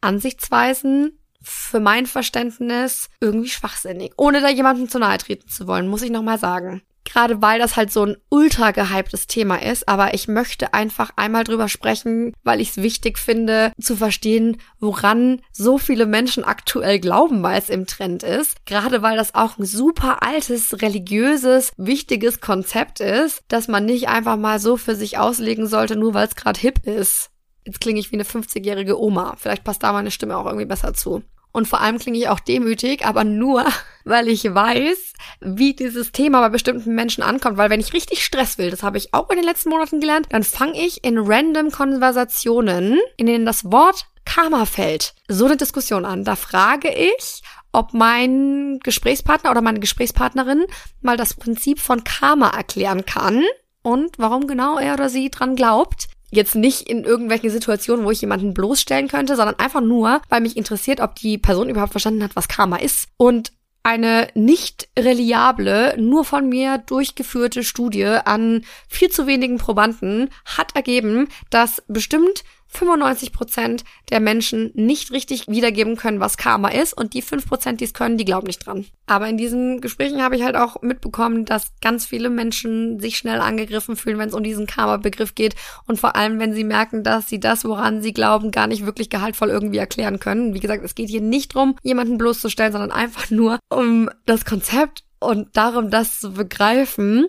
Ansichtsweisen 0.00 1.18
für 1.42 1.80
mein 1.80 2.06
Verständnis 2.06 3.10
irgendwie 3.20 3.48
schwachsinnig. 3.48 4.12
Ohne 4.16 4.40
da 4.40 4.48
jemandem 4.48 4.88
zu 4.88 4.98
nahe 4.98 5.18
treten 5.18 5.48
zu 5.48 5.66
wollen, 5.66 5.88
muss 5.88 6.02
ich 6.02 6.10
nochmal 6.10 6.38
sagen. 6.38 6.82
Gerade 7.10 7.40
weil 7.40 7.58
das 7.58 7.76
halt 7.76 7.90
so 7.90 8.04
ein 8.04 8.16
ultra 8.28 8.70
gehyptes 8.72 9.26
Thema 9.26 9.62
ist, 9.62 9.88
aber 9.88 10.12
ich 10.12 10.28
möchte 10.28 10.74
einfach 10.74 11.10
einmal 11.16 11.42
drüber 11.42 11.68
sprechen, 11.68 12.34
weil 12.44 12.60
ich 12.60 12.70
es 12.70 12.76
wichtig 12.76 13.18
finde, 13.18 13.72
zu 13.80 13.96
verstehen, 13.96 14.58
woran 14.78 15.40
so 15.50 15.78
viele 15.78 16.04
Menschen 16.04 16.44
aktuell 16.44 16.98
glauben, 16.98 17.42
weil 17.42 17.58
es 17.58 17.70
im 17.70 17.86
Trend 17.86 18.24
ist. 18.24 18.66
Gerade 18.66 19.00
weil 19.00 19.16
das 19.16 19.34
auch 19.34 19.56
ein 19.56 19.64
super 19.64 20.22
altes, 20.22 20.82
religiöses, 20.82 21.72
wichtiges 21.78 22.42
Konzept 22.42 23.00
ist, 23.00 23.42
dass 23.48 23.68
man 23.68 23.86
nicht 23.86 24.08
einfach 24.08 24.36
mal 24.36 24.58
so 24.58 24.76
für 24.76 24.94
sich 24.94 25.16
auslegen 25.16 25.66
sollte, 25.66 25.96
nur 25.96 26.12
weil 26.12 26.28
es 26.28 26.36
gerade 26.36 26.60
hip 26.60 26.86
ist. 26.86 27.30
Jetzt 27.64 27.80
klinge 27.80 28.00
ich 28.00 28.12
wie 28.12 28.16
eine 28.16 28.24
50-jährige 28.24 29.00
Oma. 29.00 29.34
Vielleicht 29.38 29.64
passt 29.64 29.82
da 29.82 29.94
meine 29.94 30.10
Stimme 30.10 30.36
auch 30.36 30.46
irgendwie 30.46 30.66
besser 30.66 30.92
zu. 30.92 31.22
Und 31.58 31.66
vor 31.66 31.80
allem 31.80 31.98
klinge 31.98 32.18
ich 32.18 32.28
auch 32.28 32.38
demütig, 32.38 33.04
aber 33.04 33.24
nur, 33.24 33.66
weil 34.04 34.28
ich 34.28 34.44
weiß, 34.44 35.12
wie 35.40 35.74
dieses 35.74 36.12
Thema 36.12 36.40
bei 36.40 36.50
bestimmten 36.50 36.94
Menschen 36.94 37.22
ankommt. 37.22 37.58
Weil 37.58 37.68
wenn 37.68 37.80
ich 37.80 37.92
richtig 37.92 38.24
Stress 38.24 38.58
will, 38.58 38.70
das 38.70 38.84
habe 38.84 38.96
ich 38.96 39.12
auch 39.12 39.28
in 39.28 39.36
den 39.36 39.44
letzten 39.44 39.70
Monaten 39.70 39.98
gelernt, 39.98 40.28
dann 40.30 40.44
fange 40.44 40.80
ich 40.80 41.02
in 41.02 41.18
random 41.18 41.72
Konversationen, 41.72 43.00
in 43.16 43.26
denen 43.26 43.44
das 43.44 43.64
Wort 43.72 44.06
Karma 44.24 44.66
fällt, 44.66 45.14
so 45.26 45.46
eine 45.46 45.56
Diskussion 45.56 46.04
an. 46.04 46.22
Da 46.22 46.36
frage 46.36 46.90
ich, 46.90 47.42
ob 47.72 47.92
mein 47.92 48.78
Gesprächspartner 48.84 49.50
oder 49.50 49.60
meine 49.60 49.80
Gesprächspartnerin 49.80 50.64
mal 51.00 51.16
das 51.16 51.34
Prinzip 51.34 51.80
von 51.80 52.04
Karma 52.04 52.50
erklären 52.50 53.04
kann 53.04 53.42
und 53.82 54.16
warum 54.18 54.46
genau 54.46 54.78
er 54.78 54.94
oder 54.94 55.08
sie 55.08 55.28
dran 55.28 55.56
glaubt. 55.56 56.06
Jetzt 56.30 56.54
nicht 56.54 56.88
in 56.88 57.04
irgendwelchen 57.04 57.50
Situationen, 57.50 58.04
wo 58.04 58.10
ich 58.10 58.20
jemanden 58.20 58.54
bloßstellen 58.54 59.08
könnte, 59.08 59.36
sondern 59.36 59.58
einfach 59.58 59.80
nur, 59.80 60.20
weil 60.28 60.40
mich 60.40 60.56
interessiert, 60.56 61.00
ob 61.00 61.14
die 61.14 61.38
Person 61.38 61.68
überhaupt 61.68 61.92
verstanden 61.92 62.22
hat, 62.22 62.36
was 62.36 62.48
Karma 62.48 62.76
ist. 62.76 63.08
Und 63.16 63.52
eine 63.82 64.28
nicht 64.34 64.88
reliable, 64.98 65.94
nur 65.98 66.24
von 66.24 66.48
mir 66.48 66.78
durchgeführte 66.78 67.64
Studie 67.64 68.04
an 68.04 68.64
viel 68.88 69.08
zu 69.08 69.26
wenigen 69.26 69.56
Probanden 69.56 70.28
hat 70.44 70.76
ergeben, 70.76 71.28
dass 71.48 71.82
bestimmt 71.88 72.44
95 72.68 73.32
Prozent 73.32 73.84
der 74.10 74.20
Menschen 74.20 74.70
nicht 74.74 75.10
richtig 75.10 75.48
wiedergeben 75.48 75.96
können, 75.96 76.20
was 76.20 76.36
Karma 76.36 76.68
ist 76.68 76.92
und 76.92 77.14
die 77.14 77.22
5 77.22 77.46
Prozent, 77.46 77.80
die 77.80 77.84
es 77.84 77.94
können, 77.94 78.18
die 78.18 78.24
glauben 78.24 78.46
nicht 78.46 78.66
dran. 78.66 78.84
Aber 79.06 79.28
in 79.28 79.38
diesen 79.38 79.80
Gesprächen 79.80 80.22
habe 80.22 80.36
ich 80.36 80.42
halt 80.42 80.56
auch 80.56 80.82
mitbekommen, 80.82 81.44
dass 81.44 81.72
ganz 81.80 82.06
viele 82.06 82.30
Menschen 82.30 83.00
sich 83.00 83.16
schnell 83.16 83.40
angegriffen 83.40 83.96
fühlen, 83.96 84.18
wenn 84.18 84.28
es 84.28 84.34
um 84.34 84.42
diesen 84.42 84.66
Karma-Begriff 84.66 85.34
geht 85.34 85.54
und 85.86 85.98
vor 85.98 86.14
allem, 86.14 86.38
wenn 86.38 86.54
sie 86.54 86.64
merken, 86.64 87.02
dass 87.02 87.28
sie 87.28 87.40
das, 87.40 87.64
woran 87.64 88.02
sie 88.02 88.12
glauben, 88.12 88.50
gar 88.50 88.66
nicht 88.66 88.84
wirklich 88.84 89.10
gehaltvoll 89.10 89.48
irgendwie 89.48 89.78
erklären 89.78 90.20
können. 90.20 90.54
Wie 90.54 90.60
gesagt, 90.60 90.84
es 90.84 90.94
geht 90.94 91.08
hier 91.08 91.22
nicht 91.22 91.54
drum, 91.54 91.76
jemanden 91.82 92.18
bloßzustellen, 92.18 92.72
sondern 92.72 92.92
einfach 92.92 93.30
nur 93.30 93.58
um 93.70 94.10
das 94.26 94.44
Konzept 94.44 95.04
und 95.20 95.56
darum, 95.56 95.90
das 95.90 96.20
zu 96.20 96.32
begreifen. 96.32 97.26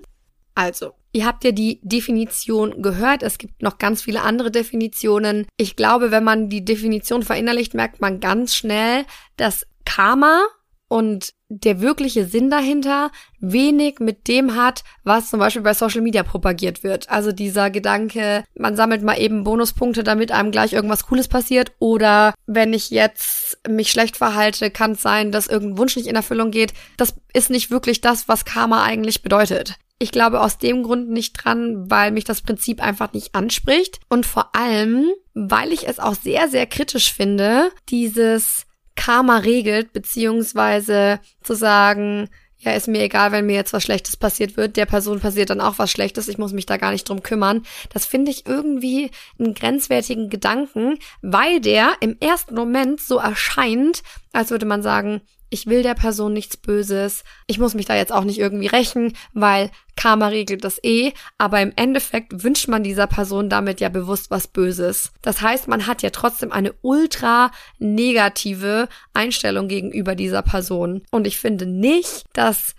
Also, 0.54 0.94
Ihr 1.12 1.26
habt 1.26 1.44
ja 1.44 1.52
die 1.52 1.80
Definition 1.82 2.82
gehört. 2.82 3.24
Es 3.24 3.38
gibt 3.38 3.62
noch 3.62 3.78
ganz 3.78 4.02
viele 4.02 4.22
andere 4.22 4.52
Definitionen. 4.52 5.48
Ich 5.58 5.76
glaube, 5.76 6.12
wenn 6.12 6.24
man 6.24 6.50
die 6.50 6.64
Definition 6.64 7.24
verinnerlicht, 7.24 7.74
merkt 7.74 8.00
man 8.00 8.20
ganz 8.20 8.56
schnell, 8.56 9.06
dass 9.36 9.66
Karma 9.86 10.44
und 10.90 11.34
der 11.50 11.82
wirkliche 11.82 12.26
Sinn 12.26 12.50
dahinter 12.50 13.12
wenig 13.40 14.00
mit 14.00 14.28
dem 14.28 14.56
hat, 14.56 14.84
was 15.04 15.30
zum 15.30 15.40
Beispiel 15.40 15.62
bei 15.62 15.74
Social 15.74 16.02
Media 16.02 16.24
propagiert 16.24 16.84
wird. 16.84 17.10
Also 17.10 17.32
dieser 17.32 17.70
Gedanke, 17.70 18.44
man 18.56 18.76
sammelt 18.76 19.04
mal 19.04 19.20
eben 19.20 19.44
Bonuspunkte, 19.44 20.04
damit 20.04 20.32
einem 20.32 20.52
gleich 20.52 20.74
irgendwas 20.74 21.06
Cooles 21.06 21.28
passiert. 21.28 21.72
Oder 21.80 22.34
wenn 22.46 22.74
ich 22.74 22.90
jetzt 22.90 23.60
mich 23.68 23.92
schlecht 23.92 24.18
verhalte, 24.18 24.70
kann 24.72 24.92
es 24.92 25.02
sein, 25.02 25.32
dass 25.32 25.48
irgendein 25.48 25.78
Wunsch 25.78 25.96
nicht 25.96 26.08
in 26.08 26.16
Erfüllung 26.16 26.52
geht. 26.52 26.74
Das 26.98 27.16
ist 27.34 27.50
nicht 27.50 27.72
wirklich 27.72 28.02
das, 28.02 28.28
was 28.28 28.46
Karma 28.46 28.84
eigentlich 28.84 29.22
bedeutet. 29.22 29.76
Ich 30.02 30.12
glaube 30.12 30.40
aus 30.40 30.58
dem 30.58 30.84
Grund 30.84 31.10
nicht 31.10 31.34
dran, 31.34 31.92
weil 31.92 32.12
mich 32.12 32.24
das 32.24 32.42
Prinzip 32.42 32.82
einfach 32.82 33.12
nicht 33.12 33.36
anspricht 33.36 34.00
und 34.08 34.26
vor 34.26 34.56
allem, 34.56 35.12
weil 35.34 35.74
ich 35.74 35.88
es 35.88 36.00
auch 36.00 36.16
sehr, 36.16 36.48
sehr 36.48 36.66
kritisch 36.66 37.14
finde, 37.14 37.72
dieses 37.90 38.66
Karma 38.96 39.38
regelt, 39.38 39.92
beziehungsweise 39.92 41.20
zu 41.44 41.54
sagen, 41.54 42.30
ja, 42.62 42.74
ist 42.74 42.90
mir 42.90 43.02
egal, 43.02 43.32
wenn 43.32 43.46
mir 43.46 43.56
jetzt 43.56 43.72
was 43.72 43.84
Schlechtes 43.84 44.18
passiert 44.18 44.58
wird, 44.58 44.76
der 44.76 44.86
Person 44.86 45.22
passiert 45.22 45.50
dann 45.50 45.62
auch 45.62 45.80
was 45.80 45.92
Schlechtes, 45.92 46.28
ich 46.28 46.38
muss 46.38 46.52
mich 46.52 46.66
da 46.66 46.76
gar 46.76 46.92
nicht 46.92 47.08
drum 47.08 47.24
kümmern. 47.24 47.64
Das 47.94 48.06
finde 48.06 48.32
ich 48.32 48.46
irgendwie 48.46 49.12
einen 49.40 49.54
grenzwertigen 49.54 50.30
Gedanken, 50.30 50.98
weil 51.22 51.62
der 51.62 51.94
im 52.02 52.18
ersten 52.20 52.56
Moment 52.56 53.00
so 53.00 53.18
erscheint, 53.18 54.04
als 54.34 54.52
würde 54.52 54.66
man 54.66 54.82
sagen, 54.82 55.22
ich 55.50 55.68
will 55.68 55.84
der 55.84 55.96
Person 55.96 56.34
nichts 56.34 56.58
Böses, 56.58 57.24
ich 57.48 57.60
muss 57.60 57.74
mich 57.74 57.86
da 57.86 57.96
jetzt 57.96 58.12
auch 58.12 58.24
nicht 58.24 58.40
irgendwie 58.40 58.68
rächen, 58.68 59.14
weil 59.34 59.72
Karma 59.96 60.28
regelt 60.28 60.64
das 60.64 60.82
eh, 60.84 61.14
aber 61.38 61.62
im 61.62 61.74
Endeffekt 61.76 62.44
wünscht 62.44 62.68
man 62.68 62.84
dieser 62.84 63.08
Person 63.08 63.50
damit 63.50 63.82
ja 63.82 63.90
bewusst 63.90 64.32
was 64.32 64.48
Böses. 64.48 65.12
Das 65.22 65.42
heißt, 65.42 65.68
man 65.68 65.88
hat 65.88 66.02
ja 66.02 66.10
trotzdem 66.10 66.52
eine 66.52 66.74
ultra 66.82 67.52
negative 67.80 68.88
Einstellung 69.14 69.68
gegenüber 69.68 70.16
dieser 70.16 70.42
Person. 70.42 71.04
Und 71.12 71.28
ich 71.28 71.38
finde 71.38 71.66
nicht, 71.66 72.24
dass 72.34 72.76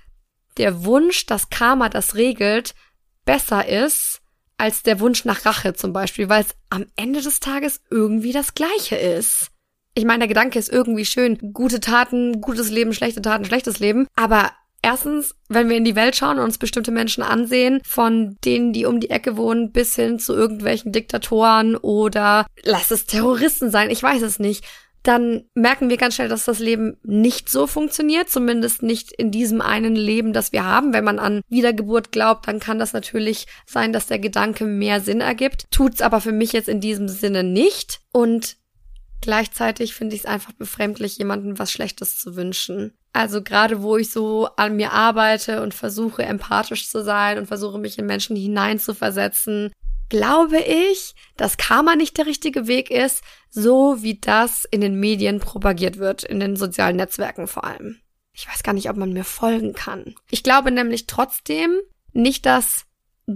der 0.57 0.85
Wunsch, 0.85 1.27
dass 1.27 1.51
Karma 1.51 1.89
das 1.89 2.15
regelt, 2.15 2.75
besser 3.25 3.69
ist 3.69 4.21
als 4.61 4.83
der 4.83 5.01
Wunsch 5.01 5.25
nach 5.25 5.47
Rache 5.47 5.73
zum 5.73 5.93
Beispiel, 5.93 6.29
weil 6.29 6.43
es 6.43 6.55
am 6.69 6.85
Ende 6.95 7.23
des 7.23 7.41
Tages 7.41 7.81
irgendwie 7.91 8.33
das 8.33 8.55
gleiche 8.55 8.97
ist. 8.97 9.51
Ich 9.95 10.05
meine, 10.05 10.21
der 10.21 10.29
Gedanke 10.29 10.59
ist 10.59 10.73
irgendwie 10.73 11.05
schön. 11.05 11.53
Gute 11.53 11.81
Taten, 11.81 12.41
gutes 12.41 12.71
Leben, 12.71 12.93
schlechte 12.93 13.23
Taten, 13.23 13.45
schlechtes 13.45 13.81
Leben. 13.81 14.07
Aber 14.17 14.51
Erstens, 14.83 15.35
wenn 15.49 15.69
wir 15.69 15.77
in 15.77 15.85
die 15.85 15.97
Welt 15.97 16.17
schauen 16.17 16.39
und 16.39 16.45
uns 16.45 16.57
bestimmte 16.57 16.91
Menschen 16.91 17.23
ansehen, 17.23 17.83
von 17.85 18.39
denen, 18.47 18.73
die 18.73 18.87
um 18.87 18.99
die 18.99 19.11
Ecke 19.11 19.37
wohnen, 19.37 19.73
bis 19.73 19.95
hin 19.95 20.19
zu 20.19 20.35
irgendwelchen 20.35 20.91
Diktatoren 20.91 21.77
oder 21.77 22.47
lass 22.63 22.91
es 22.91 23.05
Terroristen 23.05 23.71
sein, 23.71 23.91
ich 23.91 24.03
weiß 24.03 24.23
es 24.23 24.39
nicht, 24.39 24.65
dann 25.03 25.45
merken 25.55 25.89
wir 25.89 25.97
ganz 25.97 26.15
schnell, 26.15 26.29
dass 26.29 26.45
das 26.45 26.59
Leben 26.59 26.99
nicht 27.03 27.49
so 27.49 27.67
funktioniert, 27.67 28.29
zumindest 28.29 28.83
nicht 28.83 29.13
in 29.13 29.31
diesem 29.31 29.61
einen 29.61 29.97
Leben, 29.97 30.33
das 30.33 30.53
wir 30.53 30.65
haben. 30.65 30.93
Wenn 30.93 31.05
man 31.05 31.19
an 31.19 31.41
Wiedergeburt 31.49 32.13
glaubt, 32.13 32.47
dann 32.47 32.61
kann 32.61 32.79
das 32.79 32.93
natürlich 32.93 33.47
sein, 33.67 33.93
dass 33.93 34.07
der 34.07 34.19
Gedanke 34.19 34.65
mehr 34.65 35.01
Sinn 35.01 35.23
ergibt. 35.23 35.65
Tut's 35.71 36.03
aber 36.03 36.21
für 36.21 36.33
mich 36.33 36.53
jetzt 36.53 36.69
in 36.69 36.81
diesem 36.81 37.09
Sinne 37.09 37.45
nicht. 37.45 38.01
Und 38.13 38.57
Gleichzeitig 39.21 39.95
finde 39.95 40.17
ich 40.17 40.23
es 40.23 40.27
einfach 40.27 40.53
befremdlich, 40.53 41.19
jemandem 41.19 41.59
was 41.59 41.71
Schlechtes 41.71 42.19
zu 42.19 42.37
wünschen. 42.37 42.95
Also 43.13 43.43
gerade 43.43 43.83
wo 43.83 43.97
ich 43.97 44.11
so 44.11 44.49
an 44.57 44.77
mir 44.77 44.93
arbeite 44.93 45.63
und 45.63 45.75
versuche 45.75 46.23
empathisch 46.23 46.89
zu 46.89 47.03
sein 47.03 47.39
und 47.39 47.47
versuche 47.47 47.79
mich 47.79 47.99
in 47.99 48.07
Menschen 48.07 48.37
hineinzuversetzen, 48.37 49.73
glaube 50.09 50.59
ich, 50.59 51.15
dass 51.37 51.57
Karma 51.57 51.97
nicht 51.97 52.19
der 52.19 52.27
richtige 52.27 52.67
Weg 52.67 52.91
ist, 52.91 53.23
so 53.51 54.03
wie 54.03 54.19
das 54.19 54.65
in 54.71 54.81
den 54.81 54.99
Medien 54.99 55.41
propagiert 55.41 55.99
wird, 55.99 56.25
in 56.25 56.41
den 56.41 56.57
sozialen 56.57 56.97
Netzwerken 56.97 57.47
vor 57.47 57.65
allem. 57.65 58.01
Ich 58.33 58.49
weiß 58.49 58.63
gar 58.63 58.73
nicht, 58.73 58.89
ob 58.89 58.97
man 58.97 59.13
mir 59.13 59.25
folgen 59.25 59.73
kann. 59.73 60.15
Ich 60.31 60.43
glaube 60.43 60.71
nämlich 60.71 61.07
trotzdem 61.07 61.79
nicht, 62.13 62.47
dass 62.47 62.85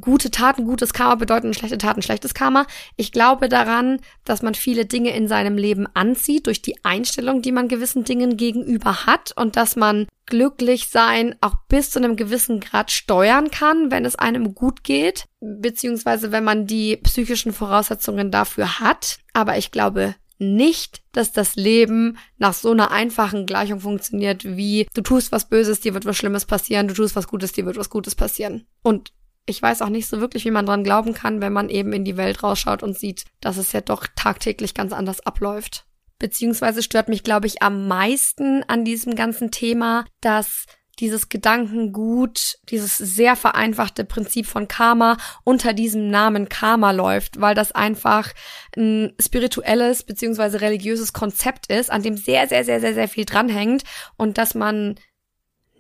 gute 0.00 0.30
Taten 0.30 0.64
gutes 0.64 0.92
Karma 0.92 1.14
bedeuten 1.16 1.54
schlechte 1.54 1.78
Taten 1.78 2.02
schlechtes 2.02 2.34
Karma. 2.34 2.66
Ich 2.96 3.12
glaube 3.12 3.48
daran, 3.48 4.00
dass 4.24 4.42
man 4.42 4.54
viele 4.54 4.86
Dinge 4.86 5.14
in 5.14 5.28
seinem 5.28 5.56
Leben 5.56 5.86
anzieht 5.94 6.46
durch 6.46 6.62
die 6.62 6.84
Einstellung, 6.84 7.42
die 7.42 7.52
man 7.52 7.68
gewissen 7.68 8.04
Dingen 8.04 8.36
gegenüber 8.36 9.06
hat 9.06 9.32
und 9.36 9.56
dass 9.56 9.76
man 9.76 10.06
glücklich 10.26 10.88
sein 10.88 11.34
auch 11.40 11.54
bis 11.68 11.90
zu 11.90 11.98
einem 11.98 12.16
gewissen 12.16 12.60
Grad 12.60 12.90
steuern 12.90 13.50
kann, 13.50 13.90
wenn 13.90 14.04
es 14.04 14.16
einem 14.16 14.54
gut 14.54 14.84
geht, 14.84 15.26
beziehungsweise 15.40 16.32
wenn 16.32 16.44
man 16.44 16.66
die 16.66 16.96
psychischen 16.96 17.52
Voraussetzungen 17.52 18.30
dafür 18.30 18.80
hat. 18.80 19.18
Aber 19.32 19.58
ich 19.58 19.70
glaube 19.70 20.14
nicht, 20.38 21.02
dass 21.12 21.32
das 21.32 21.56
Leben 21.56 22.18
nach 22.38 22.54
so 22.54 22.72
einer 22.72 22.90
einfachen 22.90 23.46
Gleichung 23.46 23.80
funktioniert 23.80 24.44
wie 24.44 24.88
du 24.94 25.00
tust 25.00 25.32
was 25.32 25.48
Böses, 25.48 25.80
dir 25.80 25.94
wird 25.94 26.06
was 26.06 26.16
Schlimmes 26.16 26.44
passieren, 26.44 26.88
du 26.88 26.94
tust 26.94 27.14
was 27.16 27.28
Gutes, 27.28 27.52
dir 27.52 27.66
wird 27.66 27.76
was 27.76 27.90
Gutes 27.90 28.14
passieren. 28.14 28.66
Und 28.82 29.12
ich 29.46 29.60
weiß 29.60 29.82
auch 29.82 29.88
nicht 29.88 30.06
so 30.06 30.20
wirklich, 30.20 30.44
wie 30.44 30.50
man 30.50 30.66
dran 30.66 30.84
glauben 30.84 31.14
kann, 31.14 31.40
wenn 31.40 31.52
man 31.52 31.68
eben 31.68 31.92
in 31.92 32.04
die 32.04 32.16
Welt 32.16 32.42
rausschaut 32.42 32.82
und 32.82 32.98
sieht, 32.98 33.24
dass 33.40 33.56
es 33.56 33.72
ja 33.72 33.80
doch 33.80 34.06
tagtäglich 34.16 34.74
ganz 34.74 34.92
anders 34.92 35.20
abläuft. 35.26 35.86
Beziehungsweise 36.18 36.82
stört 36.82 37.08
mich, 37.08 37.22
glaube 37.22 37.46
ich, 37.46 37.62
am 37.62 37.86
meisten 37.86 38.62
an 38.64 38.84
diesem 38.84 39.14
ganzen 39.14 39.50
Thema, 39.50 40.06
dass 40.20 40.64
dieses 41.00 41.28
Gedankengut, 41.28 42.58
dieses 42.70 42.96
sehr 42.96 43.36
vereinfachte 43.36 44.04
Prinzip 44.04 44.46
von 44.46 44.68
Karma 44.68 45.16
unter 45.42 45.72
diesem 45.72 46.08
Namen 46.08 46.48
Karma 46.48 46.92
läuft, 46.92 47.40
weil 47.40 47.54
das 47.54 47.72
einfach 47.72 48.32
ein 48.76 49.12
spirituelles 49.20 50.04
beziehungsweise 50.04 50.60
religiöses 50.60 51.12
Konzept 51.12 51.66
ist, 51.66 51.90
an 51.90 52.02
dem 52.02 52.16
sehr, 52.16 52.48
sehr, 52.48 52.64
sehr, 52.64 52.80
sehr, 52.80 52.94
sehr 52.94 53.08
viel 53.08 53.24
dranhängt 53.24 53.82
und 54.16 54.38
dass 54.38 54.54
man 54.54 54.94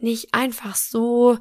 nicht 0.00 0.34
einfach 0.34 0.74
so 0.74 1.38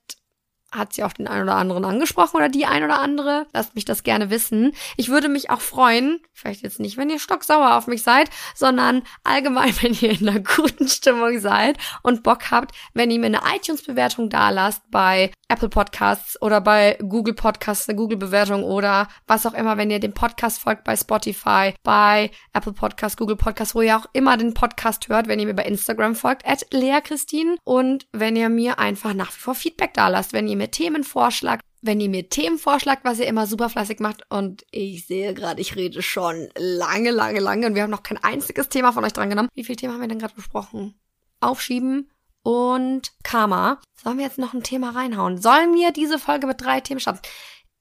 hat 0.71 0.93
sie 0.93 1.03
auch 1.03 1.13
den 1.13 1.27
einen 1.27 1.43
oder 1.43 1.55
anderen 1.55 1.85
angesprochen 1.85 2.37
oder 2.37 2.49
die 2.49 2.65
ein 2.65 2.83
oder 2.83 2.99
andere? 2.99 3.47
Lasst 3.53 3.75
mich 3.75 3.85
das 3.85 4.03
gerne 4.03 4.29
wissen. 4.29 4.73
Ich 4.97 5.09
würde 5.09 5.29
mich 5.29 5.49
auch 5.49 5.61
freuen, 5.61 6.19
vielleicht 6.33 6.61
jetzt 6.61 6.79
nicht, 6.79 6.97
wenn 6.97 7.09
ihr 7.09 7.19
stocksauer 7.19 7.75
auf 7.75 7.87
mich 7.87 8.03
seid, 8.03 8.29
sondern 8.55 9.03
allgemein, 9.23 9.73
wenn 9.81 9.93
ihr 9.93 10.11
in 10.11 10.27
einer 10.27 10.39
guten 10.39 10.87
Stimmung 10.87 11.39
seid 11.39 11.77
und 12.03 12.23
Bock 12.23 12.51
habt, 12.51 12.75
wenn 12.93 13.11
ihr 13.11 13.19
mir 13.19 13.27
eine 13.27 13.41
iTunes-Bewertung 13.55 14.29
da 14.29 14.49
lasst 14.49 14.81
bei 14.91 15.31
Apple 15.49 15.69
Podcasts 15.69 16.41
oder 16.41 16.59
bei 16.59 16.97
Google 17.07 17.33
Podcasts 17.33 17.87
eine 17.87 17.97
Google-Bewertung 17.97 18.63
oder 18.63 19.07
was 19.27 19.45
auch 19.45 19.53
immer, 19.53 19.77
wenn 19.77 19.89
ihr 19.89 19.99
dem 19.99 20.13
Podcast 20.13 20.59
folgt 20.59 20.83
bei 20.83 20.95
Spotify, 20.97 21.73
bei 21.83 22.31
Apple 22.53 22.73
Podcasts, 22.73 23.17
Google 23.17 23.37
Podcasts, 23.37 23.73
wo 23.73 23.81
ihr 23.81 23.97
auch 23.97 24.07
immer 24.11 24.35
den 24.35 24.53
Podcast 24.53 25.07
hört, 25.07 25.27
wenn 25.27 25.39
ihr 25.39 25.45
mir 25.45 25.55
bei 25.55 25.63
Instagram 25.63 26.15
folgt, 26.15 26.45
at 26.45 26.65
Lea 26.71 26.99
Christine 27.01 27.55
und 27.63 28.07
wenn 28.11 28.35
ihr 28.35 28.49
mir 28.49 28.79
einfach 28.79 29.13
nach 29.13 29.31
wie 29.31 29.39
vor 29.39 29.55
Feedback 29.55 29.93
da 29.93 30.09
lasst, 30.09 30.33
wenn 30.33 30.47
ihr 30.47 30.56
mir 30.57 30.71
Themen 30.71 31.03
vorschlagt, 31.03 31.63
wenn 31.81 32.01
ihr 32.01 32.09
mir 32.09 32.29
Themen 32.29 32.57
vorschlagt, 32.57 33.05
was 33.05 33.19
ihr 33.19 33.27
immer 33.27 33.47
super 33.47 33.69
fleißig 33.69 33.99
macht 33.99 34.23
und 34.29 34.65
ich 34.71 35.05
sehe 35.07 35.33
gerade, 35.33 35.61
ich 35.61 35.75
rede 35.75 36.01
schon 36.01 36.49
lange, 36.57 37.11
lange, 37.11 37.39
lange 37.39 37.67
und 37.67 37.75
wir 37.75 37.83
haben 37.83 37.91
noch 37.91 38.03
kein 38.03 38.21
einziges 38.23 38.69
Thema 38.69 38.91
von 38.91 39.05
euch 39.05 39.13
dran 39.13 39.29
genommen. 39.29 39.49
Wie 39.53 39.63
viele 39.63 39.77
Themen 39.77 39.93
haben 39.93 40.01
wir 40.01 40.07
denn 40.07 40.19
gerade 40.19 40.35
besprochen? 40.35 40.95
Aufschieben, 41.39 42.09
und 42.47 43.11
Karma. 43.23 43.81
Sollen 44.01 44.19
wir 44.19 44.23
jetzt 44.23 44.37
noch 44.37 44.53
ein 44.53 44.63
Thema 44.63 44.91
reinhauen? 44.91 45.37
Sollen 45.37 45.73
wir 45.73 45.91
diese 45.91 46.17
Folge 46.17 46.47
mit 46.47 46.61
drei 46.61 46.79
Themen 46.79 47.01
schaffen? 47.01 47.19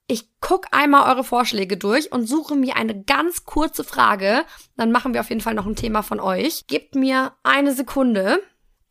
Ich 0.07 0.29
guck 0.41 0.65
einmal 0.71 1.09
eure 1.09 1.23
Vorschläge 1.23 1.77
durch 1.77 2.11
und 2.11 2.27
suche 2.27 2.53
mir 2.57 2.75
eine 2.75 3.01
ganz 3.01 3.45
kurze 3.45 3.85
Frage. 3.85 4.43
Dann 4.75 4.91
machen 4.91 5.13
wir 5.13 5.21
auf 5.21 5.29
jeden 5.29 5.39
Fall 5.39 5.53
noch 5.53 5.65
ein 5.65 5.77
Thema 5.77 6.01
von 6.01 6.19
euch. 6.19 6.67
Gebt 6.67 6.95
mir 6.95 7.31
eine 7.43 7.71
Sekunde. 7.71 8.41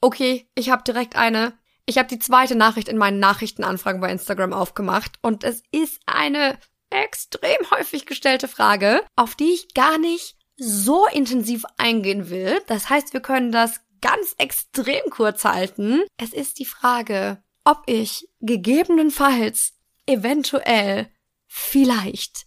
Okay, 0.00 0.48
ich 0.54 0.70
habe 0.70 0.82
direkt 0.82 1.14
eine. 1.14 1.52
Ich 1.86 1.98
habe 1.98 2.08
die 2.08 2.18
zweite 2.18 2.56
Nachricht 2.56 2.88
in 2.88 2.98
meinen 2.98 3.20
Nachrichtenanfragen 3.20 4.00
bei 4.00 4.10
Instagram 4.10 4.52
aufgemacht 4.52 5.18
und 5.22 5.44
es 5.44 5.62
ist 5.70 6.00
eine 6.06 6.58
extrem 6.90 7.70
häufig 7.70 8.06
gestellte 8.06 8.48
Frage, 8.48 9.04
auf 9.14 9.36
die 9.36 9.52
ich 9.52 9.72
gar 9.72 9.96
nicht 9.98 10.36
so 10.56 11.06
intensiv 11.06 11.64
eingehen 11.76 12.28
will. 12.28 12.60
Das 12.66 12.90
heißt, 12.90 13.12
wir 13.12 13.20
können 13.20 13.52
das 13.52 13.80
ganz 14.00 14.34
extrem 14.38 15.02
kurz 15.10 15.44
halten. 15.44 16.02
Es 16.16 16.32
ist 16.32 16.58
die 16.58 16.64
Frage, 16.64 17.42
ob 17.64 17.82
ich 17.86 18.28
gegebenenfalls, 18.40 19.74
eventuell, 20.06 21.10
vielleicht 21.46 22.46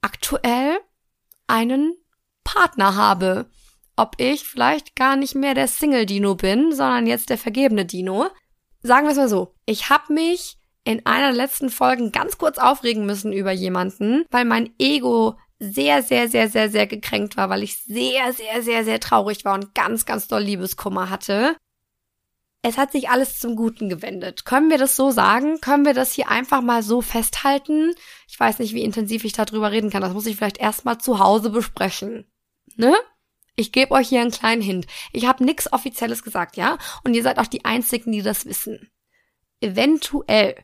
aktuell 0.00 0.78
einen 1.46 1.94
Partner 2.44 2.96
habe. 2.96 3.50
Ob 3.96 4.14
ich 4.18 4.44
vielleicht 4.44 4.96
gar 4.96 5.16
nicht 5.16 5.34
mehr 5.34 5.54
der 5.54 5.68
Single-Dino 5.68 6.34
bin, 6.34 6.72
sondern 6.72 7.06
jetzt 7.06 7.28
der 7.28 7.38
vergebene 7.38 7.84
Dino. 7.84 8.30
Sagen 8.82 9.06
wir 9.06 9.12
es 9.12 9.18
mal 9.18 9.28
so. 9.28 9.54
Ich 9.66 9.90
habe 9.90 10.12
mich 10.12 10.56
in 10.84 11.04
einer 11.06 11.28
der 11.28 11.36
letzten 11.36 11.70
Folgen 11.70 12.12
ganz 12.12 12.38
kurz 12.38 12.58
aufregen 12.58 13.06
müssen 13.06 13.32
über 13.32 13.52
jemanden, 13.52 14.24
weil 14.30 14.44
mein 14.44 14.72
Ego 14.78 15.36
sehr, 15.58 16.02
sehr, 16.02 16.28
sehr, 16.28 16.48
sehr, 16.48 16.70
sehr 16.70 16.86
gekränkt 16.86 17.36
war, 17.36 17.50
weil 17.50 17.62
ich 17.62 17.76
sehr, 17.82 18.32
sehr, 18.32 18.62
sehr, 18.62 18.84
sehr 18.84 18.98
traurig 18.98 19.44
war 19.44 19.54
und 19.54 19.74
ganz, 19.74 20.06
ganz 20.06 20.26
doll 20.26 20.42
Liebeskummer 20.42 21.10
hatte. 21.10 21.54
Es 22.62 22.76
hat 22.76 22.92
sich 22.92 23.08
alles 23.08 23.38
zum 23.38 23.56
Guten 23.56 23.88
gewendet. 23.88 24.44
Können 24.44 24.70
wir 24.70 24.78
das 24.78 24.96
so 24.96 25.10
sagen? 25.10 25.60
Können 25.60 25.84
wir 25.84 25.94
das 25.94 26.12
hier 26.12 26.28
einfach 26.28 26.60
mal 26.60 26.82
so 26.82 27.00
festhalten? 27.00 27.94
Ich 28.28 28.38
weiß 28.38 28.58
nicht, 28.58 28.74
wie 28.74 28.82
intensiv 28.82 29.24
ich 29.24 29.32
darüber 29.32 29.70
reden 29.70 29.90
kann. 29.90 30.02
Das 30.02 30.12
muss 30.12 30.26
ich 30.26 30.36
vielleicht 30.36 30.58
erstmal 30.58 30.98
zu 30.98 31.18
Hause 31.18 31.50
besprechen. 31.50 32.30
Ne? 32.76 32.94
Ich 33.56 33.72
gebe 33.72 33.92
euch 33.92 34.08
hier 34.08 34.20
einen 34.20 34.30
kleinen 34.30 34.62
Hint. 34.62 34.86
Ich 35.12 35.26
habe 35.26 35.44
nichts 35.44 35.72
Offizielles 35.72 36.22
gesagt, 36.22 36.56
ja? 36.56 36.78
Und 37.04 37.14
ihr 37.14 37.22
seid 37.22 37.38
auch 37.38 37.46
die 37.46 37.64
Einzigen, 37.64 38.12
die 38.12 38.22
das 38.22 38.46
wissen. 38.46 38.90
Eventuell, 39.60 40.56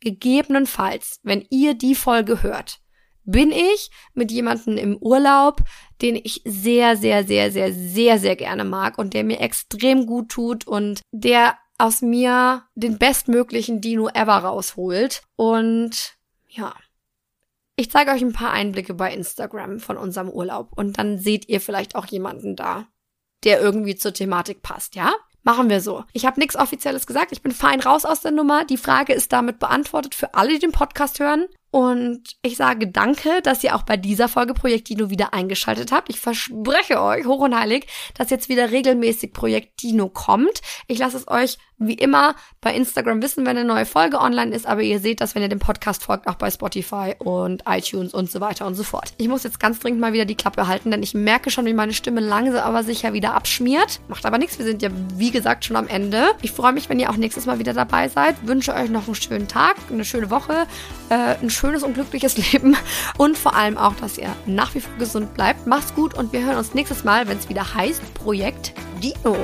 gegebenenfalls, 0.00 1.20
wenn 1.22 1.46
ihr 1.50 1.74
die 1.74 1.94
Folge 1.94 2.42
hört, 2.42 2.80
bin 3.24 3.52
ich 3.52 3.90
mit 4.14 4.32
jemandem 4.32 4.76
im 4.76 4.96
Urlaub, 4.96 5.62
den 6.00 6.16
ich 6.16 6.42
sehr, 6.44 6.96
sehr, 6.96 7.24
sehr, 7.24 7.50
sehr, 7.52 7.72
sehr, 7.72 8.18
sehr 8.18 8.36
gerne 8.36 8.64
mag 8.64 8.98
und 8.98 9.14
der 9.14 9.24
mir 9.24 9.40
extrem 9.40 10.06
gut 10.06 10.30
tut 10.30 10.66
und 10.66 11.02
der 11.12 11.56
aus 11.78 12.02
mir 12.02 12.64
den 12.74 12.98
bestmöglichen 12.98 13.80
Dino 13.80 14.08
ever 14.08 14.38
rausholt. 14.38 15.22
Und 15.36 16.16
ja, 16.48 16.74
ich 17.82 17.90
zeige 17.90 18.12
euch 18.12 18.22
ein 18.22 18.32
paar 18.32 18.52
Einblicke 18.52 18.94
bei 18.94 19.12
Instagram 19.12 19.80
von 19.80 19.96
unserem 19.96 20.28
Urlaub 20.28 20.70
und 20.76 20.98
dann 20.98 21.18
seht 21.18 21.48
ihr 21.48 21.60
vielleicht 21.60 21.96
auch 21.96 22.06
jemanden 22.06 22.54
da, 22.54 22.86
der 23.42 23.60
irgendwie 23.60 23.96
zur 23.96 24.14
Thematik 24.14 24.62
passt, 24.62 24.94
ja? 24.94 25.12
Machen 25.42 25.68
wir 25.68 25.80
so. 25.80 26.04
Ich 26.12 26.24
habe 26.24 26.38
nichts 26.38 26.54
Offizielles 26.54 27.08
gesagt. 27.08 27.32
Ich 27.32 27.42
bin 27.42 27.50
fein 27.50 27.80
raus 27.80 28.04
aus 28.04 28.20
der 28.20 28.30
Nummer. 28.30 28.64
Die 28.64 28.76
Frage 28.76 29.12
ist 29.12 29.32
damit 29.32 29.58
beantwortet 29.58 30.14
für 30.14 30.34
alle, 30.34 30.50
die 30.50 30.60
den 30.60 30.70
Podcast 30.70 31.18
hören. 31.18 31.46
Und 31.72 32.36
ich 32.42 32.56
sage 32.56 32.86
danke, 32.86 33.42
dass 33.42 33.64
ihr 33.64 33.74
auch 33.74 33.82
bei 33.82 33.96
dieser 33.96 34.28
Folge 34.28 34.54
Projekt 34.54 34.88
Dino 34.90 35.10
wieder 35.10 35.34
eingeschaltet 35.34 35.90
habt. 35.90 36.08
Ich 36.08 36.20
verspreche 36.20 37.02
euch, 37.02 37.26
hoch 37.26 37.40
und 37.40 37.58
heilig, 37.58 37.88
dass 38.14 38.30
jetzt 38.30 38.48
wieder 38.48 38.70
regelmäßig 38.70 39.32
Projekt 39.32 39.82
Dino 39.82 40.08
kommt. 40.08 40.60
Ich 40.86 40.98
lasse 40.98 41.16
es 41.16 41.26
euch 41.26 41.58
wie 41.86 41.94
immer 41.94 42.34
bei 42.60 42.74
Instagram 42.74 43.22
wissen, 43.22 43.44
wenn 43.44 43.56
eine 43.56 43.64
neue 43.64 43.86
Folge 43.86 44.20
online 44.20 44.54
ist, 44.54 44.66
aber 44.66 44.82
ihr 44.82 45.00
seht 45.00 45.20
das, 45.20 45.34
wenn 45.34 45.42
ihr 45.42 45.48
dem 45.48 45.58
Podcast 45.58 46.04
folgt, 46.04 46.26
auch 46.26 46.34
bei 46.34 46.50
Spotify 46.50 47.14
und 47.18 47.64
iTunes 47.66 48.14
und 48.14 48.30
so 48.30 48.40
weiter 48.40 48.66
und 48.66 48.74
so 48.74 48.84
fort. 48.84 49.14
Ich 49.18 49.28
muss 49.28 49.42
jetzt 49.42 49.60
ganz 49.60 49.78
dringend 49.78 50.00
mal 50.00 50.12
wieder 50.12 50.24
die 50.24 50.34
Klappe 50.34 50.66
halten, 50.68 50.90
denn 50.90 51.02
ich 51.02 51.14
merke 51.14 51.50
schon, 51.50 51.66
wie 51.66 51.74
meine 51.74 51.92
Stimme 51.92 52.20
langsam 52.20 52.62
aber 52.62 52.84
sicher 52.84 53.12
wieder 53.12 53.34
abschmiert. 53.34 54.00
Macht 54.08 54.26
aber 54.26 54.38
nichts, 54.38 54.58
wir 54.58 54.64
sind 54.64 54.82
ja 54.82 54.90
wie 55.16 55.30
gesagt 55.30 55.64
schon 55.64 55.76
am 55.76 55.88
Ende. 55.88 56.32
Ich 56.42 56.52
freue 56.52 56.72
mich, 56.72 56.88
wenn 56.88 57.00
ihr 57.00 57.10
auch 57.10 57.16
nächstes 57.16 57.46
Mal 57.46 57.58
wieder 57.58 57.74
dabei 57.74 58.08
seid. 58.08 58.36
Wünsche 58.46 58.74
euch 58.74 58.90
noch 58.90 59.06
einen 59.06 59.14
schönen 59.14 59.48
Tag, 59.48 59.76
eine 59.90 60.04
schöne 60.04 60.30
Woche, 60.30 60.66
äh, 61.08 61.36
ein 61.40 61.50
schönes 61.50 61.82
und 61.82 61.94
glückliches 61.94 62.36
Leben 62.52 62.76
und 63.18 63.36
vor 63.36 63.54
allem 63.54 63.76
auch, 63.76 63.94
dass 63.96 64.18
ihr 64.18 64.34
nach 64.46 64.74
wie 64.74 64.80
vor 64.80 64.92
gesund 64.98 65.34
bleibt. 65.34 65.66
Macht's 65.66 65.94
gut 65.94 66.14
und 66.14 66.32
wir 66.32 66.44
hören 66.44 66.56
uns 66.56 66.74
nächstes 66.74 67.04
Mal, 67.04 67.28
wenn 67.28 67.38
es 67.38 67.48
wieder 67.48 67.74
heißt 67.74 68.14
Projekt 68.14 68.72
Dino. 69.02 69.36